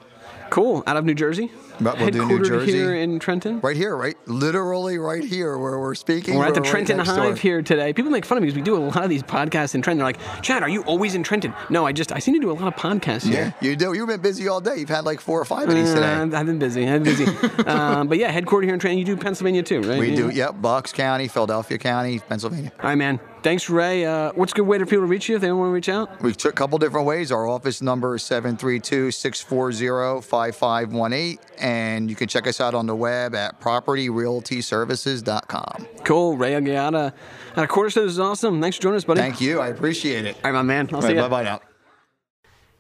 Cool. 0.52 0.84
Out 0.86 0.98
of 0.98 1.06
New 1.06 1.16
Jersey. 1.16 1.50
But 1.80 1.98
we'll 1.98 2.12
do 2.12 2.26
New 2.28 2.44
Jersey. 2.44 2.74
here 2.74 2.94
in 2.94 3.18
Trenton. 3.18 3.60
Right 3.62 3.76
here, 3.76 3.96
right? 3.98 4.16
Literally 4.28 5.00
right 5.00 5.24
here 5.24 5.58
where 5.58 5.80
we're 5.80 5.96
speaking. 5.96 6.36
We're 6.38 6.46
at 6.46 6.54
the 6.54 6.62
right 6.62 6.70
Trenton 6.70 7.00
Hive 7.00 7.16
door. 7.16 7.36
here 7.36 7.62
today. 7.64 7.92
People 7.94 8.12
make 8.12 8.26
fun 8.26 8.38
of 8.38 8.44
me 8.44 8.48
because 8.50 8.58
we 8.58 8.62
do 8.62 8.76
a 8.76 8.84
lot 8.86 9.04
of 9.04 9.10
these 9.10 9.24
podcasts 9.24 9.74
in 9.74 9.82
Trenton. 9.82 9.98
They're 9.98 10.06
like, 10.06 10.44
Chad, 10.44 10.62
are 10.62 10.70
you 10.70 10.84
always 10.84 11.16
in 11.16 11.24
Trenton? 11.24 11.54
No, 11.72 11.88
I 11.88 11.94
just 11.94 12.12
I 12.12 12.20
seem 12.20 12.36
to 12.36 12.40
do 12.42 12.52
a 12.52 12.54
lot 12.54 12.68
of 12.68 12.76
podcasts 12.76 13.26
Yeah, 13.26 13.32
here. 13.32 13.56
you 13.72 13.76
do. 13.76 13.94
You've 13.94 14.10
been 14.10 14.22
busy 14.22 14.48
all 14.48 14.62
day. 14.62 14.76
You've 14.78 14.90
had 14.90 15.06
like 15.06 15.22
four 15.22 15.40
or 15.42 15.46
five 15.46 15.68
of 15.70 15.74
these 15.74 15.90
Uh, 15.92 15.96
today. 15.96 16.14
I've 16.14 16.34
I've 16.36 16.46
been 16.46 16.60
busy. 16.60 16.88
I've 16.88 17.02
been 17.04 17.16
busy. 17.16 17.26
um, 17.66 18.08
but 18.10 18.18
yeah, 18.20 18.32
headquartered 18.32 18.66
here 18.66 18.74
in 18.74 18.80
Trenton. 18.80 19.00
You 19.00 19.06
do 19.06 19.18
Pennsylvania 19.18 19.64
too, 19.64 19.82
right? 19.82 20.00
We 20.00 20.10
Yeah. 20.10 20.16
do, 20.18 20.30
yep, 20.30 20.62
Bucks 20.62 20.92
County, 20.92 21.30
Philadelphia 21.30 21.78
County, 21.78 22.20
Pennsylvania. 22.20 22.72
All 22.80 22.90
right, 22.90 22.96
man. 22.96 23.20
Thanks, 23.44 23.70
Ray. 23.72 24.06
Uh, 24.06 24.32
what's 24.36 24.52
a 24.52 24.56
good 24.56 24.68
way 24.68 24.78
for 24.78 24.86
people 24.86 25.02
to 25.04 25.08
reach 25.08 25.28
you 25.28 25.36
if 25.36 25.42
they 25.42 25.52
want 25.52 25.70
to 25.70 25.74
reach 25.74 25.90
out? 25.90 26.22
We 26.22 26.32
took 26.34 26.54
a 26.54 26.56
couple 26.56 26.78
different 26.78 27.08
ways. 27.08 27.32
Our 27.32 27.48
office 27.48 27.82
number 27.82 28.14
is 28.16 28.22
732 28.24 29.10
640 29.10 30.22
5518. 30.22 31.40
And 31.60 32.08
you 32.10 32.16
can 32.16 32.28
check 32.28 32.46
us 32.46 32.62
out 32.62 32.76
on 32.76 32.86
the 32.86 32.96
web 32.96 33.34
at 33.34 33.60
propertyrealtyservices.com. 33.60 35.88
Cool. 36.04 36.38
Ray 36.38 36.52
Agliata 36.54 37.14
out 37.56 37.64
of 37.64 37.70
Cornerstone 37.70 38.08
is 38.08 38.20
awesome. 38.20 38.62
Thanks 38.62 38.78
for 38.78 38.84
joining 38.84 38.98
us, 38.98 39.06
buddy. 39.06 39.22
Thank 39.22 39.42
you. 39.42 39.60
I 39.60 39.70
appreciate 39.70 40.26
it. 40.26 40.36
All 40.44 40.52
right, 40.52 40.58
my 40.58 40.62
man. 40.62 40.88
I'll 40.94 41.02
see 41.02 41.16
you. 41.16 41.22
Bye 41.22 41.28
bye 41.28 41.44
now. 41.44 41.62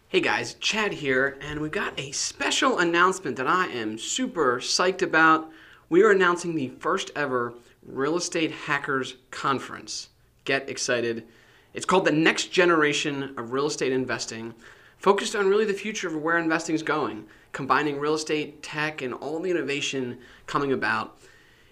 Hey 0.09 0.19
guys, 0.19 0.55
Chad 0.55 0.91
here, 0.91 1.37
and 1.41 1.61
we've 1.61 1.71
got 1.71 1.97
a 1.97 2.11
special 2.11 2.79
announcement 2.79 3.37
that 3.37 3.47
I 3.47 3.67
am 3.67 3.97
super 3.97 4.59
psyched 4.59 5.01
about. 5.01 5.49
We 5.87 6.03
are 6.03 6.11
announcing 6.11 6.53
the 6.53 6.67
first 6.79 7.11
ever 7.15 7.53
Real 7.81 8.17
Estate 8.17 8.51
Hackers 8.51 9.15
Conference. 9.31 10.09
Get 10.45 10.69
excited. 10.69 11.25
It's 11.73 11.85
called 11.85 12.05
the 12.05 12.11
Next 12.11 12.51
Generation 12.51 13.33
of 13.37 13.51
Real 13.51 13.67
Estate 13.67 13.91
Investing, 13.91 14.53
focused 14.97 15.35
on 15.35 15.47
really 15.47 15.65
the 15.65 15.73
future 15.73 16.07
of 16.07 16.15
where 16.15 16.37
investing 16.37 16.75
is 16.75 16.83
going, 16.83 17.25
combining 17.51 17.99
real 17.99 18.15
estate, 18.15 18.61
tech, 18.61 19.01
and 19.01 19.13
all 19.13 19.39
the 19.39 19.51
innovation 19.51 20.17
coming 20.47 20.71
about. 20.73 21.17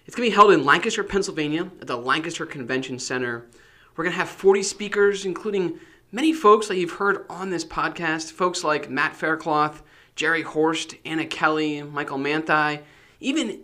It's 0.06 0.16
going 0.16 0.26
to 0.26 0.30
be 0.30 0.34
held 0.34 0.52
in 0.52 0.64
Lancaster, 0.64 1.04
Pennsylvania 1.04 1.70
at 1.80 1.86
the 1.86 1.96
Lancaster 1.96 2.46
Convention 2.46 2.98
Center. 2.98 3.46
We're 3.94 4.04
going 4.04 4.12
to 4.12 4.18
have 4.18 4.28
40 4.28 4.62
speakers, 4.62 5.26
including 5.26 5.78
many 6.12 6.32
folks 6.32 6.68
that 6.68 6.76
you've 6.76 6.92
heard 6.92 7.26
on 7.28 7.50
this 7.50 7.64
podcast. 7.64 8.32
Folks 8.32 8.64
like 8.64 8.88
Matt 8.88 9.14
Faircloth, 9.14 9.82
Jerry 10.16 10.42
Horst, 10.42 10.94
Anna 11.04 11.26
Kelly, 11.26 11.82
Michael 11.82 12.18
Manthai, 12.18 12.82
even 13.20 13.60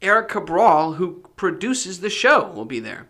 Eric 0.00 0.28
Cabral, 0.30 0.94
who 0.94 1.24
produces 1.36 2.00
the 2.00 2.10
show, 2.10 2.50
will 2.50 2.64
be 2.64 2.80
there. 2.80 3.08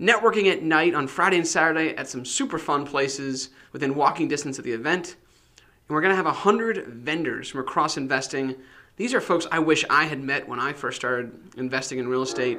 Networking 0.00 0.50
at 0.50 0.62
night 0.62 0.94
on 0.94 1.06
Friday 1.06 1.36
and 1.36 1.46
Saturday 1.46 1.94
at 1.94 2.08
some 2.08 2.24
super 2.24 2.58
fun 2.58 2.86
places 2.86 3.50
within 3.72 3.94
walking 3.94 4.28
distance 4.28 4.58
of 4.58 4.64
the 4.64 4.72
event. 4.72 5.16
And 5.58 5.94
we're 5.94 6.00
going 6.00 6.12
to 6.12 6.16
have 6.16 6.24
100 6.24 6.86
vendors 6.86 7.50
from 7.50 7.60
across 7.60 7.98
investing. 7.98 8.54
These 8.96 9.12
are 9.12 9.20
folks 9.20 9.46
I 9.52 9.58
wish 9.58 9.84
I 9.90 10.04
had 10.04 10.22
met 10.22 10.48
when 10.48 10.58
I 10.58 10.72
first 10.72 10.96
started 10.96 11.38
investing 11.58 11.98
in 11.98 12.08
real 12.08 12.22
estate. 12.22 12.58